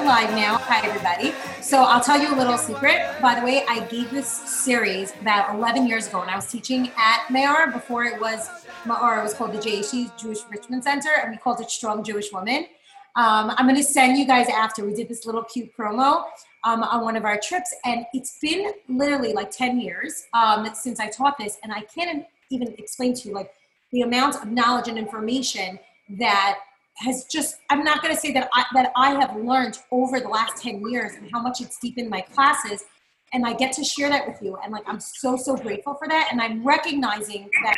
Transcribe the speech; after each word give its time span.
are 0.00 0.06
live 0.06 0.30
now. 0.34 0.56
Hi, 0.56 0.86
everybody. 0.86 1.34
So 1.60 1.82
I'll 1.82 2.00
tell 2.00 2.18
you 2.18 2.34
a 2.34 2.36
little 2.36 2.56
secret. 2.56 3.20
By 3.20 3.38
the 3.38 3.44
way, 3.44 3.64
I 3.68 3.80
gave 3.86 4.10
this 4.10 4.28
series 4.28 5.12
about 5.20 5.54
11 5.54 5.86
years 5.86 6.06
ago 6.06 6.20
when 6.20 6.28
I 6.30 6.36
was 6.36 6.50
teaching 6.50 6.90
at 6.96 7.26
Mayar 7.28 7.70
before 7.70 8.04
it 8.04 8.18
was 8.18 8.48
Ma'or. 8.84 9.18
It 9.18 9.22
was 9.22 9.34
called 9.34 9.52
the 9.52 9.58
JHC 9.58 10.16
Jewish 10.16 10.38
Richmond 10.50 10.84
Center, 10.84 11.10
and 11.22 11.30
we 11.30 11.36
called 11.36 11.60
it 11.60 11.70
Strong 11.70 12.04
Jewish 12.04 12.32
Woman. 12.32 12.66
Um, 13.14 13.52
I'm 13.56 13.66
going 13.66 13.76
to 13.76 13.82
send 13.82 14.16
you 14.16 14.26
guys 14.26 14.48
after. 14.48 14.86
We 14.86 14.94
did 14.94 15.08
this 15.08 15.26
little 15.26 15.44
cute 15.44 15.70
promo 15.76 16.24
um, 16.64 16.82
on 16.82 17.04
one 17.04 17.16
of 17.16 17.24
our 17.26 17.38
trips, 17.38 17.74
and 17.84 18.06
it's 18.14 18.38
been 18.40 18.72
literally 18.88 19.34
like 19.34 19.50
10 19.50 19.80
years 19.80 20.28
um, 20.32 20.66
since 20.74 20.98
I 20.98 21.10
taught 21.10 21.36
this, 21.36 21.58
and 21.62 21.72
I 21.72 21.82
can't 21.82 22.24
even 22.50 22.74
explain 22.78 23.12
to 23.14 23.28
you 23.28 23.34
like 23.34 23.52
the 23.92 24.00
amount 24.00 24.36
of 24.36 24.50
knowledge 24.50 24.88
and 24.88 24.96
information 24.96 25.78
that 26.18 26.60
has 27.00 27.24
just 27.24 27.56
i'm 27.70 27.82
not 27.82 28.02
going 28.02 28.14
to 28.14 28.20
say 28.20 28.32
that 28.32 28.48
I, 28.54 28.64
that 28.74 28.92
I 28.96 29.12
have 29.20 29.36
learned 29.36 29.78
over 29.90 30.20
the 30.20 30.28
last 30.28 30.62
10 30.62 30.88
years 30.88 31.12
and 31.14 31.30
how 31.30 31.40
much 31.40 31.60
it's 31.60 31.78
deepened 31.78 32.10
my 32.10 32.20
classes 32.20 32.84
and 33.32 33.46
i 33.46 33.52
get 33.52 33.72
to 33.74 33.84
share 33.84 34.08
that 34.08 34.26
with 34.26 34.40
you 34.42 34.56
and 34.62 34.72
like 34.72 34.84
i'm 34.86 35.00
so 35.00 35.36
so 35.36 35.56
grateful 35.56 35.94
for 35.94 36.08
that 36.08 36.28
and 36.30 36.40
i'm 36.40 36.64
recognizing 36.64 37.48
that 37.64 37.76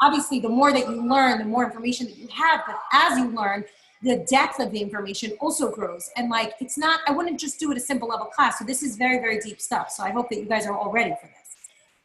obviously 0.00 0.40
the 0.40 0.48
more 0.48 0.72
that 0.72 0.88
you 0.88 1.08
learn 1.08 1.38
the 1.38 1.44
more 1.44 1.64
information 1.64 2.06
that 2.06 2.16
you 2.16 2.28
have 2.28 2.62
but 2.66 2.76
as 2.92 3.18
you 3.18 3.28
learn 3.30 3.64
the 4.02 4.24
depth 4.30 4.60
of 4.60 4.70
the 4.72 4.80
information 4.80 5.32
also 5.40 5.70
grows 5.70 6.10
and 6.16 6.30
like 6.30 6.54
it's 6.60 6.78
not 6.78 7.00
i 7.06 7.12
wouldn't 7.12 7.40
just 7.40 7.58
do 7.58 7.70
it 7.70 7.76
a 7.76 7.80
simple 7.80 8.08
level 8.08 8.26
class 8.26 8.58
so 8.58 8.64
this 8.64 8.82
is 8.82 8.96
very 8.96 9.18
very 9.18 9.38
deep 9.40 9.60
stuff 9.60 9.90
so 9.90 10.02
i 10.02 10.10
hope 10.10 10.28
that 10.28 10.38
you 10.38 10.44
guys 10.44 10.66
are 10.66 10.76
all 10.76 10.90
ready 10.90 11.14
for 11.20 11.26
this. 11.26 11.46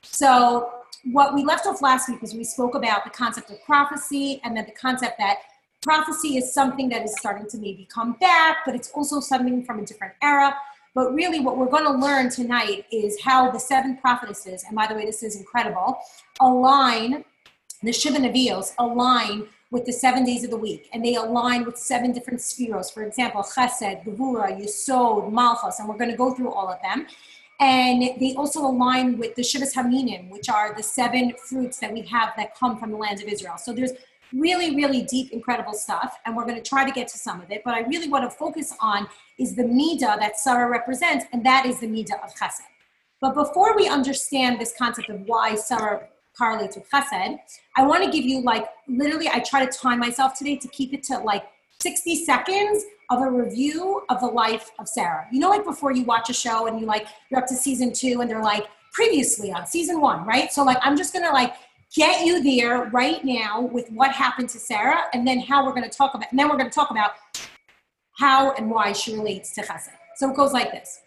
So 0.03 0.71
what 1.11 1.33
we 1.33 1.43
left 1.43 1.65
off 1.65 1.81
last 1.81 2.09
week 2.09 2.21
was 2.21 2.33
we 2.33 2.43
spoke 2.43 2.75
about 2.75 3.03
the 3.03 3.09
concept 3.09 3.49
of 3.49 3.63
prophecy 3.63 4.41
and 4.43 4.55
then 4.55 4.65
the 4.65 4.71
concept 4.71 5.17
that 5.17 5.37
prophecy 5.81 6.37
is 6.37 6.53
something 6.53 6.89
that 6.89 7.03
is 7.03 7.15
starting 7.17 7.47
to 7.49 7.57
maybe 7.57 7.87
come 7.91 8.13
back, 8.13 8.59
but 8.65 8.75
it's 8.75 8.91
also 8.91 9.19
something 9.19 9.63
from 9.63 9.79
a 9.79 9.85
different 9.85 10.13
era. 10.21 10.55
But 10.93 11.13
really, 11.13 11.39
what 11.39 11.57
we're 11.57 11.69
going 11.69 11.85
to 11.85 11.91
learn 11.91 12.29
tonight 12.29 12.85
is 12.91 13.21
how 13.21 13.49
the 13.49 13.59
seven 13.59 13.97
prophetesses, 13.97 14.63
and 14.67 14.75
by 14.75 14.87
the 14.87 14.93
way, 14.93 15.05
this 15.05 15.23
is 15.23 15.37
incredible, 15.37 15.99
align 16.39 17.23
the 17.83 17.91
Shiva 17.91 18.19
Nevios 18.19 18.73
align 18.77 19.47
with 19.71 19.85
the 19.85 19.93
seven 19.93 20.23
days 20.23 20.43
of 20.43 20.51
the 20.51 20.57
week, 20.57 20.89
and 20.93 21.03
they 21.03 21.15
align 21.15 21.65
with 21.65 21.77
seven 21.77 22.11
different 22.11 22.39
sefiros. 22.39 22.93
For 22.93 23.03
example, 23.03 23.41
Chesed, 23.41 24.03
Gevura, 24.03 24.51
Yesod, 24.61 25.31
Malchus, 25.31 25.79
and 25.79 25.89
we're 25.89 25.97
going 25.97 26.11
to 26.11 26.17
go 26.17 26.33
through 26.33 26.51
all 26.51 26.69
of 26.69 26.79
them. 26.83 27.07
And 27.59 28.01
they 28.19 28.35
also 28.35 28.61
align 28.65 29.17
with 29.17 29.35
the 29.35 29.41
Shivas 29.41 29.73
Haminim, 29.73 30.29
which 30.29 30.49
are 30.49 30.75
the 30.75 30.83
seven 30.83 31.33
fruits 31.43 31.79
that 31.79 31.91
we 31.93 32.01
have 32.03 32.33
that 32.37 32.55
come 32.55 32.77
from 32.77 32.91
the 32.91 32.97
lands 32.97 33.21
of 33.21 33.27
Israel. 33.27 33.57
So 33.57 33.71
there's 33.71 33.93
really, 34.33 34.75
really 34.75 35.03
deep, 35.03 35.31
incredible 35.31 35.73
stuff. 35.73 36.17
And 36.25 36.35
we're 36.35 36.45
going 36.45 36.61
to 36.61 36.67
try 36.67 36.85
to 36.85 36.91
get 36.91 37.07
to 37.09 37.17
some 37.17 37.41
of 37.41 37.51
it. 37.51 37.61
But 37.63 37.73
I 37.73 37.81
really 37.81 38.09
want 38.09 38.23
to 38.23 38.29
focus 38.29 38.73
on 38.79 39.07
is 39.37 39.55
the 39.55 39.65
Mida 39.65 40.17
that 40.19 40.39
Sarah 40.39 40.69
represents, 40.69 41.25
and 41.33 41.45
that 41.45 41.65
is 41.65 41.79
the 41.79 41.87
Mida 41.87 42.21
of 42.23 42.33
Chesed. 42.35 42.61
But 43.19 43.35
before 43.35 43.75
we 43.75 43.87
understand 43.87 44.59
this 44.59 44.73
concept 44.77 45.09
of 45.09 45.21
why 45.21 45.55
Sarah 45.55 46.07
correlates 46.37 46.75
with 46.75 46.89
Chesed, 46.89 47.37
I 47.77 47.85
want 47.85 48.03
to 48.03 48.11
give 48.11 48.25
you 48.25 48.41
like 48.41 48.65
literally, 48.87 49.27
I 49.27 49.39
try 49.39 49.65
to 49.65 49.77
time 49.77 49.99
myself 49.99 50.37
today 50.37 50.55
to 50.57 50.67
keep 50.69 50.93
it 50.93 51.03
to 51.03 51.19
like 51.19 51.43
60 51.81 52.25
seconds 52.25 52.83
of 53.09 53.21
a 53.21 53.29
review 53.29 54.03
of 54.09 54.21
the 54.21 54.27
life 54.27 54.71
of 54.79 54.87
Sarah. 54.87 55.27
You 55.31 55.39
know, 55.39 55.49
like 55.49 55.65
before 55.65 55.91
you 55.91 56.03
watch 56.03 56.29
a 56.29 56.33
show 56.33 56.67
and 56.67 56.79
you 56.79 56.85
like, 56.85 57.07
you're 57.29 57.39
up 57.39 57.47
to 57.47 57.55
season 57.55 57.91
two 57.91 58.21
and 58.21 58.29
they're 58.29 58.41
like, 58.41 58.67
previously 58.91 59.51
on 59.51 59.65
season 59.65 60.01
one, 60.01 60.25
right? 60.25 60.51
So 60.51 60.63
like, 60.63 60.77
I'm 60.81 60.97
just 60.97 61.13
going 61.13 61.25
to 61.25 61.31
like 61.31 61.55
get 61.95 62.25
you 62.25 62.41
there 62.41 62.85
right 62.85 63.23
now 63.23 63.61
with 63.61 63.89
what 63.91 64.11
happened 64.11 64.49
to 64.49 64.59
Sarah 64.59 65.03
and 65.13 65.27
then 65.27 65.39
how 65.39 65.65
we're 65.65 65.73
going 65.73 65.89
to 65.89 65.97
talk 65.97 66.13
about, 66.13 66.31
and 66.31 66.39
then 66.39 66.49
we're 66.49 66.57
going 66.57 66.69
to 66.69 66.75
talk 66.75 66.91
about 66.91 67.11
how 68.13 68.51
and 68.53 68.69
why 68.69 68.93
she 68.93 69.13
relates 69.15 69.53
to 69.55 69.61
Chesed. 69.61 69.89
So 70.15 70.29
it 70.29 70.35
goes 70.35 70.53
like 70.53 70.71
this. 70.71 71.01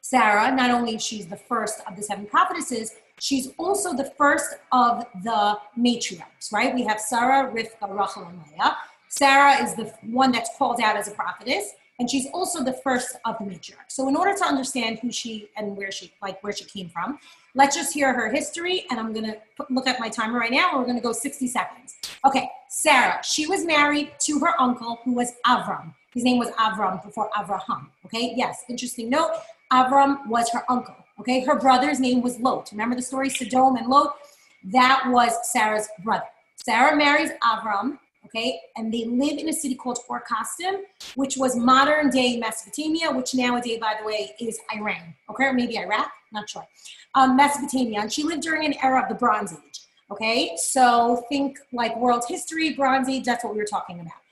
Sarah, 0.00 0.54
not 0.54 0.70
only 0.70 0.98
she's 0.98 1.26
the 1.26 1.36
first 1.36 1.80
of 1.88 1.96
the 1.96 2.02
seven 2.02 2.26
prophetesses, 2.26 2.92
she's 3.20 3.52
also 3.58 3.94
the 3.94 4.12
first 4.18 4.56
of 4.72 5.04
the 5.22 5.58
matriarchs, 5.78 6.52
right? 6.52 6.74
We 6.74 6.84
have 6.84 7.00
Sarah, 7.00 7.50
Rivka, 7.50 7.88
Rachel, 7.88 8.24
and 8.24 8.38
Leah. 8.52 8.76
Sarah 9.08 9.62
is 9.62 9.74
the 9.74 9.92
one 10.02 10.32
that's 10.32 10.50
called 10.58 10.80
out 10.80 10.96
as 10.96 11.08
a 11.08 11.12
prophetess, 11.12 11.70
and 11.98 12.10
she's 12.10 12.26
also 12.32 12.62
the 12.62 12.72
first 12.72 13.16
of 13.24 13.36
the 13.38 13.44
matriarchs. 13.44 13.92
So 13.92 14.08
in 14.08 14.16
order 14.16 14.34
to 14.34 14.44
understand 14.44 14.98
who 15.00 15.12
she 15.12 15.48
and 15.56 15.76
where 15.76 15.92
she 15.92 16.12
like 16.20 16.42
where 16.42 16.52
she 16.52 16.64
came 16.64 16.88
from, 16.88 17.18
Let's 17.56 17.76
just 17.76 17.94
hear 17.94 18.12
her 18.12 18.32
history, 18.32 18.84
and 18.90 18.98
I'm 18.98 19.12
gonna 19.12 19.36
look 19.70 19.86
at 19.86 20.00
my 20.00 20.08
timer 20.08 20.40
right 20.40 20.50
now, 20.50 20.76
we're 20.76 20.86
gonna 20.86 21.00
go 21.00 21.12
60 21.12 21.46
seconds. 21.46 21.94
Okay, 22.26 22.50
Sarah, 22.68 23.20
she 23.22 23.46
was 23.46 23.64
married 23.64 24.10
to 24.22 24.40
her 24.40 24.60
uncle, 24.60 24.98
who 25.04 25.12
was 25.12 25.34
Avram. 25.46 25.94
His 26.12 26.24
name 26.24 26.38
was 26.38 26.50
Avram 26.58 27.00
before 27.04 27.30
Avraham. 27.30 27.86
Okay, 28.06 28.34
yes, 28.36 28.64
interesting 28.68 29.08
note. 29.08 29.30
Avram 29.72 30.26
was 30.26 30.50
her 30.50 30.64
uncle. 30.68 30.96
Okay, 31.20 31.44
her 31.44 31.56
brother's 31.56 32.00
name 32.00 32.22
was 32.22 32.40
Lot. 32.40 32.70
Remember 32.72 32.96
the 32.96 33.02
story, 33.02 33.30
Sodom 33.30 33.76
and 33.76 33.86
Lot? 33.86 34.16
That 34.64 35.04
was 35.10 35.32
Sarah's 35.52 35.88
brother. 36.02 36.26
Sarah 36.56 36.96
marries 36.96 37.30
Avram, 37.40 37.98
okay? 38.26 38.60
And 38.76 38.92
they 38.92 39.04
live 39.04 39.38
in 39.38 39.48
a 39.48 39.52
city 39.52 39.74
called 39.74 39.98
Or 40.08 40.22
Kasdim, 40.30 40.80
which 41.14 41.36
was 41.36 41.56
modern 41.56 42.10
day 42.10 42.36
Mesopotamia, 42.38 43.10
which 43.12 43.34
nowadays, 43.34 43.78
by 43.80 43.94
the 44.00 44.06
way, 44.06 44.34
is 44.40 44.58
Iran, 44.74 45.14
okay? 45.30 45.44
Or 45.44 45.52
maybe 45.52 45.78
Iraq, 45.78 46.10
not 46.32 46.48
sure. 46.48 46.66
Um, 47.14 47.36
Mesopotamia. 47.36 48.00
And 48.00 48.12
she 48.12 48.22
lived 48.22 48.42
during 48.42 48.64
an 48.64 48.74
era 48.82 49.02
of 49.02 49.08
the 49.08 49.14
Bronze 49.14 49.52
Age, 49.52 49.80
okay? 50.10 50.56
So 50.56 51.24
think 51.28 51.58
like 51.72 51.96
world 51.96 52.24
history, 52.28 52.74
Bronze 52.74 53.08
Age, 53.08 53.24
that's 53.24 53.44
what 53.44 53.52
we 53.54 53.58
were 53.58 53.66
talking 53.66 54.00
about. 54.00 54.23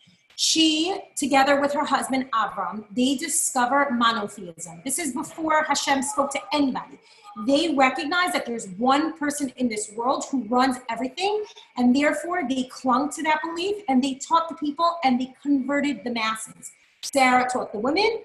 She, 0.43 0.99
together 1.15 1.61
with 1.61 1.73
her 1.73 1.85
husband 1.85 2.29
Avram, 2.33 2.85
they 2.91 3.15
discover 3.15 3.91
monotheism. 3.93 4.83
This 4.85 4.99
is 4.99 5.13
before 5.15 5.63
Hashem 5.63 6.03
spoke 6.03 6.33
to 6.33 6.41
anybody 6.53 6.99
they 7.47 7.75
recognize 7.75 8.33
that 8.33 8.45
there's 8.47 8.69
one 8.71 9.17
person 9.19 9.53
in 9.57 9.69
this 9.69 9.91
world 9.97 10.25
who 10.31 10.45
runs 10.45 10.77
everything, 10.91 11.45
and 11.77 11.95
therefore 11.95 12.43
they 12.49 12.65
clung 12.65 13.11
to 13.11 13.23
that 13.23 13.41
belief 13.43 13.83
and 13.89 14.03
they 14.03 14.15
taught 14.15 14.49
the 14.49 14.55
people 14.57 14.99
and 15.03 15.21
they 15.21 15.35
converted 15.43 16.01
the 16.05 16.11
masses. 16.11 16.73
Sarah 17.01 17.49
taught 17.51 17.73
the 17.73 17.79
women, 17.79 18.21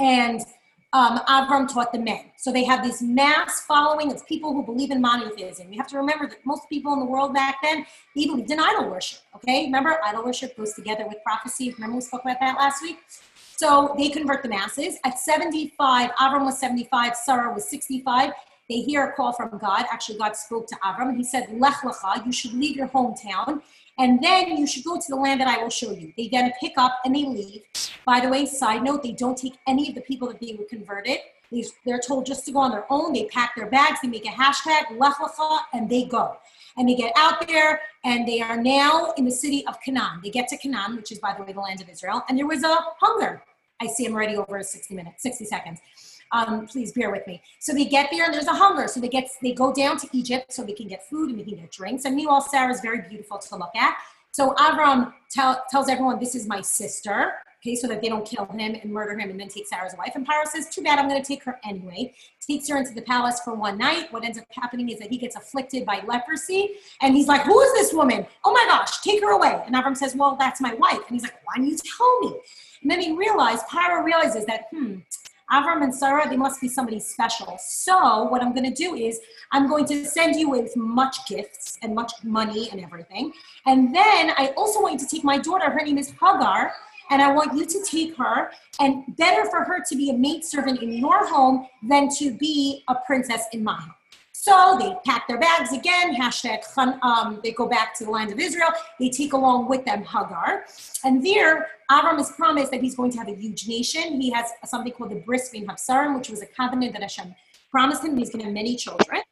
and 0.00 0.40
um, 0.94 1.18
Avram 1.28 1.70
taught 1.70 1.92
the 1.92 1.98
men. 1.98 2.20
So 2.36 2.52
they 2.52 2.62
have 2.64 2.84
this 2.84 3.02
mass 3.02 3.62
following 3.62 4.12
of 4.12 4.24
people 4.26 4.52
who 4.52 4.62
believe 4.62 4.92
in 4.92 5.00
monotheism. 5.00 5.72
You 5.72 5.78
have 5.78 5.88
to 5.88 5.98
remember 5.98 6.28
that 6.28 6.46
most 6.46 6.68
people 6.68 6.92
in 6.92 7.00
the 7.00 7.04
world 7.04 7.34
back 7.34 7.56
then, 7.62 7.84
believed 8.14 8.48
in 8.50 8.60
idol 8.60 8.88
worship. 8.88 9.18
Okay, 9.34 9.64
remember 9.64 9.98
idol 10.04 10.24
worship 10.24 10.56
goes 10.56 10.72
together 10.72 11.04
with 11.08 11.18
prophecy. 11.24 11.72
Remember 11.72 11.96
we 11.96 12.00
spoke 12.00 12.22
about 12.22 12.38
that 12.38 12.56
last 12.56 12.80
week. 12.80 12.98
So 13.56 13.92
they 13.98 14.08
convert 14.08 14.44
the 14.44 14.48
masses. 14.48 14.98
At 15.04 15.18
75, 15.18 16.10
Avram 16.12 16.44
was 16.44 16.60
75, 16.60 17.16
Sarah 17.16 17.52
was 17.52 17.68
65. 17.68 18.30
They 18.70 18.76
hear 18.76 19.04
a 19.04 19.12
call 19.12 19.32
from 19.32 19.58
God. 19.58 19.86
Actually, 19.90 20.18
God 20.18 20.36
spoke 20.36 20.68
to 20.68 20.76
Avram 20.76 21.08
and 21.08 21.16
he 21.18 21.24
said, 21.24 21.48
Lech 21.58 21.74
lecha, 21.82 22.24
you 22.24 22.32
should 22.32 22.54
leave 22.54 22.76
your 22.76 22.88
hometown 22.88 23.62
and 23.98 24.22
then 24.22 24.56
you 24.56 24.66
should 24.66 24.84
go 24.84 24.96
to 24.96 25.06
the 25.08 25.16
land 25.16 25.40
that 25.40 25.48
I 25.48 25.62
will 25.62 25.70
show 25.70 25.92
you. 25.92 26.12
They 26.16 26.28
then 26.28 26.52
pick 26.60 26.72
up 26.76 26.98
and 27.04 27.14
they 27.14 27.24
leave. 27.24 27.62
By 28.04 28.20
the 28.20 28.28
way, 28.28 28.46
side 28.46 28.82
note, 28.82 29.02
they 29.02 29.12
don't 29.12 29.38
take 29.38 29.54
any 29.66 29.88
of 29.88 29.94
the 29.94 30.00
people 30.00 30.28
that 30.28 30.40
they 30.40 30.56
were 30.58 30.64
converted. 30.64 31.18
They're 31.86 32.00
told 32.00 32.26
just 32.26 32.44
to 32.46 32.52
go 32.52 32.58
on 32.58 32.72
their 32.72 32.84
own. 32.90 33.12
They 33.12 33.26
pack 33.26 33.54
their 33.54 33.70
bags, 33.70 34.00
they 34.02 34.08
make 34.08 34.26
a 34.26 34.30
hashtag, 34.30 34.98
Lech 34.98 35.14
lecha, 35.14 35.58
and 35.72 35.88
they 35.88 36.04
go. 36.04 36.36
And 36.76 36.88
they 36.88 36.96
get 36.96 37.12
out 37.16 37.46
there 37.46 37.82
and 38.04 38.26
they 38.26 38.40
are 38.40 38.60
now 38.60 39.12
in 39.16 39.24
the 39.24 39.30
city 39.30 39.64
of 39.68 39.80
Canaan. 39.80 40.20
They 40.24 40.30
get 40.30 40.48
to 40.48 40.56
Canaan, 40.56 40.96
which 40.96 41.12
is, 41.12 41.20
by 41.20 41.32
the 41.32 41.44
way, 41.44 41.52
the 41.52 41.60
land 41.60 41.80
of 41.80 41.88
Israel. 41.88 42.24
And 42.28 42.36
there 42.36 42.48
was 42.48 42.64
a 42.64 42.76
hunger. 43.00 43.40
I 43.80 43.86
see 43.86 44.06
I'm 44.06 44.14
already 44.14 44.36
over 44.36 44.60
60 44.60 44.92
minutes, 44.94 45.22
60 45.22 45.44
seconds. 45.44 45.78
Um, 46.34 46.66
please 46.66 46.90
bear 46.92 47.10
with 47.12 47.24
me. 47.28 47.40
So 47.60 47.72
they 47.72 47.84
get 47.84 48.08
there 48.10 48.24
and 48.24 48.34
there's 48.34 48.48
a 48.48 48.58
hunger. 48.64 48.88
So 48.88 48.98
they 48.98 49.08
get 49.08 49.28
they 49.40 49.52
go 49.52 49.72
down 49.72 49.96
to 49.98 50.08
Egypt 50.12 50.52
so 50.52 50.64
they 50.64 50.72
can 50.80 50.88
get 50.88 51.08
food 51.08 51.30
and 51.30 51.38
they 51.38 51.44
can 51.44 51.56
get 51.56 51.70
drinks. 51.70 52.04
And 52.04 52.16
meanwhile, 52.16 52.40
Sarah 52.40 52.72
is 52.72 52.80
very 52.80 53.02
beautiful 53.08 53.38
to 53.38 53.56
look 53.56 53.74
at. 53.76 53.96
So 54.32 54.52
Avram 54.66 55.12
tell, 55.30 55.64
tells 55.70 55.88
everyone, 55.88 56.18
"This 56.18 56.34
is 56.34 56.48
my 56.48 56.60
sister." 56.60 57.34
Okay, 57.60 57.76
so 57.76 57.86
that 57.86 58.02
they 58.02 58.10
don't 58.10 58.26
kill 58.26 58.44
him 58.44 58.74
and 58.82 58.92
murder 58.92 59.18
him 59.18 59.30
and 59.30 59.38
then 59.40 59.48
take 59.48 59.66
Sarah's 59.66 59.94
wife. 59.96 60.12
And 60.16 60.26
Paro 60.26 60.44
says, 60.44 60.68
"Too 60.68 60.82
bad, 60.82 60.98
I'm 60.98 61.08
going 61.08 61.22
to 61.22 61.26
take 61.26 61.44
her 61.44 61.54
anyway." 61.64 62.12
Takes 62.46 62.68
her 62.68 62.76
into 62.76 62.92
the 62.92 63.02
palace 63.02 63.40
for 63.44 63.54
one 63.54 63.78
night. 63.78 64.12
What 64.12 64.24
ends 64.24 64.36
up 64.36 64.44
happening 64.50 64.90
is 64.90 64.98
that 64.98 65.10
he 65.10 65.18
gets 65.24 65.36
afflicted 65.36 65.86
by 65.86 66.02
leprosy, 66.12 66.62
and 67.00 67.14
he's 67.14 67.28
like, 67.28 67.42
"Who 67.42 67.58
is 67.60 67.72
this 67.74 67.94
woman? 67.94 68.26
Oh 68.44 68.52
my 68.52 68.66
gosh, 68.68 69.00
take 69.02 69.22
her 69.22 69.30
away!" 69.30 69.62
And 69.66 69.74
Avram 69.76 69.96
says, 69.96 70.16
"Well, 70.16 70.36
that's 70.36 70.60
my 70.60 70.74
wife." 70.74 71.02
And 71.06 71.14
he's 71.16 71.22
like, 71.22 71.38
"Why 71.44 71.54
didn't 71.56 71.70
you 71.70 71.78
tell 71.96 72.20
me?" 72.20 72.40
And 72.84 72.90
then 72.90 73.00
he 73.00 73.12
realized, 73.12 73.64
Paro 73.66 74.04
realizes 74.04 74.44
that, 74.44 74.66
hmm, 74.70 74.96
Avram 75.50 75.82
and 75.82 75.94
Sarah, 75.94 76.28
they 76.28 76.36
must 76.36 76.60
be 76.60 76.68
somebody 76.68 76.98
special. 76.98 77.58
So 77.58 78.24
what 78.24 78.42
I'm 78.42 78.54
going 78.54 78.68
to 78.72 78.74
do 78.74 78.94
is 78.94 79.20
I'm 79.52 79.68
going 79.68 79.84
to 79.86 80.04
send 80.04 80.36
you 80.36 80.50
with 80.50 80.76
much 80.76 81.26
gifts 81.28 81.78
and 81.82 81.94
much 81.94 82.12
money 82.22 82.70
and 82.70 82.80
everything. 82.80 83.32
And 83.66 83.94
then 83.94 84.32
I 84.36 84.52
also 84.56 84.80
want 84.80 84.94
you 84.94 85.06
to 85.06 85.06
take 85.06 85.24
my 85.24 85.38
daughter. 85.38 85.70
Her 85.70 85.84
name 85.84 85.98
is 85.98 86.10
Hagar. 86.10 86.72
And 87.10 87.20
I 87.20 87.30
want 87.34 87.54
you 87.54 87.66
to 87.66 87.84
take 87.84 88.16
her, 88.16 88.50
and 88.80 89.04
better 89.18 89.44
for 89.50 89.62
her 89.62 89.84
to 89.90 89.94
be 89.94 90.08
a 90.08 90.14
maidservant 90.14 90.80
in 90.80 90.90
your 90.90 91.26
home 91.28 91.66
than 91.82 92.08
to 92.16 92.32
be 92.32 92.82
a 92.88 92.94
princess 92.94 93.44
in 93.52 93.62
my 93.62 93.74
home. 93.74 93.92
So 94.44 94.76
they 94.78 94.94
pack 95.06 95.26
their 95.26 95.38
bags 95.38 95.72
again, 95.72 96.14
hashtag, 96.14 96.60
um, 97.02 97.40
they 97.42 97.52
go 97.52 97.66
back 97.66 97.96
to 97.96 98.04
the 98.04 98.10
land 98.10 98.30
of 98.30 98.38
Israel. 98.38 98.68
They 99.00 99.08
take 99.08 99.32
along 99.32 99.70
with 99.70 99.86
them 99.86 100.04
Hagar. 100.04 100.66
And 101.02 101.24
there, 101.24 101.68
Avram 101.90 102.20
is 102.20 102.30
promised 102.32 102.70
that 102.72 102.82
he's 102.82 102.94
going 102.94 103.10
to 103.12 103.18
have 103.20 103.28
a 103.28 103.34
huge 103.34 103.66
nation. 103.66 104.20
He 104.20 104.30
has 104.32 104.50
something 104.66 104.92
called 104.92 105.12
the 105.12 105.20
Bris 105.20 105.48
Bein 105.48 105.66
Habsarim, 105.66 106.14
which 106.14 106.28
was 106.28 106.42
a 106.42 106.46
covenant 106.46 106.92
that 106.92 107.00
Hashem 107.00 107.34
promised 107.70 108.04
him. 108.04 108.18
He's 108.18 108.28
going 108.28 108.40
to 108.40 108.44
have 108.44 108.52
many 108.52 108.76
children. 108.76 109.22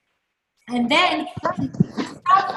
And 0.68 0.90
then 0.90 1.26
he 1.58 1.70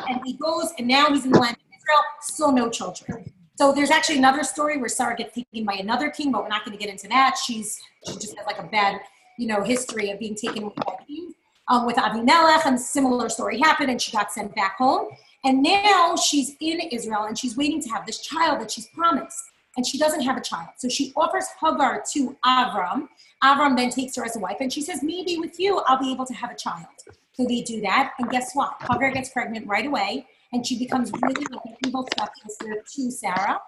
and 0.08 0.22
he 0.24 0.38
goes, 0.38 0.72
and 0.78 0.88
now 0.88 1.08
he's 1.10 1.26
in 1.26 1.32
the 1.32 1.40
land 1.40 1.58
of 1.58 1.78
Israel, 1.78 2.04
still 2.22 2.54
no 2.54 2.70
children. 2.70 3.34
So 3.58 3.74
there's 3.74 3.92
actually 3.92 4.20
another 4.20 4.44
story 4.44 4.78
where 4.78 4.88
Sarah 4.88 5.18
gets 5.18 5.36
taken 5.36 5.66
by 5.66 5.74
another 5.74 6.10
king, 6.10 6.32
but 6.32 6.44
we're 6.44 6.48
not 6.48 6.64
going 6.64 6.78
to 6.78 6.82
get 6.82 6.90
into 6.90 7.10
that. 7.10 7.36
She's 7.36 7.82
she 8.08 8.14
just 8.14 8.38
has 8.38 8.46
like 8.46 8.60
a 8.60 8.68
bad, 8.68 9.02
you 9.38 9.48
know, 9.48 9.62
history 9.62 10.10
of 10.12 10.20
being 10.20 10.36
taken 10.36 10.64
with 10.64 10.74
kings. 11.06 11.35
Um, 11.68 11.86
with 11.88 11.96
Avimelech, 11.96 12.66
and 12.66 12.80
similar 12.80 13.28
story 13.28 13.60
happened, 13.60 13.90
and 13.90 14.00
she 14.00 14.12
got 14.12 14.32
sent 14.32 14.54
back 14.54 14.78
home. 14.78 15.10
And 15.44 15.64
now 15.64 16.16
she's 16.16 16.56
in 16.60 16.80
Israel, 16.80 17.24
and 17.24 17.38
she's 17.38 17.58
waiting 17.58 17.82
to 17.82 17.90
have 17.90 18.06
this 18.06 18.20
child 18.20 18.62
that 18.62 18.70
she's 18.70 18.88
promised, 18.88 19.44
and 19.76 19.86
she 19.86 19.98
doesn't 19.98 20.22
have 20.22 20.38
a 20.38 20.42
child. 20.42 20.70
So 20.78 20.90
she 20.90 21.12
offers 21.16 21.46
Hagar 21.60 22.04
to 22.14 22.38
Avram. 22.46 23.08
Avram 23.44 23.76
then 23.76 23.90
takes 23.90 24.16
her 24.16 24.24
as 24.26 24.36
a 24.36 24.40
wife, 24.40 24.58
and 24.60 24.72
she 24.72 24.82
says, 24.82 25.02
"Maybe 25.02 25.38
with 25.38 25.60
you, 25.60 25.82
I'll 25.88 26.00
be 26.00 26.12
able 26.12 26.26
to 26.28 26.34
have 26.34 26.52
a 26.52 26.56
child." 26.56 26.86
So 27.34 27.46
they 27.46 27.62
do 27.62 27.82
that, 27.82 28.14
and 28.20 28.30
guess 28.30 28.54
what? 28.54 28.76
Hagar 28.82 29.12
gets 29.12 29.30
pregnant 29.30 29.68
right 29.68 29.86
away, 29.86 30.28
and 30.54 30.66
she 30.66 30.78
becomes 30.80 31.12
really 31.22 31.46
like 31.52 31.66
an 31.66 31.76
evil 31.86 32.08
stepsister 32.14 32.84
to 32.94 33.12
Sarah. 33.12 33.60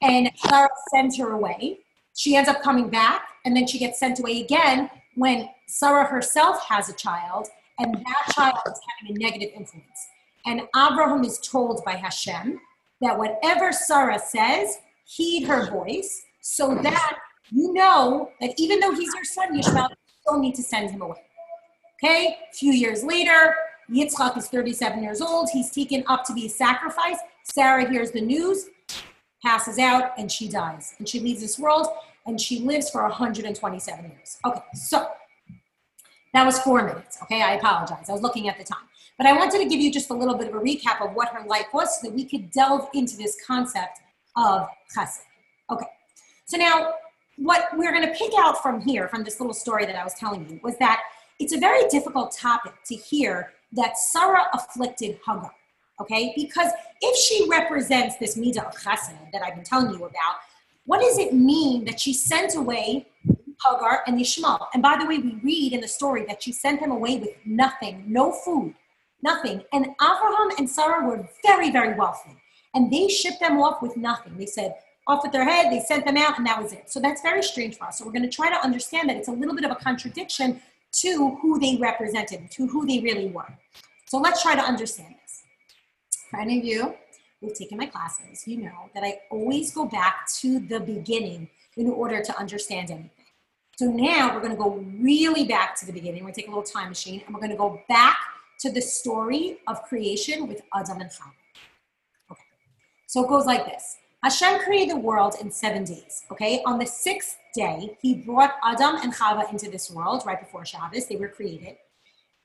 And 0.00 0.30
Sarah 0.36 0.68
sends 0.90 1.16
her 1.18 1.32
away. 1.32 1.80
She 2.14 2.34
ends 2.34 2.48
up 2.48 2.62
coming 2.62 2.88
back, 2.88 3.28
and 3.44 3.54
then 3.56 3.66
she 3.66 3.78
gets 3.78 3.98
sent 4.00 4.18
away 4.18 4.40
again 4.40 4.90
when 5.14 5.48
Sarah 5.72 6.04
herself 6.04 6.62
has 6.68 6.90
a 6.90 6.92
child, 6.92 7.48
and 7.78 7.94
that 7.94 8.34
child 8.34 8.58
is 8.66 8.78
having 9.00 9.16
a 9.16 9.18
negative 9.18 9.48
influence. 9.56 10.08
And 10.44 10.62
Abraham 10.76 11.24
is 11.24 11.38
told 11.38 11.82
by 11.82 11.92
Hashem 11.92 12.60
that 13.00 13.16
whatever 13.16 13.72
Sarah 13.72 14.18
says, 14.18 14.76
heed 15.06 15.46
her 15.46 15.70
voice, 15.70 16.24
so 16.42 16.74
that 16.82 17.16
you 17.50 17.72
know 17.72 18.30
that 18.40 18.52
even 18.58 18.80
though 18.80 18.94
he's 18.94 19.14
your 19.14 19.24
son, 19.24 19.58
Yishmael, 19.58 19.88
you 19.88 19.96
still 20.20 20.38
need 20.38 20.54
to 20.56 20.62
send 20.62 20.90
him 20.90 21.00
away. 21.00 21.22
Okay, 22.04 22.36
a 22.50 22.54
few 22.54 22.72
years 22.72 23.02
later, 23.02 23.54
Yitzchak 23.90 24.36
is 24.36 24.48
37 24.48 25.02
years 25.02 25.22
old. 25.22 25.48
He's 25.52 25.70
taken 25.70 26.04
up 26.06 26.24
to 26.24 26.34
be 26.34 26.46
a 26.46 26.50
sacrifice. 26.50 27.16
Sarah 27.44 27.88
hears 27.88 28.10
the 28.10 28.20
news, 28.20 28.68
passes 29.42 29.78
out, 29.78 30.12
and 30.18 30.30
she 30.30 30.48
dies. 30.48 30.94
And 30.98 31.08
she 31.08 31.18
leaves 31.20 31.40
this 31.40 31.58
world 31.58 31.86
and 32.26 32.40
she 32.40 32.60
lives 32.60 32.90
for 32.90 33.02
127 33.02 34.04
years. 34.04 34.38
Okay, 34.46 34.60
so 34.74 35.08
that 36.34 36.44
was 36.44 36.58
four 36.60 36.84
minutes. 36.84 37.18
Okay, 37.22 37.42
I 37.42 37.54
apologize. 37.54 38.08
I 38.08 38.12
was 38.12 38.22
looking 38.22 38.48
at 38.48 38.58
the 38.58 38.64
time. 38.64 38.84
But 39.18 39.26
I 39.26 39.32
wanted 39.34 39.58
to 39.58 39.68
give 39.68 39.80
you 39.80 39.92
just 39.92 40.10
a 40.10 40.14
little 40.14 40.34
bit 40.34 40.48
of 40.48 40.54
a 40.54 40.58
recap 40.58 41.00
of 41.00 41.14
what 41.14 41.28
her 41.28 41.46
life 41.46 41.66
was 41.72 42.00
so 42.00 42.08
that 42.08 42.14
we 42.14 42.24
could 42.24 42.50
delve 42.50 42.88
into 42.94 43.16
this 43.16 43.36
concept 43.46 44.00
of 44.36 44.66
chesed. 44.96 45.20
Okay, 45.70 45.86
so 46.46 46.56
now 46.56 46.94
what 47.36 47.66
we're 47.76 47.92
going 47.92 48.06
to 48.06 48.14
pick 48.14 48.32
out 48.38 48.62
from 48.62 48.80
here, 48.80 49.08
from 49.08 49.24
this 49.24 49.40
little 49.40 49.54
story 49.54 49.84
that 49.86 49.96
I 49.96 50.04
was 50.04 50.14
telling 50.14 50.48
you, 50.48 50.60
was 50.62 50.76
that 50.78 51.02
it's 51.38 51.52
a 51.52 51.58
very 51.58 51.86
difficult 51.88 52.34
topic 52.36 52.72
to 52.86 52.94
hear 52.94 53.52
that 53.72 53.96
Sarah 53.98 54.46
afflicted 54.52 55.18
Hagar. 55.26 55.52
Okay, 56.00 56.32
because 56.34 56.72
if 57.00 57.16
she 57.16 57.48
represents 57.48 58.16
this 58.16 58.36
midah 58.36 58.66
of 58.66 58.74
chesed 58.74 59.16
that 59.32 59.42
I've 59.42 59.54
been 59.54 59.64
telling 59.64 59.90
you 59.90 60.04
about, 60.04 60.36
what 60.84 61.00
does 61.00 61.18
it 61.18 61.32
mean 61.32 61.84
that 61.84 62.00
she 62.00 62.12
sent 62.12 62.56
away 62.56 63.06
Hagar 63.64 64.02
and 64.06 64.18
Yishmael? 64.18 64.66
And 64.74 64.82
by 64.82 64.96
the 64.98 65.06
way, 65.06 65.18
we 65.18 65.40
read 65.42 65.72
in 65.72 65.80
the 65.80 65.88
story 65.88 66.24
that 66.26 66.42
she 66.42 66.52
sent 66.52 66.80
them 66.80 66.90
away 66.90 67.18
with 67.18 67.30
nothing, 67.44 68.04
no 68.06 68.32
food, 68.32 68.74
nothing. 69.22 69.62
And 69.72 69.88
Abraham 70.02 70.50
and 70.58 70.68
Sarah 70.68 71.06
were 71.06 71.28
very, 71.44 71.70
very 71.70 71.94
wealthy. 71.94 72.36
And 72.74 72.90
they 72.92 73.08
shipped 73.08 73.40
them 73.40 73.60
off 73.60 73.82
with 73.82 73.96
nothing. 73.96 74.36
They 74.36 74.46
said, 74.46 74.74
off 75.06 75.22
with 75.22 75.32
their 75.32 75.44
head, 75.44 75.72
they 75.72 75.80
sent 75.80 76.04
them 76.04 76.16
out, 76.16 76.38
and 76.38 76.46
that 76.46 76.62
was 76.62 76.72
it. 76.72 76.90
So 76.90 77.00
that's 77.00 77.22
very 77.22 77.42
strange 77.42 77.76
for 77.76 77.86
us. 77.86 77.98
So 77.98 78.04
we're 78.04 78.12
going 78.12 78.22
to 78.22 78.34
try 78.34 78.50
to 78.50 78.64
understand 78.64 79.08
that 79.08 79.16
it's 79.16 79.28
a 79.28 79.32
little 79.32 79.54
bit 79.54 79.64
of 79.64 79.72
a 79.72 79.76
contradiction 79.76 80.62
to 80.92 81.36
who 81.42 81.58
they 81.58 81.76
represented, 81.76 82.50
to 82.52 82.66
who 82.68 82.86
they 82.86 83.00
really 83.00 83.28
were. 83.28 83.58
So 84.06 84.18
let's 84.18 84.42
try 84.42 84.54
to 84.54 84.62
understand 84.62 85.14
this. 85.22 85.42
For 86.30 86.38
any 86.38 86.58
of 86.58 86.64
you 86.64 86.94
who've 87.40 87.54
taken 87.54 87.78
my 87.78 87.86
classes, 87.86 88.46
you 88.46 88.58
know 88.58 88.90
that 88.94 89.02
I 89.02 89.20
always 89.30 89.74
go 89.74 89.86
back 89.86 90.28
to 90.40 90.60
the 90.60 90.80
beginning 90.80 91.48
in 91.76 91.90
order 91.90 92.22
to 92.22 92.38
understand 92.38 92.90
anything. 92.90 93.10
So 93.82 93.90
now 93.90 94.32
we're 94.32 94.40
going 94.40 94.52
to 94.52 94.56
go 94.56 94.76
really 95.00 95.42
back 95.42 95.74
to 95.80 95.86
the 95.86 95.92
beginning. 95.92 96.22
We're 96.22 96.30
going 96.30 96.34
to 96.34 96.40
take 96.42 96.46
a 96.46 96.52
little 96.52 96.62
time 96.62 96.88
machine 96.90 97.20
and 97.26 97.34
we're 97.34 97.40
going 97.40 97.50
to 97.50 97.56
go 97.56 97.82
back 97.88 98.16
to 98.60 98.70
the 98.70 98.80
story 98.80 99.58
of 99.66 99.82
creation 99.82 100.46
with 100.46 100.62
Adam 100.72 101.00
and 101.00 101.10
Chava. 101.10 101.32
Okay. 102.30 102.44
So 103.08 103.24
it 103.24 103.28
goes 103.28 103.44
like 103.44 103.64
this. 103.64 103.96
Hashem 104.22 104.60
created 104.60 104.90
the 104.94 105.00
world 105.00 105.34
in 105.40 105.50
seven 105.50 105.82
days. 105.82 106.22
Okay. 106.30 106.62
On 106.64 106.78
the 106.78 106.86
sixth 106.86 107.38
day, 107.56 107.98
he 108.00 108.14
brought 108.14 108.54
Adam 108.62 109.00
and 109.02 109.12
Chava 109.12 109.50
into 109.50 109.68
this 109.68 109.90
world 109.90 110.22
right 110.24 110.38
before 110.38 110.64
Shabbos. 110.64 111.08
They 111.08 111.16
were 111.16 111.26
created. 111.26 111.74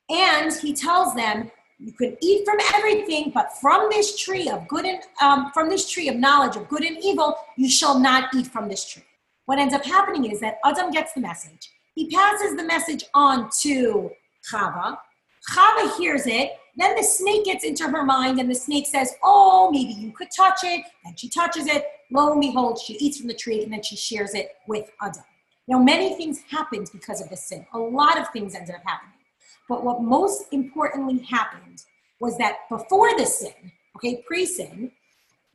And 0.09 0.51
he 0.51 0.73
tells 0.73 1.13
them, 1.13 1.51
you 1.77 1.91
can 1.91 2.17
eat 2.19 2.45
from 2.45 2.57
everything, 2.73 3.29
but 3.31 3.55
from 3.61 3.89
this 3.91 4.19
tree 4.19 4.49
of 4.49 4.67
good 4.67 4.85
and 4.85 5.03
um, 5.21 5.51
from 5.53 5.69
this 5.69 5.87
tree 5.87 6.09
of 6.09 6.15
knowledge 6.15 6.55
of 6.55 6.67
good 6.67 6.83
and 6.83 6.97
evil, 7.03 7.35
you 7.57 7.69
shall 7.69 7.99
not 7.99 8.33
eat 8.33 8.47
from 8.47 8.67
this 8.67 8.89
tree. 8.89 9.03
What 9.47 9.59
ends 9.59 9.73
up 9.73 9.85
happening 9.85 10.29
is 10.29 10.41
that 10.41 10.59
Adam 10.65 10.91
gets 10.91 11.13
the 11.13 11.21
message. 11.21 11.71
He 11.95 12.09
passes 12.09 12.57
the 12.57 12.63
message 12.63 13.05
on 13.13 13.49
to 13.61 14.11
Chava. 14.51 14.97
Chava 15.49 15.97
hears 15.97 16.27
it. 16.27 16.51
Then 16.75 16.97
the 16.97 17.01
snake 17.01 17.45
gets 17.45 17.63
into 17.63 17.85
her 17.87 18.03
mind, 18.03 18.39
and 18.39 18.51
the 18.51 18.55
snake 18.55 18.87
says, 18.87 19.15
"Oh, 19.23 19.71
maybe 19.71 19.93
you 19.93 20.11
could 20.11 20.27
touch 20.35 20.59
it." 20.63 20.85
And 21.05 21.17
she 21.17 21.29
touches 21.29 21.65
it. 21.65 21.85
Lo 22.11 22.33
and 22.33 22.41
behold, 22.41 22.77
she 22.77 22.95
eats 22.95 23.19
from 23.19 23.27
the 23.27 23.33
tree, 23.33 23.63
and 23.63 23.71
then 23.71 23.81
she 23.81 23.95
shares 23.95 24.35
it 24.35 24.57
with 24.67 24.91
Adam. 25.01 25.23
Now, 25.65 25.79
many 25.79 26.13
things 26.15 26.41
happened 26.49 26.89
because 26.91 27.21
of 27.21 27.29
this 27.29 27.45
sin. 27.45 27.65
A 27.73 27.79
lot 27.79 28.19
of 28.19 28.27
things 28.33 28.53
ended 28.53 28.75
up 28.75 28.81
happening. 28.85 29.13
But 29.69 29.81
what 29.85 30.01
most 30.01 30.43
importantly 30.51 31.19
happened 31.19 31.83
was 32.19 32.37
that 32.37 32.67
before 32.67 33.17
the 33.17 33.25
sin, 33.25 33.71
okay, 33.95 34.23
pre 34.27 34.45
sin, 34.45 34.91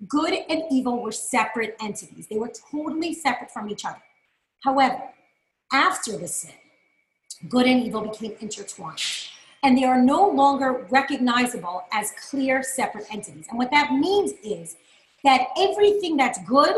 good 0.09 0.35
and 0.49 0.63
evil 0.71 1.03
were 1.03 1.13
separate 1.13 1.77
entities. 1.81 2.27
They 2.29 2.39
were 2.39 2.53
totally 2.71 3.15
separate 3.15 3.51
from 3.51 3.69
each 3.69 3.85
other. 3.85 4.03
However, 4.65 5.03
after 5.73 6.17
the 6.17 6.29
sin, 6.29 6.53
good 7.49 7.67
and 7.67 7.83
evil 7.83 8.03
became 8.03 8.37
intertwined. 8.41 9.01
And 9.63 9.79
they 9.79 9.85
are 9.85 10.01
no 10.01 10.29
longer 10.29 10.87
recognizable 10.91 11.85
as 11.93 12.13
clear, 12.31 12.63
separate 12.63 13.07
entities. 13.13 13.47
And 13.49 13.59
what 13.59 13.71
that 13.71 13.93
means 13.93 14.33
is 14.43 14.77
that 15.25 15.49
everything 15.57 16.17
that's 16.17 16.39
good 16.47 16.75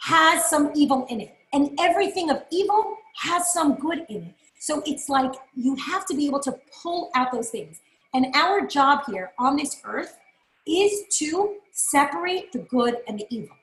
has 0.00 0.50
some 0.50 0.70
evil 0.74 1.06
in 1.08 1.20
it, 1.20 1.34
and 1.52 1.70
everything 1.78 2.30
of 2.30 2.42
evil 2.50 2.96
has 3.16 3.52
some 3.52 3.76
good 3.76 4.04
in 4.10 4.22
it. 4.22 4.34
So 4.58 4.82
it's 4.86 5.08
like 5.08 5.32
you 5.54 5.76
have 5.76 6.04
to 6.06 6.14
be 6.14 6.26
able 6.26 6.40
to 6.40 6.58
pull 6.82 7.10
out 7.14 7.32
those 7.32 7.50
things. 7.50 7.80
And 8.12 8.34
our 8.34 8.66
job 8.66 9.04
here 9.06 9.32
on 9.38 9.56
this 9.56 9.80
earth 9.84 10.18
is 10.66 11.04
to 11.18 11.56
separate 11.74 12.52
the 12.52 12.60
good 12.60 12.98
and 13.08 13.18
the 13.18 13.26
evil 13.30 13.56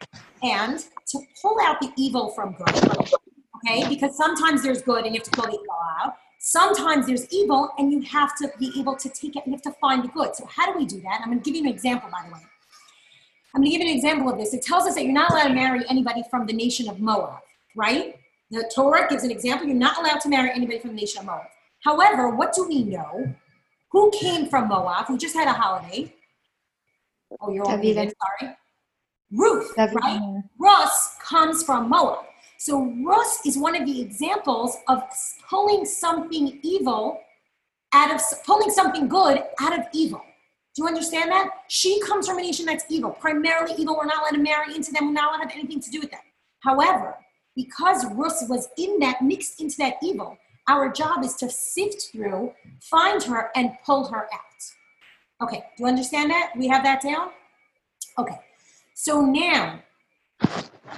and 0.43 0.85
to 1.07 1.19
pull 1.41 1.57
out 1.63 1.79
the 1.79 1.91
evil 1.95 2.29
from 2.31 2.53
good. 2.53 3.09
Okay, 3.65 3.87
because 3.87 4.17
sometimes 4.17 4.63
there's 4.63 4.81
good 4.81 5.05
and 5.05 5.15
you 5.15 5.21
have 5.21 5.29
to 5.29 5.31
pull 5.31 5.45
the 5.45 5.53
evil 5.53 5.77
out. 6.01 6.15
Sometimes 6.39 7.07
there's 7.07 7.31
evil 7.31 7.69
and 7.77 7.91
you 7.91 8.01
have 8.01 8.35
to 8.37 8.51
be 8.59 8.73
able 8.77 8.95
to 8.95 9.09
take 9.09 9.35
it 9.35 9.43
and 9.45 9.47
you 9.47 9.51
have 9.53 9.61
to 9.61 9.71
find 9.79 10.03
the 10.03 10.07
good. 10.09 10.35
So, 10.35 10.45
how 10.45 10.71
do 10.71 10.77
we 10.77 10.85
do 10.85 10.99
that? 11.01 11.21
I'm 11.21 11.27
going 11.27 11.39
to 11.39 11.43
give 11.43 11.55
you 11.55 11.67
an 11.67 11.73
example, 11.73 12.09
by 12.11 12.27
the 12.27 12.33
way. 12.33 12.41
I'm 13.53 13.61
going 13.61 13.71
to 13.71 13.77
give 13.77 13.85
you 13.85 13.91
an 13.91 13.95
example 13.95 14.29
of 14.29 14.37
this. 14.37 14.53
It 14.53 14.63
tells 14.63 14.85
us 14.85 14.95
that 14.95 15.03
you're 15.03 15.13
not 15.13 15.31
allowed 15.31 15.49
to 15.49 15.53
marry 15.53 15.83
anybody 15.89 16.23
from 16.29 16.47
the 16.47 16.53
nation 16.53 16.89
of 16.89 16.99
Moab, 16.99 17.41
right? 17.75 18.15
The 18.49 18.69
Torah 18.73 19.07
gives 19.07 19.23
an 19.23 19.31
example. 19.31 19.67
You're 19.67 19.75
not 19.77 19.99
allowed 19.99 20.19
to 20.21 20.29
marry 20.29 20.49
anybody 20.51 20.79
from 20.79 20.91
the 20.91 20.95
nation 20.95 21.19
of 21.19 21.27
Moab. 21.27 21.47
However, 21.83 22.29
what 22.29 22.53
do 22.53 22.67
we 22.67 22.83
know? 22.83 23.33
Who 23.91 24.11
came 24.11 24.47
from 24.47 24.67
Moab? 24.67 25.05
We 25.09 25.17
just 25.17 25.35
had 25.35 25.47
a 25.47 25.53
holiday? 25.53 26.13
Oh, 27.39 27.51
you're 27.51 27.65
all 27.65 27.77
muted. 27.77 28.13
Sorry. 28.39 28.53
Ruth, 29.31 29.73
David. 29.75 29.95
right? 29.95 30.41
Rus 30.59 31.15
comes 31.23 31.63
from 31.63 31.89
Moab. 31.89 32.25
So 32.57 32.93
Rus 33.05 33.45
is 33.45 33.57
one 33.57 33.75
of 33.75 33.85
the 33.87 34.01
examples 34.01 34.77
of 34.87 35.03
pulling 35.49 35.85
something 35.85 36.59
evil 36.63 37.19
out 37.93 38.13
of 38.13 38.21
pulling 38.45 38.69
something 38.69 39.07
good 39.07 39.43
out 39.59 39.77
of 39.77 39.85
evil. 39.93 40.21
Do 40.75 40.83
you 40.83 40.87
understand 40.87 41.31
that? 41.31 41.49
She 41.67 41.99
comes 42.01 42.27
from 42.27 42.37
a 42.37 42.41
nation 42.41 42.65
that's 42.65 42.85
evil, 42.89 43.11
primarily 43.11 43.73
evil. 43.77 43.97
We're 43.97 44.05
not 44.05 44.19
allowed 44.21 44.37
to 44.37 44.43
marry 44.43 44.75
into 44.75 44.91
them. 44.91 45.07
We're 45.07 45.13
not 45.13 45.29
allowed 45.29 45.43
to 45.43 45.49
have 45.49 45.57
anything 45.57 45.81
to 45.81 45.89
do 45.89 45.99
with 45.99 46.11
them. 46.11 46.21
However, 46.59 47.15
because 47.55 48.05
Rus 48.13 48.45
was 48.47 48.69
in 48.77 48.99
that, 48.99 49.21
mixed 49.21 49.59
into 49.59 49.75
that 49.79 49.95
evil, 50.01 50.37
our 50.69 50.89
job 50.91 51.25
is 51.25 51.35
to 51.37 51.49
sift 51.49 52.09
through, 52.11 52.53
find 52.79 53.21
her, 53.23 53.49
and 53.55 53.71
pull 53.85 54.07
her 54.07 54.25
out. 54.33 54.50
Okay, 55.41 55.63
do 55.75 55.83
you 55.83 55.87
understand 55.87 56.29
that? 56.29 56.51
We 56.55 56.67
have 56.67 56.83
that 56.83 57.01
down? 57.01 57.29
Okay, 58.19 58.37
so 58.93 59.21
now 59.21 59.81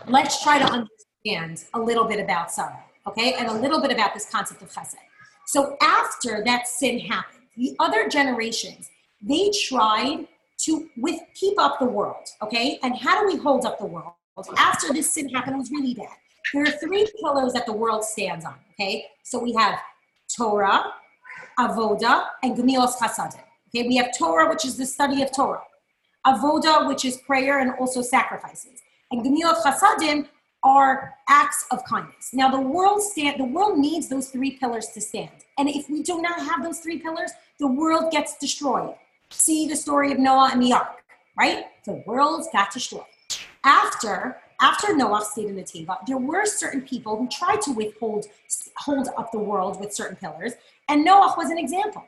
let's 0.07 0.43
try 0.43 0.59
to 0.59 0.65
understand 0.65 1.65
a 1.73 1.79
little 1.79 2.03
bit 2.05 2.19
about 2.19 2.51
Sarah, 2.51 2.83
okay, 3.07 3.35
and 3.35 3.47
a 3.47 3.53
little 3.53 3.79
bit 3.81 3.91
about 3.91 4.13
this 4.13 4.29
concept 4.29 4.61
of 4.61 4.69
chesed. 4.71 4.95
So 5.45 5.77
after 5.81 6.43
that 6.45 6.67
sin 6.67 6.99
happened, 6.99 7.43
the 7.55 7.75
other 7.79 8.09
generations, 8.09 8.89
they 9.21 9.51
tried 9.67 10.27
to 10.65 10.89
with 10.97 11.19
keep 11.35 11.59
up 11.59 11.79
the 11.79 11.85
world, 11.85 12.27
okay? 12.41 12.79
And 12.83 12.97
how 12.97 13.21
do 13.21 13.27
we 13.27 13.37
hold 13.37 13.65
up 13.65 13.79
the 13.79 13.85
world? 13.85 14.13
After 14.57 14.91
this 14.91 15.13
sin 15.13 15.29
happened, 15.29 15.55
it 15.55 15.59
was 15.59 15.71
really 15.71 15.93
bad. 15.93 16.07
There 16.53 16.63
are 16.63 16.71
three 16.71 17.07
pillars 17.21 17.53
that 17.53 17.65
the 17.65 17.73
world 17.73 18.03
stands 18.03 18.43
on, 18.43 18.55
okay? 18.73 19.05
So 19.23 19.39
we 19.39 19.53
have 19.53 19.79
Torah, 20.35 20.85
Avoda, 21.59 22.25
and 22.41 22.57
Gemilas 22.57 22.97
Chasadim. 22.97 23.42
Okay, 23.75 23.87
we 23.87 23.95
have 23.95 24.15
Torah, 24.15 24.49
which 24.49 24.65
is 24.65 24.77
the 24.77 24.85
study 24.85 25.23
of 25.23 25.35
Torah. 25.35 25.63
Avoda, 26.27 26.87
which 26.87 27.05
is 27.05 27.17
prayer 27.17 27.59
and 27.59 27.71
also 27.79 28.03
sacrifices. 28.03 28.83
And 29.11 29.25
Gemilas 29.25 29.63
Chasadim 29.63 30.27
are 30.63 31.15
acts 31.27 31.65
of 31.71 31.83
kindness. 31.85 32.29
Now 32.33 32.49
the 32.49 32.59
world 32.59 33.01
stand 33.01 33.39
the 33.39 33.45
world 33.45 33.79
needs 33.79 34.07
those 34.07 34.29
three 34.29 34.51
pillars 34.51 34.87
to 34.93 35.01
stand. 35.01 35.31
And 35.57 35.67
if 35.67 35.89
we 35.89 36.03
do 36.03 36.21
not 36.21 36.39
have 36.39 36.63
those 36.63 36.79
three 36.79 36.99
pillars, 36.99 37.31
the 37.59 37.67
world 37.67 38.11
gets 38.11 38.37
destroyed. 38.37 38.93
See 39.31 39.67
the 39.67 39.75
story 39.75 40.11
of 40.11 40.19
Noah 40.19 40.51
and 40.53 40.61
the 40.61 40.73
ark, 40.73 41.03
right? 41.35 41.65
The 41.85 42.03
world 42.05 42.45
got 42.53 42.71
destroyed. 42.71 43.03
After 43.63 44.37
after 44.61 44.95
Noah 44.95 45.25
stayed 45.25 45.47
in 45.47 45.55
the 45.55 45.63
Teva, 45.63 45.97
there 46.07 46.19
were 46.19 46.45
certain 46.45 46.81
people 46.81 47.17
who 47.17 47.27
tried 47.27 47.61
to 47.63 47.71
withhold 47.71 48.27
hold 48.77 49.09
up 49.17 49.31
the 49.31 49.39
world 49.39 49.79
with 49.79 49.93
certain 49.93 50.15
pillars, 50.15 50.53
and 50.87 51.03
Noah 51.03 51.33
was 51.35 51.49
an 51.49 51.57
example. 51.57 52.03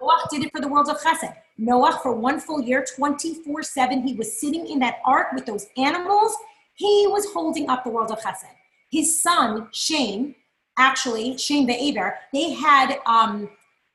Noah 0.00 0.26
did 0.30 0.44
it 0.44 0.52
for 0.52 0.60
the 0.60 0.68
world 0.68 0.88
of 0.88 1.00
Chesed. 1.00 1.34
Noah, 1.58 1.98
for 2.02 2.12
one 2.12 2.40
full 2.40 2.60
year, 2.62 2.84
24 2.96 3.62
7, 3.62 4.06
he 4.06 4.14
was 4.14 4.40
sitting 4.40 4.66
in 4.68 4.78
that 4.80 4.98
ark 5.04 5.28
with 5.34 5.46
those 5.46 5.66
animals. 5.76 6.36
He 6.74 7.06
was 7.08 7.26
holding 7.32 7.68
up 7.68 7.84
the 7.84 7.90
world 7.90 8.10
of 8.10 8.20
Chesed. 8.20 8.44
His 8.90 9.22
son, 9.22 9.68
Shem, 9.72 10.34
actually, 10.78 11.36
Shem 11.36 11.66
Be'eber, 11.66 12.16
they 12.32 12.52
had, 12.52 12.98
um, 13.06 13.50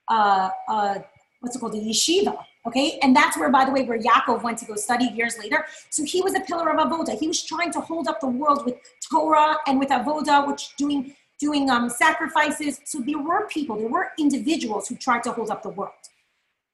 uh, 0.07 0.49
uh, 0.69 0.99
what's 1.39 1.55
it 1.55 1.59
called, 1.59 1.75
a 1.75 1.77
yeshiva. 1.77 2.37
Okay, 2.67 2.97
and 3.03 3.15
that's 3.15 3.37
where, 3.37 3.49
by 3.51 3.63
the 3.63 3.71
way, 3.71 3.83
where 3.83 3.99
Yaakov 3.99 4.41
went 4.41 4.57
to 4.57 4.65
go 4.65 4.75
study 4.75 5.05
years 5.05 5.37
later. 5.37 5.65
So 5.91 6.03
he 6.03 6.21
was 6.21 6.33
a 6.33 6.39
pillar 6.39 6.71
of 6.71 6.79
avoda. 6.79 7.17
He 7.17 7.27
was 7.27 7.43
trying 7.43 7.71
to 7.73 7.79
hold 7.79 8.07
up 8.07 8.19
the 8.19 8.27
world 8.27 8.65
with 8.65 8.75
Torah 9.11 9.57
and 9.67 9.77
with 9.77 9.89
avoda, 9.89 10.47
which 10.47 10.75
doing 10.75 11.15
doing 11.45 11.69
um, 11.69 11.85
sacrifices. 11.89 12.73
So 12.85 12.97
there 13.07 13.21
were 13.29 13.47
people, 13.47 13.75
there 13.77 13.93
were 13.97 14.07
individuals 14.17 14.87
who 14.87 14.95
tried 14.95 15.23
to 15.27 15.31
hold 15.31 15.49
up 15.53 15.61
the 15.61 15.73
world. 15.79 16.03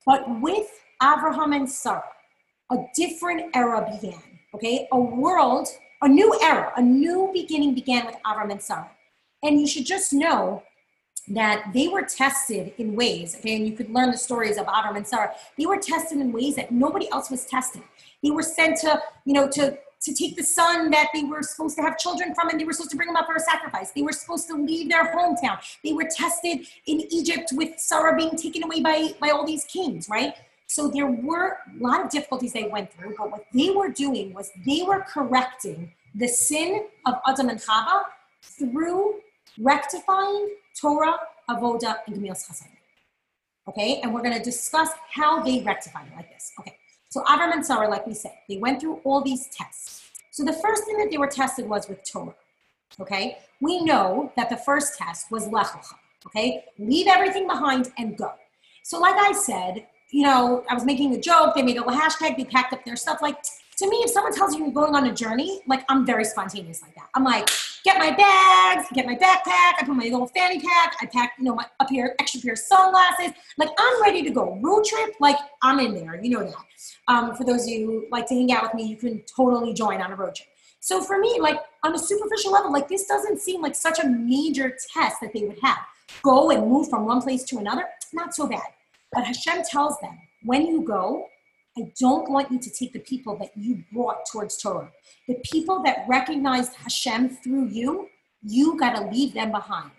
But 0.06 0.22
with 0.40 0.70
Abraham 1.04 1.52
and 1.54 1.70
Sarah, 1.70 2.14
a 2.72 2.78
different 2.96 3.42
era 3.54 3.80
began. 3.92 4.24
Okay, 4.56 4.88
a 4.92 5.00
world, 5.00 5.68
a 6.02 6.08
new 6.08 6.30
era, 6.42 6.72
a 6.78 6.82
new 6.82 7.30
beginning 7.34 7.74
began 7.74 8.06
with 8.06 8.16
Abraham 8.30 8.52
and 8.52 8.62
Sarah. 8.62 8.92
And 9.44 9.60
you 9.62 9.68
should 9.68 9.86
just 9.86 10.14
know 10.14 10.64
that 11.28 11.72
they 11.74 11.88
were 11.88 12.04
tested 12.04 12.74
in 12.78 12.96
ways, 12.96 13.36
okay, 13.38 13.56
and 13.58 13.66
you 13.68 13.74
could 13.78 13.90
learn 13.90 14.12
the 14.12 14.18
stories 14.18 14.58
of 14.58 14.64
Abraham 14.64 14.96
and 14.96 15.08
Sarah. 15.08 15.32
They 15.58 15.66
were 15.66 15.78
tested 15.78 16.18
in 16.20 16.32
ways 16.32 16.56
that 16.56 16.72
nobody 16.72 17.08
else 17.12 17.30
was 17.30 17.46
tested. 17.46 17.84
They 18.24 18.32
were 18.32 18.44
sent 18.44 18.78
to, 18.84 19.02
you 19.26 19.34
know, 19.34 19.48
to 19.58 19.78
to 20.02 20.14
take 20.14 20.36
the 20.36 20.44
son 20.44 20.90
that 20.90 21.08
they 21.14 21.24
were 21.24 21.44
supposed 21.44 21.76
to 21.78 21.84
have 21.84 21.98
children 21.98 22.34
from 22.34 22.50
and 22.50 22.60
they 22.60 22.64
were 22.64 22.74
supposed 22.74 22.92
to 22.92 22.98
bring 22.98 23.10
him 23.10 23.16
up 23.16 23.28
for 23.28 23.36
a 23.36 23.40
sacrifice. 23.40 23.92
They 23.92 24.02
were 24.02 24.12
supposed 24.12 24.48
to 24.48 24.56
leave 24.56 24.90
their 24.90 25.14
hometown. 25.14 25.60
They 25.84 25.94
were 25.94 26.08
tested 26.10 26.66
in 26.88 27.02
Egypt 27.12 27.50
with 27.54 27.80
Sarah 27.80 28.16
being 28.16 28.36
taken 28.36 28.64
away 28.64 28.82
by, 28.82 29.10
by 29.20 29.30
all 29.30 29.46
these 29.46 29.66
kings, 29.66 30.10
right? 30.10 30.34
So 30.68 30.88
there 30.88 31.08
were 31.08 31.58
a 31.80 31.84
lot 31.84 32.04
of 32.04 32.10
difficulties 32.10 32.54
they 32.54 32.68
went 32.68 32.92
through, 32.94 33.16
but 33.18 33.30
what 33.30 33.46
they 33.54 33.72
were 33.72 33.90
doing 33.90 34.34
was 34.34 34.52
they 34.66 34.84
were 34.84 35.02
correcting 35.02 35.92
the 36.16 36.28
sin 36.28 36.88
of 37.06 37.16
Adam 37.28 37.50
and 37.50 37.60
Chava 37.60 38.04
through 38.42 39.20
rectifying 39.60 40.56
Torah, 40.80 41.18
Avoda, 41.50 41.98
and 42.08 42.16
Gemilas 42.16 42.48
Chasadim. 42.48 42.78
Okay, 43.68 44.00
and 44.02 44.14
we're 44.14 44.22
going 44.22 44.38
to 44.38 44.44
discuss 44.44 44.90
how 45.12 45.44
they 45.44 45.62
rectified 45.62 46.08
it 46.08 46.16
like 46.16 46.32
this. 46.32 46.52
Okay, 46.60 46.76
so 47.12 47.22
Avram 47.24 47.52
and 47.52 47.66
Sarah, 47.66 47.90
like 47.90 48.08
we 48.08 48.14
said, 48.14 48.32
they 48.48 48.58
went 48.58 48.80
through 48.80 49.02
all 49.04 49.22
these 49.22 49.50
tests. 49.50 50.10
So 50.32 50.46
the 50.46 50.54
first 50.54 50.86
thing 50.86 50.98
that 50.98 51.12
they 51.12 51.18
were 51.18 51.28
tested 51.28 51.68
was 51.68 51.90
with 51.90 52.10
Torah. 52.10 52.34
Okay, 53.02 53.38
we 53.60 53.84
know 53.84 54.32
that 54.38 54.50
the 54.50 54.56
first 54.56 54.98
test 54.98 55.30
was 55.30 55.46
Lech 55.48 55.68
Lecha. 55.68 55.96
Okay, 56.28 56.64
leave 56.80 57.08
everything 57.08 57.48
behind 57.48 57.92
and 57.98 58.18
go. 58.18 58.32
So, 58.84 58.98
like 58.98 59.16
I 59.16 59.34
said, 59.34 59.88
you 60.12 60.24
know, 60.24 60.64
I 60.70 60.74
was 60.74 60.86
making 60.86 61.14
a 61.14 61.20
joke. 61.20 61.54
They 61.54 61.64
made 61.64 61.78
a 61.78 61.84
little 61.84 62.00
hashtag. 62.00 62.38
They 62.38 62.46
packed 62.46 62.72
up 62.72 62.86
their 62.86 62.96
stuff. 62.96 63.22
Like 63.22 63.44
to 63.78 63.90
me, 63.90 63.98
if 63.98 64.12
someone 64.12 64.34
tells 64.34 64.56
you 64.56 64.64
you're 64.64 64.74
going 64.74 64.96
on 64.96 65.06
a 65.08 65.14
journey, 65.14 65.60
like 65.68 65.84
I'm 65.90 66.06
very 66.06 66.24
spontaneous 66.24 66.82
like 66.82 66.96
that. 66.96 67.10
I'm 67.14 67.26
like, 67.26 67.50
get 67.84 67.98
my 67.98 68.12
bags, 68.12 68.88
get 68.94 69.06
my 69.06 69.16
backpack, 69.16 69.74
I 69.80 69.84
put 69.86 69.96
my 69.96 70.04
little 70.04 70.28
fanny 70.28 70.60
pack, 70.60 70.96
I 71.02 71.06
pack, 71.06 71.34
you 71.38 71.46
know, 71.46 71.56
my 71.56 71.66
up 71.80 71.90
here 71.90 72.16
extra 72.20 72.42
pair 72.42 72.54
of 72.54 72.60
sunglasses. 72.60 73.34
Like 73.58 73.70
I'm 73.78 74.02
ready 74.02 74.24
to 74.24 74.30
go. 74.30 74.60
Road 74.62 74.86
trip, 74.86 75.16
like 75.20 75.38
I'm 75.62 75.80
in 75.80 75.94
there. 75.94 76.22
You 76.22 76.30
know 76.32 76.44
that. 76.44 76.56
Um, 77.08 77.36
for 77.36 77.44
those 77.44 77.64
of 77.64 77.70
you 77.70 77.86
who 77.86 78.06
like 78.12 78.28
to 78.28 78.36
hang 78.36 78.52
out 78.52 78.64
with 78.64 78.74
me, 78.74 78.84
you 78.84 78.96
can 78.96 79.22
totally 79.36 79.74
join 79.74 80.02
on 80.02 80.12
a 80.12 80.16
road 80.16 80.36
trip. 80.36 80.48
So 80.80 81.02
for 81.02 81.20
me, 81.20 81.38
like 81.40 81.60
on 81.84 81.94
a 81.94 82.00
superficial 82.00 82.52
level, 82.52 82.72
like 82.72 82.88
this 82.88 83.06
doesn't 83.06 83.40
seem 83.40 83.62
like 83.62 83.76
such 83.76 84.00
a 84.00 84.08
major 84.08 84.76
test 84.94 85.18
that 85.22 85.32
they 85.34 85.44
would 85.44 85.60
have. 85.62 85.78
Go 86.24 86.52
and 86.52 86.68
move 86.68 86.90
from 86.90 87.06
one 87.06 87.22
place 87.22 87.44
to 87.46 87.58
another, 87.58 87.86
not 88.14 88.34
so 88.34 88.48
bad. 88.48 88.68
But 89.14 89.26
Hashem 89.26 89.64
tells 89.70 90.00
them, 90.00 90.18
when 90.44 90.66
you 90.66 90.82
go, 90.82 91.28
I 91.78 91.92
don't 92.00 92.30
want 92.30 92.52
you 92.52 92.60
to 92.60 92.70
take 92.70 92.92
the 92.92 93.00
people 93.00 93.38
that 93.38 93.52
you 93.56 93.84
brought 93.94 94.26
towards 94.30 94.58
Torah. 94.58 94.92
The 95.28 95.36
people 95.52 95.82
that 95.84 96.06
recognized 96.08 96.74
Hashem 96.76 97.30
through 97.30 97.70
you, 97.70 98.10
you 98.42 98.78
got 98.78 98.96
to 98.96 99.08
leave 99.08 99.34
them 99.34 99.52
behind. 99.52 99.92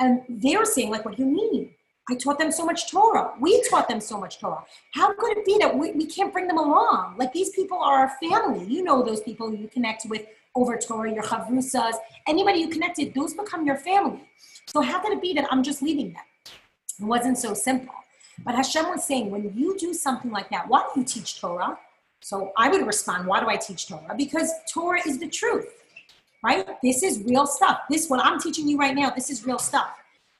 And 0.00 0.22
they 0.28 0.56
were 0.56 0.64
saying, 0.64 0.90
like, 0.90 1.04
what 1.04 1.16
do 1.16 1.24
you 1.24 1.30
mean? 1.30 1.70
I 2.10 2.16
taught 2.16 2.38
them 2.38 2.52
so 2.52 2.64
much 2.64 2.90
Torah. 2.90 3.32
We 3.40 3.62
taught 3.68 3.88
them 3.88 4.00
so 4.00 4.18
much 4.18 4.38
Torah. 4.38 4.64
How 4.92 5.14
could 5.14 5.36
it 5.38 5.44
be 5.44 5.58
that 5.58 5.76
we, 5.76 5.92
we 5.92 6.06
can't 6.06 6.32
bring 6.32 6.46
them 6.46 6.58
along? 6.58 7.16
Like, 7.18 7.32
these 7.32 7.50
people 7.50 7.78
are 7.78 8.00
our 8.00 8.12
family. 8.22 8.64
You 8.66 8.82
know 8.82 9.02
those 9.02 9.20
people 9.20 9.54
you 9.54 9.68
connect 9.68 10.06
with 10.06 10.26
over 10.54 10.76
Torah, 10.76 11.12
your 11.12 11.22
chavrusas, 11.22 11.94
anybody 12.26 12.60
you 12.60 12.68
connected, 12.68 13.12
those 13.14 13.34
become 13.34 13.66
your 13.66 13.76
family. 13.76 14.22
So 14.66 14.80
how 14.80 15.00
could 15.00 15.12
it 15.12 15.22
be 15.22 15.32
that 15.34 15.46
I'm 15.50 15.62
just 15.62 15.82
leaving 15.82 16.12
them? 16.12 16.22
It 17.00 17.04
wasn't 17.04 17.38
so 17.38 17.54
simple. 17.54 17.94
But 18.42 18.54
Hashem 18.54 18.88
was 18.88 19.04
saying, 19.04 19.30
when 19.30 19.52
you 19.56 19.76
do 19.78 19.94
something 19.94 20.30
like 20.30 20.50
that, 20.50 20.68
why 20.68 20.88
do 20.92 21.00
you 21.00 21.06
teach 21.06 21.40
Torah? 21.40 21.78
So 22.20 22.52
I 22.56 22.68
would 22.68 22.86
respond, 22.86 23.26
why 23.26 23.40
do 23.40 23.48
I 23.48 23.56
teach 23.56 23.86
Torah? 23.86 24.14
Because 24.16 24.50
Torah 24.72 25.00
is 25.06 25.18
the 25.18 25.28
truth, 25.28 25.68
right? 26.42 26.66
This 26.82 27.02
is 27.02 27.22
real 27.24 27.46
stuff. 27.46 27.80
This, 27.90 28.08
what 28.08 28.24
I'm 28.24 28.40
teaching 28.40 28.66
you 28.66 28.78
right 28.78 28.94
now, 28.94 29.10
this 29.10 29.30
is 29.30 29.46
real 29.46 29.58
stuff. 29.58 29.88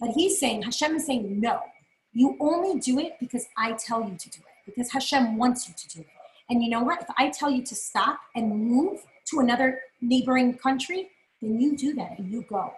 But 0.00 0.10
he's 0.10 0.40
saying, 0.40 0.62
Hashem 0.62 0.96
is 0.96 1.06
saying, 1.06 1.40
no, 1.40 1.60
you 2.12 2.36
only 2.40 2.80
do 2.80 2.98
it 2.98 3.12
because 3.20 3.46
I 3.56 3.72
tell 3.72 4.02
you 4.02 4.16
to 4.16 4.30
do 4.30 4.40
it, 4.40 4.64
because 4.66 4.90
Hashem 4.90 5.36
wants 5.36 5.68
you 5.68 5.74
to 5.76 5.96
do 5.96 6.00
it. 6.00 6.08
And 6.50 6.62
you 6.62 6.70
know 6.70 6.82
what? 6.82 7.02
If 7.02 7.08
I 7.16 7.30
tell 7.30 7.50
you 7.50 7.62
to 7.64 7.74
stop 7.74 8.18
and 8.34 8.50
move 8.50 9.00
to 9.30 9.40
another 9.40 9.80
neighboring 10.00 10.54
country, 10.54 11.10
then 11.40 11.60
you 11.60 11.76
do 11.76 11.94
that 11.94 12.18
and 12.18 12.30
you 12.30 12.42
go. 12.48 12.72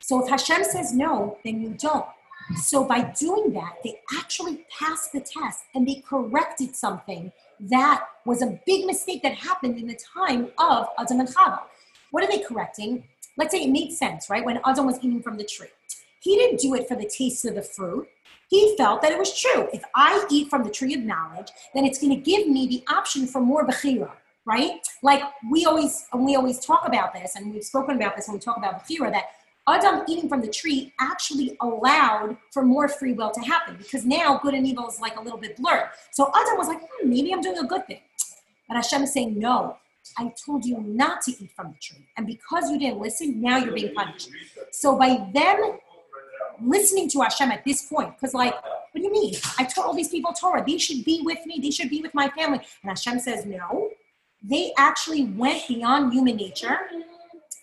So 0.00 0.22
if 0.22 0.28
Hashem 0.28 0.64
says 0.64 0.92
no, 0.92 1.38
then 1.44 1.60
you 1.60 1.70
don't. 1.70 2.06
So 2.56 2.84
by 2.84 3.02
doing 3.18 3.52
that, 3.52 3.76
they 3.84 4.00
actually 4.18 4.64
passed 4.78 5.12
the 5.12 5.20
test 5.20 5.64
and 5.74 5.86
they 5.86 6.02
corrected 6.06 6.74
something 6.74 7.32
that 7.60 8.04
was 8.24 8.42
a 8.42 8.58
big 8.66 8.86
mistake 8.86 9.22
that 9.22 9.34
happened 9.34 9.78
in 9.78 9.86
the 9.86 9.98
time 10.16 10.50
of 10.58 10.88
Adam 10.98 11.20
and 11.20 11.28
Chava. 11.28 11.60
What 12.10 12.24
are 12.24 12.28
they 12.28 12.40
correcting? 12.40 13.04
Let's 13.36 13.52
say 13.52 13.64
it 13.64 13.70
made 13.70 13.92
sense, 13.92 14.28
right? 14.28 14.44
When 14.44 14.60
Adam 14.64 14.86
was 14.86 14.98
eating 14.98 15.22
from 15.22 15.36
the 15.36 15.44
tree. 15.44 15.68
He 16.20 16.36
didn't 16.36 16.60
do 16.60 16.74
it 16.74 16.86
for 16.88 16.94
the 16.94 17.08
taste 17.08 17.44
of 17.44 17.54
the 17.54 17.62
fruit. 17.62 18.06
He 18.48 18.76
felt 18.76 19.00
that 19.02 19.12
it 19.12 19.18
was 19.18 19.38
true. 19.38 19.68
If 19.72 19.82
I 19.94 20.24
eat 20.30 20.50
from 20.50 20.62
the 20.62 20.70
tree 20.70 20.94
of 20.94 21.00
knowledge, 21.00 21.50
then 21.74 21.84
it's 21.84 21.98
going 21.98 22.14
to 22.14 22.20
give 22.20 22.46
me 22.46 22.66
the 22.66 22.84
option 22.92 23.26
for 23.26 23.40
more 23.40 23.66
bechira, 23.66 24.10
right? 24.44 24.86
Like 25.02 25.22
we 25.50 25.64
always, 25.64 26.04
we 26.14 26.36
always 26.36 26.60
talk 26.60 26.86
about 26.86 27.14
this, 27.14 27.34
and 27.34 27.52
we've 27.52 27.64
spoken 27.64 27.96
about 27.96 28.14
this 28.14 28.28
when 28.28 28.36
we 28.36 28.40
talk 28.40 28.58
about 28.58 28.84
bechira, 28.84 29.10
that 29.10 29.24
Adam 29.68 30.02
eating 30.08 30.28
from 30.28 30.40
the 30.40 30.48
tree 30.48 30.92
actually 30.98 31.56
allowed 31.60 32.36
for 32.52 32.64
more 32.64 32.88
free 32.88 33.12
will 33.12 33.30
to 33.30 33.40
happen 33.40 33.76
because 33.76 34.04
now 34.04 34.40
good 34.42 34.54
and 34.54 34.66
evil 34.66 34.88
is 34.88 35.00
like 35.00 35.16
a 35.16 35.22
little 35.22 35.38
bit 35.38 35.56
blurred. 35.56 35.88
So 36.10 36.30
Adam 36.34 36.58
was 36.58 36.66
like, 36.66 36.80
hmm, 36.80 37.08
maybe 37.08 37.32
I'm 37.32 37.40
doing 37.40 37.58
a 37.58 37.66
good 37.66 37.86
thing. 37.86 38.00
But 38.68 38.76
Hashem 38.76 39.02
is 39.02 39.12
saying, 39.12 39.38
no, 39.38 39.76
I 40.18 40.32
told 40.44 40.64
you 40.64 40.80
not 40.80 41.22
to 41.22 41.30
eat 41.30 41.52
from 41.54 41.68
the 41.68 41.78
tree. 41.80 42.04
And 42.16 42.26
because 42.26 42.70
you 42.70 42.78
didn't 42.78 43.00
listen, 43.00 43.40
now 43.40 43.58
you're 43.58 43.74
being 43.74 43.94
punished. 43.94 44.30
So 44.72 44.98
by 44.98 45.28
them 45.32 45.78
listening 46.60 47.08
to 47.10 47.20
Hashem 47.20 47.52
at 47.52 47.64
this 47.64 47.82
point, 47.86 48.16
because 48.16 48.34
like, 48.34 48.54
what 48.54 48.94
do 48.94 49.02
you 49.02 49.12
mean? 49.12 49.34
I 49.58 49.64
told 49.64 49.86
all 49.86 49.94
these 49.94 50.08
people 50.08 50.32
Torah, 50.32 50.64
they 50.66 50.78
should 50.78 51.04
be 51.04 51.22
with 51.22 51.44
me, 51.46 51.60
they 51.62 51.70
should 51.70 51.88
be 51.88 52.02
with 52.02 52.14
my 52.14 52.28
family. 52.30 52.58
And 52.82 52.90
Hashem 52.90 53.20
says, 53.20 53.46
no. 53.46 53.90
They 54.42 54.72
actually 54.76 55.26
went 55.26 55.68
beyond 55.68 56.12
human 56.12 56.34
nature 56.34 56.80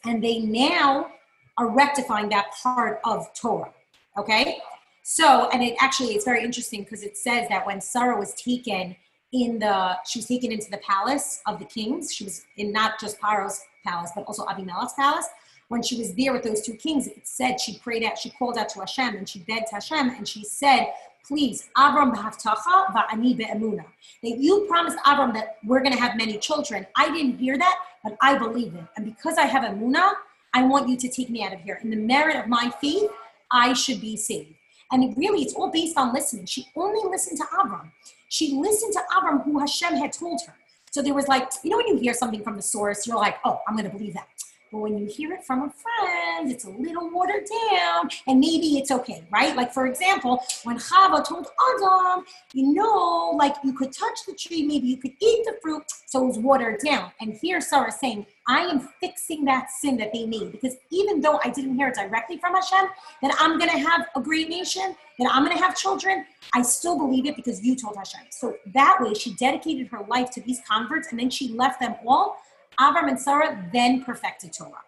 and 0.06 0.24
they 0.24 0.40
now 0.40 1.12
are 1.60 1.70
rectifying 1.70 2.30
that 2.30 2.48
part 2.64 3.00
of 3.04 3.32
Torah. 3.34 3.72
Okay? 4.18 4.60
So, 5.04 5.50
and 5.50 5.62
it 5.62 5.76
actually 5.82 6.16
it's 6.16 6.26
very 6.26 6.44
interesting 6.44 6.84
because 6.84 7.04
it 7.04 7.18
says 7.18 7.48
that 7.50 7.66
when 7.66 7.82
Sarah 7.82 8.18
was 8.18 8.34
taken 8.34 8.96
in 9.32 9.60
the 9.60 9.96
she 10.08 10.20
was 10.20 10.26
taken 10.26 10.52
into 10.52 10.72
the 10.72 10.78
palace 10.78 11.42
of 11.46 11.60
the 11.60 11.66
kings, 11.66 12.14
she 12.14 12.24
was 12.24 12.44
in 12.58 12.72
not 12.72 13.00
just 13.00 13.20
Paro's 13.20 13.62
palace, 13.86 14.12
but 14.16 14.24
also 14.26 14.46
Abimelech's 14.48 14.94
palace. 14.94 15.28
when 15.68 15.84
she 15.84 15.98
was 15.98 16.14
there 16.16 16.34
with 16.34 16.44
those 16.44 16.62
two 16.62 16.74
kings, 16.74 17.08
it 17.08 17.28
said 17.28 17.60
she 17.60 17.78
prayed 17.78 18.04
out, 18.04 18.18
she 18.18 18.32
called 18.32 18.58
out 18.58 18.70
to 18.70 18.80
Hashem 18.80 19.16
and 19.16 19.30
she 19.30 19.40
begged 19.40 19.70
Hashem 19.72 20.10
and 20.10 20.28
she 20.28 20.44
said, 20.44 20.88
please, 21.28 21.70
Avram 21.78 22.14
b'havtacha 22.14 22.88
va'ani 22.88 23.38
be'emuna. 23.38 23.86
That 24.24 24.38
you 24.38 24.66
promised 24.68 24.98
Avram 25.00 25.34
that 25.34 25.58
we're 25.64 25.82
going 25.82 25.94
to 25.94 26.00
have 26.00 26.18
many 26.18 26.38
children. 26.38 26.88
I 26.96 27.12
didn't 27.12 27.38
hear 27.38 27.58
that, 27.58 27.78
but 28.04 28.18
I 28.22 28.38
believe 28.38 28.74
it. 28.74 28.86
And 28.96 29.06
because 29.06 29.38
I 29.38 29.46
have 29.46 29.64
emuna, 29.64 30.14
I 30.54 30.64
want 30.64 30.90
you 30.90 30.98
to 30.98 31.10
take 31.10 31.30
me 31.30 31.44
out 31.44 31.54
of 31.54 31.62
here. 31.62 31.80
In 31.84 31.90
the 31.90 31.96
merit 31.96 32.36
of 32.36 32.48
my 32.48 32.72
faith, 32.82 33.10
I 33.52 33.74
should 33.74 34.02
be 34.02 34.18
saved. 34.18 34.54
And 34.92 35.16
really, 35.18 35.44
it's 35.44 35.54
all 35.54 35.72
based 35.72 35.98
on 35.98 36.14
listening. 36.14 36.46
She 36.46 36.66
only 36.76 37.08
listened 37.10 37.38
to 37.38 37.46
Avram. 37.46 37.92
She 38.30 38.54
listened 38.54 38.94
to 38.94 39.02
Avram, 39.16 39.44
who 39.44 39.60
Hashem 39.60 39.96
had 39.96 40.14
told 40.14 40.42
her. 40.48 40.56
So 40.92 41.04
there 41.04 41.14
was 41.14 41.28
like, 41.28 41.50
you 41.64 41.70
know, 41.70 41.78
when 41.78 41.88
you 41.88 41.98
hear 41.98 42.14
something 42.14 42.44
from 42.44 42.56
the 42.56 42.62
source, 42.64 43.06
you're 43.06 43.18
like, 43.18 43.38
oh, 43.46 43.62
I'm 43.68 43.76
going 43.76 43.90
to 43.90 43.96
believe 43.96 44.16
that. 44.16 44.28
But 44.72 44.80
when 44.80 44.98
you 45.00 45.08
hear 45.08 45.34
it 45.34 45.44
from 45.44 45.64
a 45.64 45.72
friend, 45.72 46.52
it's 46.52 46.66
a 46.66 46.70
little 46.70 47.10
watered 47.10 47.46
down, 47.72 48.08
and 48.28 48.40
maybe 48.40 48.78
it's 48.78 48.92
okay, 48.92 49.24
right? 49.32 49.56
Like, 49.56 49.74
for 49.74 49.88
example, 49.88 50.44
when 50.64 50.78
Chava 50.78 51.28
told 51.28 51.48
Adam, 51.76 52.24
you 52.54 52.74
know, 52.74 53.36
like 53.36 53.56
you 53.64 53.74
could 53.74 53.92
touch 53.92 54.20
the 54.28 54.34
tree, 54.34 54.62
maybe 54.62 54.88
you 54.88 54.98
could 54.98 55.14
eat 55.20 55.46
the 55.46 55.58
fruit, 55.62 55.84
so 56.06 56.24
it 56.24 56.28
was 56.28 56.38
watered 56.38 56.82
down. 56.86 57.12
And 57.20 57.34
here 57.34 57.62
Sarah 57.62 57.92
saying, 57.92 58.28
I 58.50 58.62
am 58.62 58.90
fixing 59.00 59.46
that 59.46 59.70
sin 59.70 59.96
that 59.98 60.12
they 60.12 60.26
made, 60.26 60.52
because 60.52 60.76
even 60.90 61.22
though 61.22 61.40
I 61.46 61.52
didn't 61.52 61.76
hear 61.76 61.90
it 61.90 61.96
directly 61.96 62.38
from 62.38 62.56
Hashem, 62.56 62.90
that 63.22 63.36
I'm 63.40 63.60
going 63.60 63.70
to 63.70 63.78
have 63.78 64.08
a 64.16 64.22
great 64.22 64.50
nation, 64.50 64.96
that 65.20 65.30
I'm 65.32 65.46
going 65.46 65.56
to 65.56 65.64
have 65.64 65.78
children, 65.78 66.26
I 66.54 66.64
still 66.64 66.98
believe 66.98 67.28
it 67.28 67.36
because 67.36 67.64
you 67.64 67.76
told 67.76 67.96
Hashem. 67.96 68.22
So 68.32 68.56
that 68.74 68.98
way, 69.00 69.14
she 69.14 69.36
dedicated 69.36 69.88
her 69.90 70.04
life 70.10 70.32
to 70.32 70.42
these 70.42 70.60
converts, 70.68 71.10
and 71.12 71.20
then 71.20 71.30
she 71.30 71.50
left 71.50 71.80
them 71.80 71.96
all 72.06 72.38
Avram 72.80 73.10
and 73.10 73.20
Sarah 73.20 73.70
then 73.74 74.04
perfected 74.04 74.54
Torah. 74.54 74.82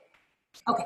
Okay, 0.67 0.85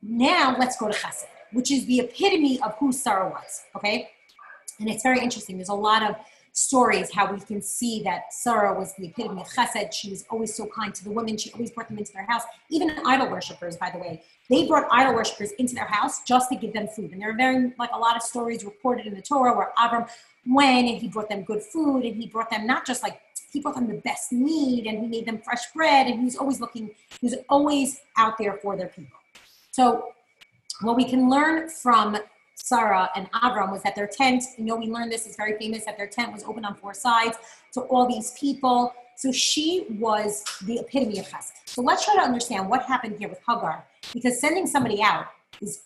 now 0.00 0.56
let's 0.58 0.76
go 0.76 0.88
to 0.88 0.94
Chesed, 0.94 1.26
which 1.52 1.70
is 1.70 1.84
the 1.86 2.00
epitome 2.00 2.60
of 2.62 2.76
who 2.78 2.92
Sarah 2.92 3.28
was. 3.28 3.62
Okay, 3.76 4.08
and 4.78 4.88
it's 4.88 5.02
very 5.02 5.20
interesting. 5.20 5.56
There's 5.56 5.68
a 5.68 5.74
lot 5.74 6.08
of 6.08 6.16
stories 6.56 7.12
how 7.12 7.30
we 7.30 7.38
can 7.38 7.60
see 7.60 8.02
that 8.02 8.32
Sarah 8.32 8.72
was 8.72 8.94
the 8.94 9.08
epitome 9.08 9.42
of 9.42 9.48
Chesed. 9.48 9.92
She 9.92 10.08
was 10.08 10.24
always 10.30 10.54
so 10.54 10.66
kind 10.66 10.94
to 10.94 11.04
the 11.04 11.10
women. 11.10 11.36
She 11.36 11.52
always 11.52 11.70
brought 11.70 11.88
them 11.88 11.98
into 11.98 12.14
their 12.14 12.24
house. 12.24 12.44
Even 12.70 12.90
idol 13.04 13.28
worshippers, 13.28 13.76
by 13.76 13.90
the 13.90 13.98
way, 13.98 14.22
they 14.48 14.66
brought 14.66 14.88
idol 14.90 15.14
worshippers 15.14 15.52
into 15.58 15.74
their 15.74 15.84
house 15.84 16.22
just 16.22 16.48
to 16.50 16.56
give 16.56 16.72
them 16.72 16.88
food. 16.88 17.12
And 17.12 17.20
there 17.20 17.30
are 17.30 17.36
very 17.36 17.74
like 17.78 17.90
a 17.92 17.98
lot 17.98 18.16
of 18.16 18.22
stories 18.22 18.64
reported 18.64 19.06
in 19.06 19.14
the 19.14 19.20
Torah 19.20 19.54
where 19.54 19.72
Avram 19.78 20.08
went 20.46 20.88
and 20.88 20.98
he 20.98 21.08
brought 21.08 21.28
them 21.28 21.42
good 21.42 21.62
food 21.62 22.04
and 22.04 22.16
he 22.16 22.26
brought 22.26 22.48
them 22.50 22.66
not 22.66 22.86
just 22.86 23.02
like 23.02 23.20
he 23.52 23.60
brought 23.60 23.74
them 23.74 23.86
the 23.86 24.00
best 24.00 24.32
meat 24.32 24.86
and 24.86 24.98
he 25.02 25.06
made 25.08 25.26
them 25.26 25.38
fresh 25.38 25.70
bread 25.74 26.06
and 26.06 26.20
he 26.20 26.24
was 26.24 26.36
always 26.36 26.58
looking, 26.58 26.90
he 27.20 27.26
was 27.26 27.34
always 27.50 28.00
out 28.16 28.38
there 28.38 28.54
for 28.62 28.78
their 28.78 28.88
people. 28.88 29.18
So 29.72 30.14
what 30.80 30.96
we 30.96 31.04
can 31.04 31.28
learn 31.28 31.68
from 31.68 32.16
Sarah 32.56 33.08
and 33.14 33.30
Avram 33.32 33.70
was 33.70 33.82
that 33.82 33.94
their 33.94 34.08
tent, 34.08 34.42
you 34.58 34.64
know, 34.64 34.76
we 34.76 34.86
learned 34.86 35.12
this 35.12 35.26
is 35.26 35.36
very 35.36 35.56
famous 35.56 35.84
that 35.84 35.96
their 35.96 36.08
tent 36.08 36.32
was 36.32 36.42
open 36.44 36.64
on 36.64 36.74
four 36.74 36.94
sides 36.94 37.36
to 37.74 37.82
all 37.82 38.08
these 38.08 38.32
people. 38.38 38.92
So 39.16 39.30
she 39.30 39.86
was 39.98 40.44
the 40.64 40.78
epitome 40.80 41.18
of 41.18 41.28
chesed. 41.28 41.52
So 41.66 41.80
let's 41.82 42.04
try 42.04 42.16
to 42.16 42.22
understand 42.22 42.68
what 42.68 42.82
happened 42.82 43.16
here 43.18 43.28
with 43.28 43.40
Hagar, 43.48 43.84
because 44.12 44.40
sending 44.40 44.66
somebody 44.66 45.02
out 45.02 45.26
is 45.60 45.84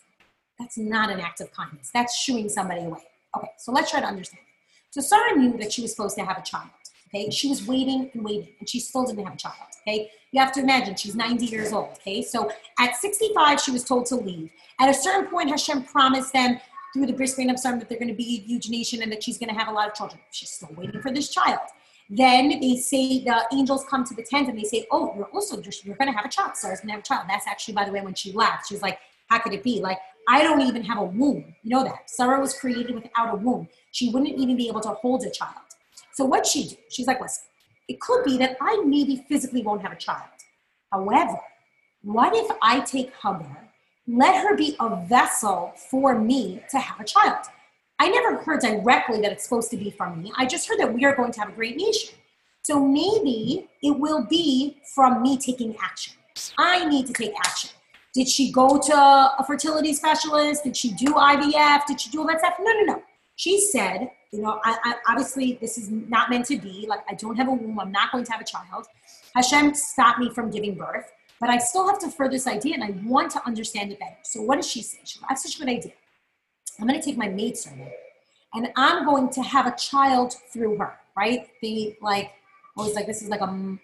that's 0.59 0.77
not 0.77 1.09
an 1.09 1.19
act 1.19 1.41
of 1.41 1.51
kindness. 1.51 1.91
That's 1.93 2.15
shooing 2.17 2.49
somebody 2.49 2.81
away. 2.81 2.99
Okay, 3.37 3.49
so 3.57 3.71
let's 3.71 3.89
try 3.89 3.99
to 3.99 4.07
understand. 4.07 4.43
So 4.89 5.01
Sarah 5.01 5.35
knew 5.35 5.57
that 5.57 5.71
she 5.71 5.81
was 5.81 5.91
supposed 5.91 6.17
to 6.17 6.25
have 6.25 6.37
a 6.37 6.41
child. 6.41 6.69
Okay, 7.13 7.29
she 7.29 7.49
was 7.49 7.67
waiting 7.67 8.09
and 8.13 8.23
waiting, 8.23 8.49
and 8.59 8.69
she 8.69 8.79
still 8.79 9.05
didn't 9.05 9.25
have 9.25 9.33
a 9.33 9.37
child. 9.37 9.55
Okay, 9.81 10.09
you 10.31 10.39
have 10.39 10.53
to 10.53 10.61
imagine 10.61 10.95
she's 10.95 11.15
90 11.15 11.45
years 11.45 11.73
old. 11.73 11.89
Okay, 11.97 12.21
so 12.21 12.49
at 12.79 12.95
65, 12.95 13.59
she 13.59 13.71
was 13.71 13.83
told 13.83 14.05
to 14.07 14.15
leave. 14.15 14.49
At 14.79 14.89
a 14.89 14.93
certain 14.93 15.29
point, 15.29 15.49
Hashem 15.49 15.83
promised 15.83 16.31
them 16.31 16.59
through 16.93 17.07
the 17.07 17.13
bris 17.13 17.35
bein 17.35 17.49
Absarim 17.49 17.79
that 17.79 17.89
they're 17.89 17.99
going 17.99 18.07
to 18.07 18.13
be 18.13 18.41
a 18.43 18.47
huge 18.47 18.69
nation 18.69 19.01
and 19.01 19.11
that 19.11 19.23
she's 19.23 19.37
going 19.37 19.49
to 19.49 19.55
have 19.55 19.67
a 19.67 19.71
lot 19.71 19.87
of 19.87 19.93
children. 19.93 20.21
She's 20.31 20.49
still 20.49 20.69
waiting 20.77 21.01
for 21.01 21.11
this 21.11 21.29
child. 21.29 21.59
Then 22.09 22.59
they 22.59 22.75
say 22.75 23.23
the 23.23 23.45
angels 23.53 23.85
come 23.89 24.03
to 24.03 24.13
the 24.13 24.23
tent 24.23 24.49
and 24.49 24.57
they 24.57 24.63
say, 24.63 24.85
"Oh, 24.91 25.13
you're 25.15 25.27
also 25.27 25.61
you're 25.83 25.95
going 25.95 26.11
to 26.11 26.17
have 26.17 26.25
a 26.25 26.29
child. 26.29 26.57
Sarah's 26.57 26.81
going 26.81 26.89
to 26.89 26.93
have 26.93 27.01
a 27.01 27.03
child." 27.03 27.25
That's 27.29 27.47
actually, 27.47 27.73
by 27.73 27.85
the 27.85 27.91
way, 27.91 28.01
when 28.01 28.13
she 28.13 28.33
left, 28.33 28.67
she 28.67 28.73
was 28.73 28.81
like, 28.81 28.99
"How 29.27 29.39
could 29.39 29.53
it 29.53 29.63
be? 29.63 29.79
Like 29.79 29.97
I 30.27 30.43
don't 30.43 30.61
even 30.61 30.83
have 30.83 30.97
a 30.97 31.05
womb. 31.05 31.55
You 31.63 31.69
know 31.69 31.83
that 31.85 32.09
Sarah 32.09 32.39
was 32.39 32.53
created 32.53 32.95
without 32.95 33.33
a 33.33 33.37
womb. 33.37 33.69
She 33.91 34.09
wouldn't 34.09 34.37
even 34.37 34.57
be 34.57 34.67
able 34.67 34.81
to 34.81 34.89
hold 34.89 35.23
a 35.23 35.29
child." 35.29 35.70
So 36.13 36.25
what 36.25 36.45
she 36.45 36.69
do? 36.69 36.75
She's 36.89 37.07
like, 37.07 37.21
listen, 37.21 37.43
it 37.87 37.99
could 37.99 38.23
be 38.23 38.37
that 38.37 38.57
I 38.61 38.83
maybe 38.85 39.25
physically 39.27 39.63
won't 39.63 39.81
have 39.81 39.91
a 39.91 39.97
child. 39.97 40.29
However, 40.91 41.39
what 42.03 42.35
if 42.35 42.49
I 42.61 42.81
take 42.81 43.13
Hagar, 43.21 43.69
let 44.07 44.43
her 44.43 44.55
be 44.55 44.75
a 44.79 45.05
vessel 45.05 45.73
for 45.89 46.17
me 46.17 46.61
to 46.69 46.79
have 46.79 46.99
a 46.99 47.03
child? 47.03 47.45
I 47.99 48.09
never 48.09 48.37
heard 48.37 48.61
directly 48.61 49.21
that 49.21 49.31
it's 49.31 49.43
supposed 49.43 49.69
to 49.71 49.77
be 49.77 49.91
from 49.91 50.23
me. 50.23 50.31
I 50.35 50.45
just 50.45 50.67
heard 50.67 50.79
that 50.79 50.93
we 50.93 51.05
are 51.05 51.15
going 51.15 51.31
to 51.33 51.39
have 51.39 51.49
a 51.49 51.53
great 51.53 51.77
nation. 51.77 52.15
So 52.63 52.83
maybe 52.83 53.69
it 53.83 53.91
will 53.91 54.25
be 54.25 54.77
from 54.95 55.21
me 55.21 55.37
taking 55.37 55.75
action. 55.81 56.13
I 56.57 56.85
need 56.85 57.07
to 57.07 57.13
take 57.13 57.33
action. 57.37 57.71
Did 58.13 58.27
she 58.27 58.51
go 58.51 58.79
to 58.79 58.93
a 58.93 59.43
fertility 59.45 59.93
specialist? 59.93 60.63
Did 60.63 60.75
she 60.75 60.91
do 60.93 61.13
IVF? 61.13 61.85
Did 61.85 62.01
she 62.01 62.09
do 62.09 62.21
all 62.21 62.27
that 62.27 62.39
stuff? 62.39 62.55
No, 62.59 62.71
no, 62.73 62.83
no. 62.93 63.03
She 63.35 63.59
said, 63.59 64.09
you 64.31 64.41
know, 64.41 64.59
I, 64.63 64.77
I, 64.83 64.95
obviously 65.09 65.57
this 65.59 65.77
is 65.77 65.89
not 65.89 66.29
meant 66.29 66.45
to 66.45 66.57
be. 66.57 66.85
Like, 66.87 67.01
I 67.09 67.15
don't 67.15 67.35
have 67.35 67.47
a 67.47 67.51
womb. 67.51 67.79
I'm 67.79 67.91
not 67.91 68.11
going 68.11 68.23
to 68.23 68.31
have 68.31 68.41
a 68.41 68.45
child. 68.45 68.87
Hashem 69.35 69.73
stopped 69.75 70.19
me 70.19 70.29
from 70.29 70.49
giving 70.49 70.75
birth, 70.75 71.11
but 71.39 71.49
I 71.49 71.57
still 71.57 71.87
have 71.87 71.99
to 71.99 72.09
further 72.09 72.31
this 72.31 72.47
idea 72.47 72.75
and 72.75 72.83
I 72.83 72.91
want 73.05 73.31
to 73.31 73.45
understand 73.45 73.91
it 73.91 73.99
better. 73.99 74.17
So, 74.23 74.41
what 74.41 74.55
does 74.55 74.69
she 74.69 74.81
say? 74.81 74.99
She 75.03 75.19
has 75.27 75.43
such 75.43 75.55
a 75.55 75.59
good 75.59 75.69
idea. 75.69 75.93
I'm 76.79 76.87
going 76.87 76.99
to 76.99 77.05
take 77.05 77.17
my 77.17 77.27
maid 77.27 77.57
servant, 77.57 77.91
and 78.53 78.69
I'm 78.75 79.05
going 79.05 79.29
to 79.31 79.41
have 79.41 79.67
a 79.67 79.75
child 79.75 80.33
through 80.51 80.77
her, 80.77 80.97
right? 81.15 81.47
The 81.61 81.95
like, 82.01 82.31
I 82.77 82.81
was 82.81 82.95
like, 82.95 83.05
this 83.05 83.21
is 83.21 83.29
like 83.29 83.41
a, 83.41 83.77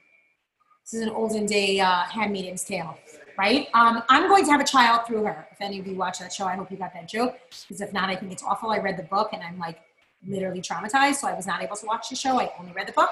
this 0.83 0.93
is 0.93 1.01
an 1.01 1.09
olden 1.09 1.45
day 1.45 1.79
uh, 1.79 2.03
handmaiden's 2.03 2.63
tale, 2.63 2.97
right? 3.37 3.67
Um, 3.73 4.01
I'm 4.09 4.29
going 4.29 4.45
to 4.45 4.51
have 4.51 4.61
a 4.61 4.65
child 4.65 5.05
through 5.05 5.25
her. 5.25 5.47
If 5.51 5.59
any 5.59 5.79
of 5.79 5.85
you 5.85 5.95
watch 5.95 6.19
that 6.19 6.31
show, 6.31 6.45
I 6.45 6.55
hope 6.55 6.71
you 6.71 6.77
got 6.77 6.93
that 6.93 7.09
joke. 7.09 7.37
Because 7.67 7.81
if 7.81 7.91
not, 7.91 8.09
I 8.09 8.15
think 8.15 8.31
it's 8.31 8.43
awful. 8.43 8.71
I 8.71 8.77
read 8.77 8.97
the 8.97 9.03
book 9.03 9.31
and 9.33 9.43
I'm 9.43 9.59
like 9.59 9.79
literally 10.25 10.61
traumatized, 10.61 11.15
so 11.15 11.27
I 11.27 11.33
was 11.33 11.45
not 11.45 11.61
able 11.61 11.75
to 11.75 11.85
watch 11.85 12.09
the 12.09 12.15
show. 12.15 12.39
I 12.39 12.51
only 12.59 12.71
read 12.71 12.87
the 12.87 12.93
book. 12.93 13.09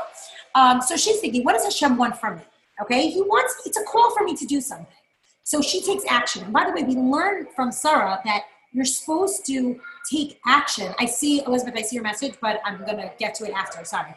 Um, 0.53 0.81
so 0.81 0.95
she's 0.95 1.19
thinking, 1.19 1.43
what 1.43 1.53
does 1.53 1.63
Hashem 1.63 1.97
want 1.97 2.17
from 2.17 2.37
me? 2.37 2.43
Okay, 2.81 3.09
he 3.09 3.21
wants, 3.21 3.61
it's 3.65 3.77
a 3.77 3.83
call 3.83 4.13
for 4.15 4.23
me 4.23 4.35
to 4.35 4.45
do 4.45 4.59
something. 4.59 4.87
So 5.43 5.61
she 5.61 5.81
takes 5.81 6.03
action. 6.09 6.43
And 6.43 6.51
by 6.51 6.65
the 6.65 6.71
way, 6.71 6.83
we 6.83 6.95
learned 6.95 7.47
from 7.55 7.71
Sarah 7.71 8.19
that 8.25 8.43
you're 8.73 8.83
supposed 8.83 9.45
to 9.45 9.79
take 10.11 10.39
action. 10.45 10.93
I 10.99 11.05
see, 11.05 11.43
Elizabeth, 11.45 11.75
I 11.77 11.81
see 11.83 11.95
your 11.95 12.03
message, 12.03 12.35
but 12.41 12.59
I'm 12.65 12.79
going 12.79 12.97
to 12.97 13.11
get 13.17 13.35
to 13.35 13.45
it 13.45 13.53
after. 13.53 13.85
Sorry. 13.85 14.13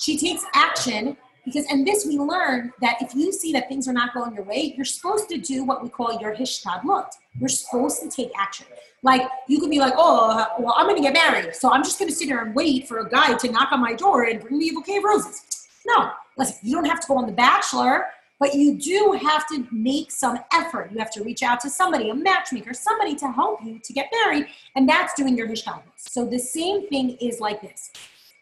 She 0.00 0.18
takes 0.18 0.44
action 0.54 1.16
because, 1.44 1.66
and 1.70 1.86
this 1.86 2.06
we 2.06 2.18
learn 2.18 2.72
that 2.80 3.00
if 3.00 3.14
you 3.14 3.32
see 3.32 3.52
that 3.52 3.68
things 3.68 3.86
are 3.86 3.92
not 3.92 4.14
going 4.14 4.34
your 4.34 4.44
way, 4.44 4.74
you're 4.76 4.84
supposed 4.84 5.28
to 5.28 5.38
do 5.38 5.64
what 5.64 5.82
we 5.82 5.88
call 5.88 6.18
your 6.20 6.34
hishtadlut. 6.34 7.08
You're 7.38 7.48
supposed 7.48 8.00
to 8.02 8.08
take 8.08 8.30
action. 8.38 8.66
Like 9.02 9.22
you 9.48 9.60
could 9.60 9.70
be 9.70 9.78
like, 9.78 9.92
oh, 9.96 10.46
well, 10.58 10.74
I'm 10.76 10.86
going 10.86 10.96
to 10.96 11.02
get 11.02 11.12
married, 11.12 11.54
so 11.54 11.70
I'm 11.70 11.84
just 11.84 11.98
going 11.98 12.08
to 12.08 12.14
sit 12.14 12.28
here 12.28 12.40
and 12.40 12.54
wait 12.54 12.88
for 12.88 12.98
a 12.98 13.08
guy 13.08 13.36
to 13.36 13.52
knock 13.52 13.70
on 13.72 13.80
my 13.80 13.92
door 13.92 14.24
and 14.24 14.40
bring 14.40 14.58
me 14.58 14.70
a 14.70 14.72
bouquet 14.72 14.96
of 14.96 15.04
roses. 15.04 15.68
No, 15.86 16.10
listen, 16.38 16.56
you 16.62 16.74
don't 16.74 16.86
have 16.86 17.00
to 17.00 17.06
go 17.06 17.18
on 17.18 17.26
The 17.26 17.32
Bachelor, 17.32 18.06
but 18.40 18.54
you 18.54 18.78
do 18.78 19.18
have 19.22 19.46
to 19.48 19.66
make 19.70 20.10
some 20.10 20.38
effort. 20.54 20.90
You 20.90 20.98
have 20.98 21.10
to 21.12 21.22
reach 21.22 21.42
out 21.42 21.60
to 21.60 21.70
somebody, 21.70 22.08
a 22.08 22.14
matchmaker, 22.14 22.72
somebody 22.72 23.14
to 23.16 23.30
help 23.30 23.62
you 23.62 23.78
to 23.84 23.92
get 23.92 24.08
married, 24.24 24.46
and 24.74 24.88
that's 24.88 25.12
doing 25.14 25.36
your 25.36 25.48
hishtadlut. 25.48 25.82
So 25.96 26.24
the 26.24 26.38
same 26.38 26.88
thing 26.88 27.18
is 27.20 27.40
like 27.40 27.60
this. 27.60 27.90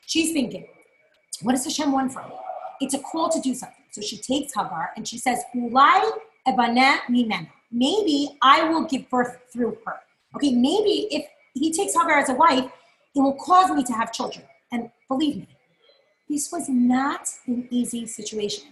She's 0.07 0.33
thinking, 0.33 0.67
what 1.43 1.53
does 1.53 1.65
Hashem 1.65 1.91
want 1.91 2.13
from 2.13 2.29
me? 2.29 2.37
It's 2.83 2.95
a 2.95 2.99
call 2.99 3.29
to 3.31 3.41
do 3.41 3.55
something. 3.55 3.85
So 3.93 4.01
she 4.01 4.17
takes 4.17 4.55
Hagar 4.55 4.91
and 4.97 5.07
she 5.07 5.19
says, 5.19 5.43
Ulai. 5.55 6.11
Maybe 7.71 8.39
I 8.43 8.69
will 8.69 8.85
give 8.85 9.09
birth 9.09 9.39
through 9.53 9.79
her. 9.87 9.97
Okay, 10.37 10.53
maybe 10.53 11.07
if 11.11 11.25
he 11.55 11.73
takes 11.73 11.95
Hagar 11.95 12.19
as 12.19 12.29
a 12.29 12.35
wife, 12.35 12.65
it 13.15 13.21
will 13.21 13.35
cause 13.35 13.71
me 13.71 13.85
to 13.85 13.93
have 13.93 14.13
children. 14.13 14.45
And 14.73 14.91
believe 15.09 15.37
me, 15.37 15.49
this 16.29 16.51
was 16.51 16.69
not 16.69 17.29
an 17.47 17.69
easy 17.71 18.07
situation. 18.07 18.65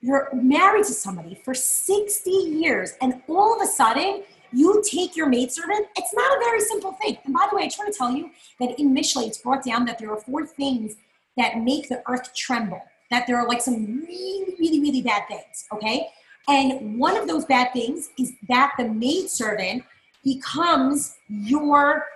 You're 0.00 0.28
married 0.34 0.84
to 0.84 0.92
somebody 0.92 1.34
for 1.44 1.54
60 1.54 2.30
years, 2.30 2.92
and 3.00 3.22
all 3.28 3.54
of 3.56 3.62
a 3.62 3.66
sudden, 3.66 4.24
you 4.52 4.82
take 4.84 5.16
your 5.16 5.28
maidservant. 5.28 5.86
It's 5.96 6.12
not 6.12 6.36
a 6.36 6.40
very 6.40 6.60
simple 6.60 6.92
thing. 6.92 7.16
And 7.24 7.32
by 7.32 7.46
the 7.50 7.56
way, 7.56 7.62
I 7.62 7.70
want 7.78 7.92
to 7.92 7.98
tell 7.98 8.12
you 8.12 8.30
that 8.60 8.78
in 8.78 8.94
Mishle, 8.94 9.26
it's 9.26 9.38
brought 9.38 9.64
down 9.64 9.84
that 9.86 9.98
there 9.98 10.10
are 10.10 10.20
four 10.20 10.44
things 10.46 10.96
that 11.36 11.58
make 11.58 11.88
the 11.88 12.02
earth 12.06 12.34
tremble, 12.34 12.82
that 13.10 13.26
there 13.26 13.38
are 13.38 13.46
like 13.46 13.60
some 13.60 14.04
really, 14.06 14.54
really, 14.58 14.80
really 14.80 15.02
bad 15.02 15.26
things, 15.28 15.66
okay? 15.72 16.08
And 16.48 16.98
one 16.98 17.16
of 17.16 17.26
those 17.26 17.44
bad 17.44 17.72
things 17.72 18.10
is 18.18 18.32
that 18.48 18.72
the 18.78 18.88
maidservant 18.88 19.84
becomes 20.22 21.16
your, 21.28 22.06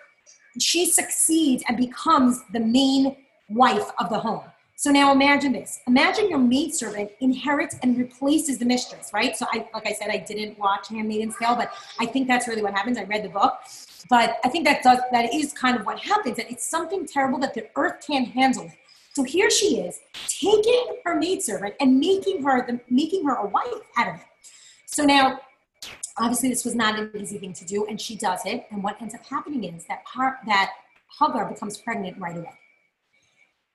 she 0.59 0.87
succeeds 0.87 1.63
and 1.69 1.77
becomes 1.77 2.43
the 2.53 2.61
main 2.61 3.17
wife 3.49 3.91
of 3.99 4.11
the 4.11 4.19
home. 4.19 4.43
So 4.77 4.93
now 4.93 5.11
imagine 5.11 5.53
this. 5.53 5.81
Imagine 5.89 6.29
your 6.29 6.39
maidservant 6.39 7.11
inherits 7.19 7.77
and 7.83 7.99
replaces 7.99 8.59
the 8.59 8.65
mistress, 8.65 9.11
right? 9.13 9.37
So 9.37 9.45
I, 9.53 9.67
like 9.75 9.89
I 9.89 9.93
said, 9.93 10.09
I 10.09 10.19
didn't 10.19 10.57
watch 10.57 10.89
Handmaid's 10.89 11.35
Tale, 11.37 11.57
but 11.57 11.73
I 11.99 12.07
think 12.07 12.29
that's 12.29 12.47
really 12.47 12.63
what 12.63 12.75
happens. 12.75 12.97
I 12.97 13.03
read 13.03 13.25
the 13.25 13.29
book, 13.29 13.55
but 14.09 14.39
I 14.45 14.49
think 14.49 14.65
that 14.67 14.85
does 14.85 15.01
that 15.11 15.35
is 15.35 15.53
kind 15.53 15.77
of 15.77 15.85
what 15.85 15.99
happens. 15.99 16.39
And 16.39 16.49
it's 16.49 16.65
something 16.65 17.07
terrible 17.07 17.41
that 17.41 17.55
the 17.55 17.67
earth 17.75 18.07
can't 18.07 18.29
handle 18.29 18.67
it. 18.67 18.73
So 19.19 19.25
here 19.25 19.51
she 19.51 19.81
is, 19.81 19.99
taking 20.29 20.95
her 21.05 21.17
maidservant 21.17 21.75
and 21.81 21.99
making 21.99 22.41
her 22.45 22.65
the, 22.65 22.79
making 22.89 23.27
her 23.27 23.35
a 23.35 23.47
wife 23.49 23.83
out 23.97 24.07
of 24.07 24.15
it. 24.15 24.27
So 24.87 25.03
now, 25.03 25.41
obviously, 26.17 26.51
this 26.51 26.65
was 26.65 26.77
not 26.77 26.97
an 26.97 27.11
easy 27.17 27.37
thing 27.37 27.53
to 27.55 27.65
do, 27.65 27.85
and 27.87 28.01
she 28.01 28.15
does 28.15 28.47
it. 28.47 28.69
And 28.71 28.81
what 28.81 29.03
ends 29.03 29.17
up 29.17 29.27
happening 29.27 29.65
is 29.75 29.85
that 29.87 30.05
part 30.05 30.37
that 30.47 30.71
Hagar 31.19 31.47
becomes 31.47 31.79
pregnant 31.79 32.17
right 32.21 32.37
away. 32.37 32.57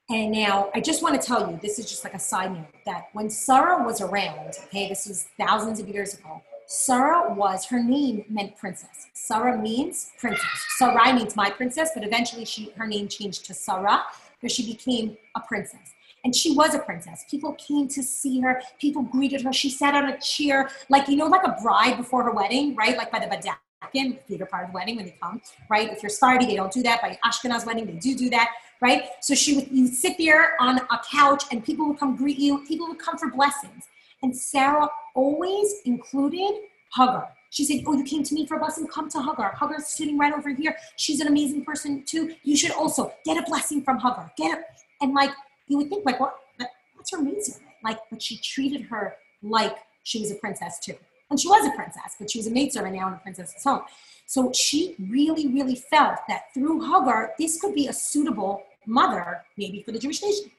And 0.09 0.31
now 0.31 0.69
I 0.73 0.79
just 0.79 1.03
want 1.03 1.19
to 1.21 1.27
tell 1.27 1.51
you, 1.51 1.59
this 1.61 1.77
is 1.77 1.89
just 1.89 2.05
like 2.05 2.13
a 2.13 2.19
side 2.19 2.53
note, 2.53 2.67
that 2.85 3.09
when 3.11 3.29
Sarah 3.29 3.83
was 3.83 3.99
around, 3.99 4.53
okay, 4.67 4.87
this 4.87 5.05
was 5.07 5.27
thousands 5.37 5.81
of 5.81 5.89
years 5.89 6.13
ago, 6.13 6.41
Sarah 6.67 7.33
was, 7.33 7.65
her 7.65 7.83
name 7.83 8.23
meant 8.29 8.55
princess. 8.55 9.07
Sarah 9.11 9.61
means 9.61 10.09
princess. 10.17 10.65
Sarai 10.77 11.11
means 11.11 11.35
my 11.35 11.49
princess, 11.49 11.89
but 11.93 12.05
eventually 12.05 12.45
she, 12.45 12.71
her 12.77 12.87
name 12.87 13.09
changed 13.09 13.43
to 13.47 13.53
Sarah, 13.53 14.03
she 14.51 14.65
became 14.71 15.17
a 15.35 15.41
princess. 15.41 15.93
And 16.25 16.33
she 16.33 16.53
was 16.53 16.73
a 16.73 16.79
princess. 16.79 17.25
People 17.29 17.53
came 17.53 17.87
to 17.89 18.01
see 18.01 18.39
her. 18.39 18.61
People 18.79 19.03
greeted 19.03 19.41
her. 19.41 19.51
She 19.51 19.69
sat 19.69 19.93
on 19.93 20.09
a 20.09 20.19
chair, 20.19 20.69
like, 20.87 21.09
you 21.09 21.17
know, 21.17 21.27
like 21.27 21.45
a 21.45 21.57
bride 21.61 21.97
before 21.97 22.23
her 22.23 22.31
wedding, 22.31 22.75
right? 22.75 22.97
Like 22.97 23.11
by 23.11 23.19
the 23.19 23.25
Badeken, 23.25 24.19
theater 24.25 24.45
part 24.45 24.63
of 24.65 24.71
the 24.71 24.75
wedding 24.75 24.95
when 24.95 25.05
they 25.05 25.17
come, 25.21 25.41
right? 25.69 25.91
If 25.91 26.01
you're 26.01 26.09
Sephardi, 26.09 26.45
they 26.45 26.55
don't 26.55 26.71
do 26.71 26.81
that. 26.83 27.01
By 27.01 27.19
Ashkenaz 27.25 27.65
wedding, 27.65 27.85
they 27.85 27.93
do 27.93 28.15
do 28.15 28.29
that 28.29 28.49
right? 28.83 29.03
So 29.21 29.33
she 29.33 29.55
would 29.55 29.71
you 29.71 29.87
sit 29.87 30.17
there 30.17 30.61
on 30.61 30.77
a 30.77 30.99
couch 31.09 31.45
and 31.51 31.63
people 31.63 31.87
would 31.87 31.97
come 31.97 32.15
greet 32.17 32.37
you. 32.37 32.63
People 32.67 32.89
would 32.89 32.99
come 32.99 33.17
for 33.17 33.31
blessings. 33.31 33.85
And 34.21 34.35
Sarah 34.35 34.89
always 35.15 35.81
included 35.85 36.53
Hagar. 36.95 37.29
She 37.53 37.63
said, 37.65 37.83
Oh, 37.85 37.93
you 37.93 38.03
came 38.03 38.23
to 38.23 38.33
me 38.33 38.47
for 38.47 38.57
a 38.57 38.59
blessing? 38.59 38.87
Come 38.87 39.09
to 39.09 39.21
Hagar. 39.21 39.55
Hagar's 39.59 39.85
sitting 39.85 40.17
right 40.17 40.33
over 40.33 40.49
here. 40.49 40.75
She's 40.97 41.21
an 41.21 41.27
amazing 41.27 41.63
person 41.63 42.03
too. 42.03 42.33
You 42.41 42.57
should 42.57 42.71
also 42.71 43.13
get 43.23 43.37
a 43.37 43.43
blessing 43.43 43.83
from 43.83 43.99
Hagar. 43.99 44.31
Get 44.35 44.57
it. 44.57 44.65
And 45.01 45.13
like, 45.13 45.29
you 45.67 45.77
would 45.77 45.87
think, 45.87 46.03
like, 46.03 46.19
what? 46.19 46.35
That's 46.57 47.11
her 47.11 47.21
maidservant. 47.21 47.69
Like, 47.83 47.99
but 48.09 48.23
she 48.23 48.37
treated 48.37 48.81
her 48.83 49.15
like 49.43 49.77
she 50.01 50.19
was 50.19 50.31
a 50.31 50.35
princess 50.35 50.79
too. 50.79 50.95
And 51.29 51.39
she 51.39 51.47
was 51.47 51.67
a 51.67 51.75
princess, 51.75 52.15
but 52.19 52.31
she 52.31 52.39
was 52.39 52.47
a 52.47 52.51
maidservant 52.51 52.95
now 52.95 53.07
in 53.09 53.13
a 53.13 53.17
princess's 53.17 53.63
home. 53.63 53.81
So 54.25 54.51
she 54.51 54.95
really, 55.11 55.47
really 55.47 55.75
felt 55.75 56.19
that 56.27 56.51
through 56.55 56.81
Hagar, 56.81 57.33
this 57.37 57.61
could 57.61 57.75
be 57.75 57.87
a 57.87 57.93
suitable 57.93 58.63
mother, 58.87 59.43
maybe 59.57 59.83
for 59.83 59.91
the 59.91 59.99
Jewish 59.99 60.23
nation. 60.23 60.49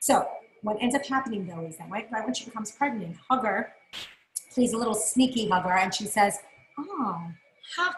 So 0.00 0.26
what 0.62 0.76
ends 0.80 0.96
up 0.96 1.06
happening 1.06 1.46
though 1.46 1.64
is 1.66 1.76
that 1.76 1.88
right, 1.88 2.08
right 2.10 2.24
when 2.24 2.34
she 2.34 2.46
becomes 2.46 2.72
pregnant, 2.72 3.16
Hagar 3.30 3.72
plays 4.56 4.72
a 4.72 4.76
little 4.76 4.94
sneaky 4.94 5.42
Hagar 5.42 5.76
and 5.76 5.94
she 5.94 6.06
says, 6.06 6.38
Oh, 6.78 7.20
ha. 7.76 7.94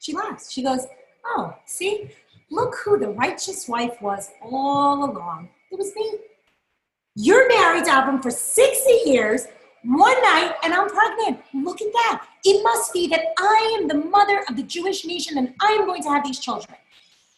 She 0.00 0.14
laughs. 0.14 0.50
She 0.50 0.62
goes, 0.62 0.86
Oh, 1.24 1.54
see, 1.66 2.10
look 2.50 2.76
who 2.82 2.98
the 2.98 3.10
righteous 3.10 3.68
wife 3.68 4.00
was 4.00 4.30
all 4.40 5.04
along. 5.04 5.50
It 5.70 5.78
was 5.78 5.94
me. 5.94 6.14
You're 7.14 7.46
married 7.48 7.84
to 7.84 7.98
Abram 7.98 8.22
for 8.22 8.30
60 8.30 8.90
years, 9.04 9.48
one 9.84 10.20
night, 10.22 10.54
and 10.64 10.72
I'm 10.72 10.88
pregnant. 10.88 11.40
Look 11.52 11.82
at 11.82 11.92
that. 11.92 12.26
It 12.44 12.62
must 12.62 12.94
be 12.94 13.06
that 13.08 13.26
I 13.38 13.78
am 13.78 13.86
the 13.86 14.08
mother 14.08 14.44
of 14.48 14.56
the 14.56 14.62
Jewish 14.62 15.04
nation 15.04 15.36
and 15.36 15.54
I'm 15.60 15.84
going 15.84 16.02
to 16.04 16.08
have 16.08 16.24
these 16.24 16.38
children. 16.38 16.74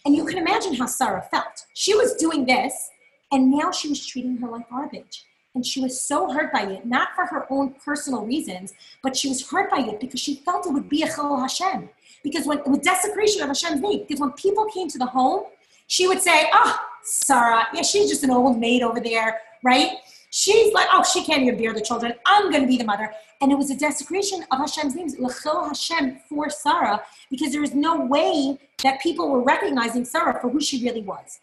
And 0.06 0.14
you 0.14 0.24
can 0.24 0.38
imagine 0.38 0.74
how 0.74 0.86
Sarah 0.86 1.26
felt. 1.28 1.66
She 1.74 1.94
was 1.94 2.14
doing 2.14 2.46
this, 2.46 2.88
and 3.32 3.50
now 3.50 3.72
she 3.72 3.88
was 3.88 4.06
treating 4.06 4.36
her 4.36 4.48
like 4.48 4.70
garbage. 4.70 5.24
And 5.54 5.64
she 5.64 5.80
was 5.80 6.00
so 6.00 6.32
hurt 6.32 6.52
by 6.52 6.62
it, 6.62 6.86
not 6.86 7.08
for 7.16 7.26
her 7.26 7.46
own 7.50 7.74
personal 7.84 8.24
reasons, 8.24 8.74
but 9.02 9.16
she 9.16 9.28
was 9.28 9.48
hurt 9.48 9.70
by 9.70 9.80
it 9.80 9.98
because 9.98 10.20
she 10.20 10.36
felt 10.36 10.66
it 10.66 10.72
would 10.72 10.88
be 10.88 11.02
a 11.02 11.08
Chillul 11.08 11.40
Hashem. 11.40 11.88
Because 12.22 12.46
when 12.46 12.60
with 12.66 12.82
desecration 12.82 13.42
of 13.42 13.48
Hashem's 13.48 13.80
name, 13.80 14.00
because 14.00 14.20
when 14.20 14.32
people 14.32 14.66
came 14.66 14.88
to 14.88 14.98
the 14.98 15.06
home, 15.06 15.44
she 15.86 16.06
would 16.06 16.20
say, 16.20 16.48
Oh, 16.52 16.78
Sarah, 17.02 17.66
yeah, 17.72 17.82
she's 17.82 18.08
just 18.08 18.22
an 18.22 18.30
old 18.30 18.58
maid 18.58 18.82
over 18.82 19.00
there, 19.00 19.40
right? 19.62 19.92
She's 20.30 20.74
like, 20.74 20.88
oh, 20.92 21.02
she 21.02 21.24
can't 21.24 21.42
even 21.42 21.58
bear 21.58 21.72
the 21.72 21.80
children. 21.80 22.14
I'm 22.26 22.50
going 22.50 22.62
to 22.62 22.68
be 22.68 22.76
the 22.76 22.84
mother. 22.84 23.12
And 23.40 23.50
it 23.50 23.56
was 23.56 23.70
a 23.70 23.76
desecration 23.76 24.44
of 24.50 24.58
Hashem's 24.58 24.94
names, 24.94 25.18
L'chil 25.18 25.68
Hashem 25.68 26.20
for 26.28 26.50
Sarah, 26.50 27.02
because 27.30 27.52
there 27.52 27.60
was 27.60 27.74
no 27.74 28.04
way 28.04 28.58
that 28.82 29.00
people 29.00 29.30
were 29.30 29.42
recognizing 29.42 30.04
Sarah 30.04 30.38
for 30.40 30.50
who 30.50 30.60
she 30.60 30.84
really 30.84 31.02
was. 31.02 31.40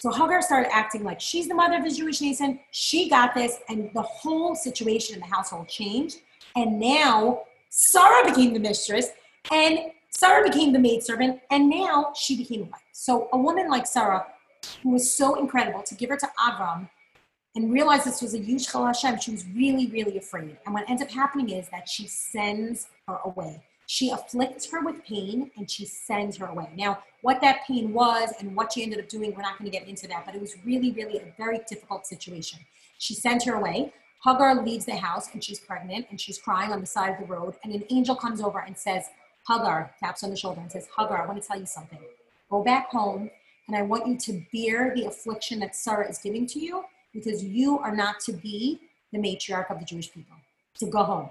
So 0.00 0.10
Hagar 0.10 0.40
started 0.40 0.72
acting 0.72 1.04
like 1.04 1.20
she's 1.20 1.46
the 1.46 1.54
mother 1.54 1.76
of 1.76 1.84
the 1.84 1.90
Jewish 1.90 2.22
nation. 2.22 2.58
She 2.70 3.10
got 3.10 3.34
this, 3.34 3.58
and 3.68 3.90
the 3.94 4.00
whole 4.00 4.54
situation 4.54 5.14
in 5.14 5.20
the 5.20 5.26
household 5.26 5.68
changed. 5.68 6.22
And 6.56 6.80
now 6.80 7.42
Sarah 7.68 8.24
became 8.24 8.54
the 8.54 8.60
mistress, 8.60 9.08
and 9.52 9.92
Sarah 10.08 10.42
became 10.48 10.72
the 10.72 10.78
maidservant, 10.78 11.40
and 11.50 11.68
now 11.68 12.12
she 12.16 12.34
became 12.36 12.62
a 12.62 12.64
wife. 12.64 12.80
So 12.92 13.28
a 13.34 13.38
woman 13.38 13.68
like 13.68 13.86
Sarah, 13.86 14.26
who 14.82 14.90
was 14.90 15.14
so 15.14 15.38
incredible 15.38 15.82
to 15.82 15.94
give 15.94 16.08
her 16.08 16.16
to 16.16 16.28
Avram, 16.38 16.88
and 17.54 17.70
realized 17.70 18.06
this 18.06 18.22
was 18.22 18.32
a 18.32 18.38
huge 18.38 18.68
Chillul 18.68 18.86
Hashem, 18.86 19.18
she 19.18 19.32
was 19.32 19.44
really, 19.54 19.88
really 19.88 20.16
afraid. 20.16 20.56
And 20.64 20.72
what 20.72 20.88
ends 20.88 21.02
up 21.02 21.10
happening 21.10 21.50
is 21.50 21.68
that 21.70 21.88
she 21.88 22.06
sends 22.06 22.88
her 23.06 23.18
away. 23.24 23.62
She 23.90 24.10
afflicts 24.10 24.70
her 24.70 24.84
with 24.84 25.04
pain 25.04 25.50
and 25.56 25.68
she 25.68 25.84
sends 25.84 26.36
her 26.36 26.46
away. 26.46 26.68
Now, 26.76 27.00
what 27.22 27.40
that 27.40 27.66
pain 27.66 27.92
was 27.92 28.32
and 28.38 28.54
what 28.54 28.72
she 28.72 28.84
ended 28.84 29.00
up 29.00 29.08
doing, 29.08 29.34
we're 29.34 29.42
not 29.42 29.58
going 29.58 29.68
to 29.68 29.76
get 29.76 29.88
into 29.88 30.06
that, 30.06 30.24
but 30.24 30.36
it 30.36 30.40
was 30.40 30.54
really, 30.64 30.92
really 30.92 31.18
a 31.18 31.34
very 31.36 31.58
difficult 31.68 32.06
situation. 32.06 32.60
She 32.98 33.14
sends 33.14 33.44
her 33.46 33.54
away. 33.54 33.92
Hagar 34.24 34.62
leaves 34.62 34.84
the 34.84 34.94
house 34.94 35.30
and 35.32 35.42
she's 35.42 35.58
pregnant 35.58 36.06
and 36.08 36.20
she's 36.20 36.38
crying 36.38 36.70
on 36.70 36.80
the 36.80 36.86
side 36.86 37.14
of 37.14 37.18
the 37.18 37.34
road. 37.34 37.56
And 37.64 37.74
an 37.74 37.82
angel 37.90 38.14
comes 38.14 38.40
over 38.40 38.60
and 38.60 38.78
says, 38.78 39.06
Hagar, 39.48 39.92
taps 39.98 40.22
on 40.22 40.30
the 40.30 40.36
shoulder 40.36 40.60
and 40.60 40.70
says, 40.70 40.86
Hagar, 40.96 41.20
I 41.20 41.26
want 41.26 41.42
to 41.42 41.48
tell 41.48 41.58
you 41.58 41.66
something. 41.66 41.98
Go 42.48 42.62
back 42.62 42.90
home 42.90 43.28
and 43.66 43.76
I 43.76 43.82
want 43.82 44.06
you 44.06 44.16
to 44.16 44.44
bear 44.52 44.94
the 44.94 45.06
affliction 45.06 45.58
that 45.58 45.74
Sarah 45.74 46.08
is 46.08 46.18
giving 46.18 46.46
to 46.46 46.60
you 46.60 46.84
because 47.12 47.42
you 47.42 47.80
are 47.80 47.94
not 47.96 48.20
to 48.20 48.34
be 48.34 48.82
the 49.12 49.18
matriarch 49.18 49.68
of 49.68 49.80
the 49.80 49.84
Jewish 49.84 50.12
people, 50.12 50.36
to 50.78 50.86
go 50.86 51.02
home. 51.02 51.30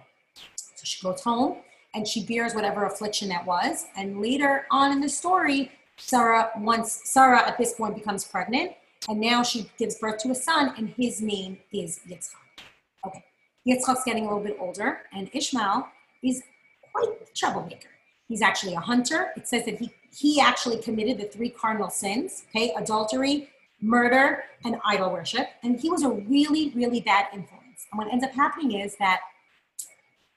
So 0.57 0.83
she 0.83 1.01
goes 1.01 1.21
home 1.21 1.59
and 1.93 2.07
she 2.07 2.25
bears 2.25 2.53
whatever 2.53 2.85
affliction 2.85 3.29
that 3.29 3.45
was. 3.45 3.85
And 3.95 4.21
later 4.21 4.65
on 4.71 4.91
in 4.91 5.01
the 5.01 5.09
story, 5.09 5.71
Sarah, 5.97 6.51
once 6.57 7.01
Sarah 7.05 7.47
at 7.47 7.57
this 7.57 7.73
point 7.73 7.95
becomes 7.95 8.23
pregnant, 8.23 8.73
and 9.07 9.19
now 9.19 9.43
she 9.43 9.69
gives 9.77 9.95
birth 9.95 10.17
to 10.19 10.31
a 10.31 10.35
son, 10.35 10.73
and 10.77 10.89
his 10.89 11.21
name 11.21 11.57
is 11.71 11.99
Yitzchak. 12.07 12.35
Okay, 13.05 13.23
Yitzchak's 13.67 14.03
getting 14.03 14.25
a 14.25 14.27
little 14.27 14.43
bit 14.43 14.57
older, 14.59 15.01
and 15.13 15.29
Ishmael 15.33 15.87
is 16.23 16.43
quite 16.91 17.07
a 17.07 17.25
troublemaker. 17.35 17.89
He's 18.27 18.41
actually 18.41 18.75
a 18.75 18.79
hunter. 18.79 19.31
It 19.35 19.47
says 19.47 19.65
that 19.65 19.79
he 19.79 19.91
he 20.11 20.39
actually 20.41 20.81
committed 20.81 21.17
the 21.17 21.25
three 21.25 21.49
cardinal 21.49 21.89
sins, 21.89 22.43
okay, 22.49 22.73
adultery, 22.77 23.49
murder, 23.81 24.43
and 24.65 24.77
idol 24.85 25.11
worship. 25.11 25.47
And 25.63 25.79
he 25.79 25.89
was 25.89 26.03
a 26.03 26.09
really, 26.09 26.71
really 26.75 27.01
bad 27.01 27.27
influence. 27.33 27.87
And 27.91 27.97
what 27.99 28.11
ends 28.11 28.23
up 28.23 28.31
happening 28.31 28.79
is 28.79 28.95
that, 28.97 29.21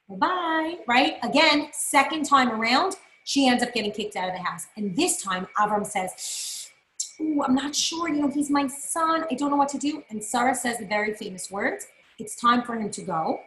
bye, 0.09 0.77
right? 0.87 1.17
Again, 1.23 1.69
second 1.73 2.25
time 2.25 2.51
around, 2.51 2.97
she 3.25 3.49
ends 3.49 3.63
up 3.63 3.73
getting 3.73 3.93
kicked 3.93 4.17
out 4.17 4.29
of 4.29 4.35
the 4.35 4.43
house. 4.43 4.67
And 4.77 4.97
this 4.97 5.23
time, 5.23 5.47
Avram 5.59 5.87
says, 5.87 6.71
Ooh, 7.21 7.43
I'm 7.43 7.55
not 7.55 7.75
sure, 7.75 8.09
you 8.09 8.23
know, 8.23 8.29
he's 8.29 8.51
my 8.51 8.67
son. 8.67 9.25
I 9.31 9.35
don't 9.35 9.51
know 9.51 9.57
what 9.57 9.69
to 9.71 9.79
do. 9.79 10.03
And 10.11 10.23
Sarah 10.23 10.55
says 10.55 10.79
the 10.79 10.87
very 10.87 11.15
famous 11.15 11.51
words 11.51 11.87
it's 12.19 12.37
time 12.37 12.63
for 12.63 12.75
him 12.75 12.91
to 12.91 13.03
go. 13.03 13.41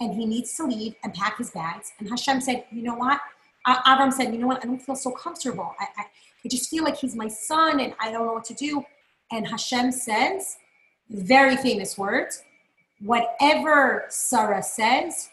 And 0.00 0.14
he 0.14 0.26
needs 0.26 0.56
to 0.56 0.64
leave 0.64 0.94
and 1.04 1.12
pack 1.12 1.38
his 1.38 1.50
bags. 1.50 1.92
And 1.98 2.08
Hashem 2.08 2.40
said, 2.40 2.64
You 2.70 2.82
know 2.82 2.94
what? 2.94 3.20
Avram 3.66 4.12
said, 4.12 4.32
You 4.32 4.40
know 4.40 4.46
what? 4.46 4.62
I 4.62 4.66
don't 4.66 4.80
feel 4.80 4.96
so 4.96 5.10
comfortable. 5.10 5.74
I, 5.78 5.86
I, 5.96 6.04
I 6.44 6.48
just 6.48 6.68
feel 6.68 6.84
like 6.84 6.96
he's 6.96 7.16
my 7.16 7.28
son 7.28 7.80
and 7.80 7.94
I 8.00 8.10
don't 8.10 8.26
know 8.26 8.32
what 8.32 8.44
to 8.44 8.54
do. 8.54 8.84
And 9.32 9.46
Hashem 9.46 9.92
says, 9.92 10.56
very 11.10 11.56
famous 11.56 11.98
words, 11.98 12.42
whatever 13.00 14.04
Sarah 14.08 14.62
says, 14.62 15.30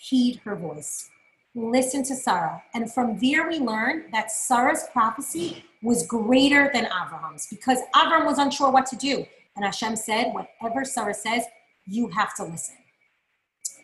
heed 0.00 0.40
her 0.44 0.56
voice. 0.56 1.10
Listen 1.54 2.02
to 2.04 2.14
Sarah. 2.14 2.62
And 2.74 2.92
from 2.92 3.18
there, 3.18 3.48
we 3.48 3.58
learn 3.58 4.04
that 4.12 4.30
Sarah's 4.30 4.86
prophecy 4.92 5.64
was 5.82 6.06
greater 6.06 6.70
than 6.72 6.86
Abraham's 6.86 7.46
because 7.48 7.78
Abraham 7.96 8.26
was 8.26 8.38
unsure 8.38 8.70
what 8.70 8.86
to 8.86 8.96
do. 8.96 9.26
And 9.56 9.64
Hashem 9.64 9.96
said, 9.96 10.32
whatever 10.32 10.84
Sarah 10.84 11.14
says, 11.14 11.44
you 11.86 12.08
have 12.08 12.34
to 12.36 12.44
listen. 12.44 12.76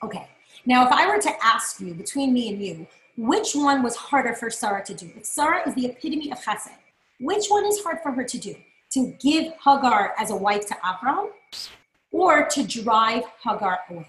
Okay. 0.03 0.29
Now, 0.65 0.87
if 0.87 0.93
I 0.93 1.07
were 1.09 1.21
to 1.21 1.45
ask 1.45 1.81
you 1.81 1.95
between 1.95 2.33
me 2.33 2.49
and 2.51 2.63
you, 2.63 2.87
which 3.17 3.55
one 3.55 3.83
was 3.83 3.97
harder 3.97 4.35
for 4.35 4.51
Sarah 4.51 4.85
to 4.85 4.95
do? 4.95 5.11
If 5.17 5.25
Sarah 5.25 5.69
is 5.69 5.75
the 5.75 5.87
epitome 5.87 6.31
of 6.31 6.39
chesed, 6.39 6.71
which 7.19 7.47
one 7.49 7.67
is 7.67 7.83
hard 7.83 7.99
for 8.03 8.13
her 8.13 8.25
to 8.25 8.39
do? 8.39 8.55
to 8.97 9.15
give 9.21 9.53
Hagar 9.65 10.15
as 10.19 10.31
a 10.31 10.37
wife 10.37 10.67
to 10.67 10.75
Avram 10.77 11.29
or 12.11 12.47
to 12.47 12.63
drive 12.63 13.25
Hagar 13.45 13.81
away. 13.91 14.07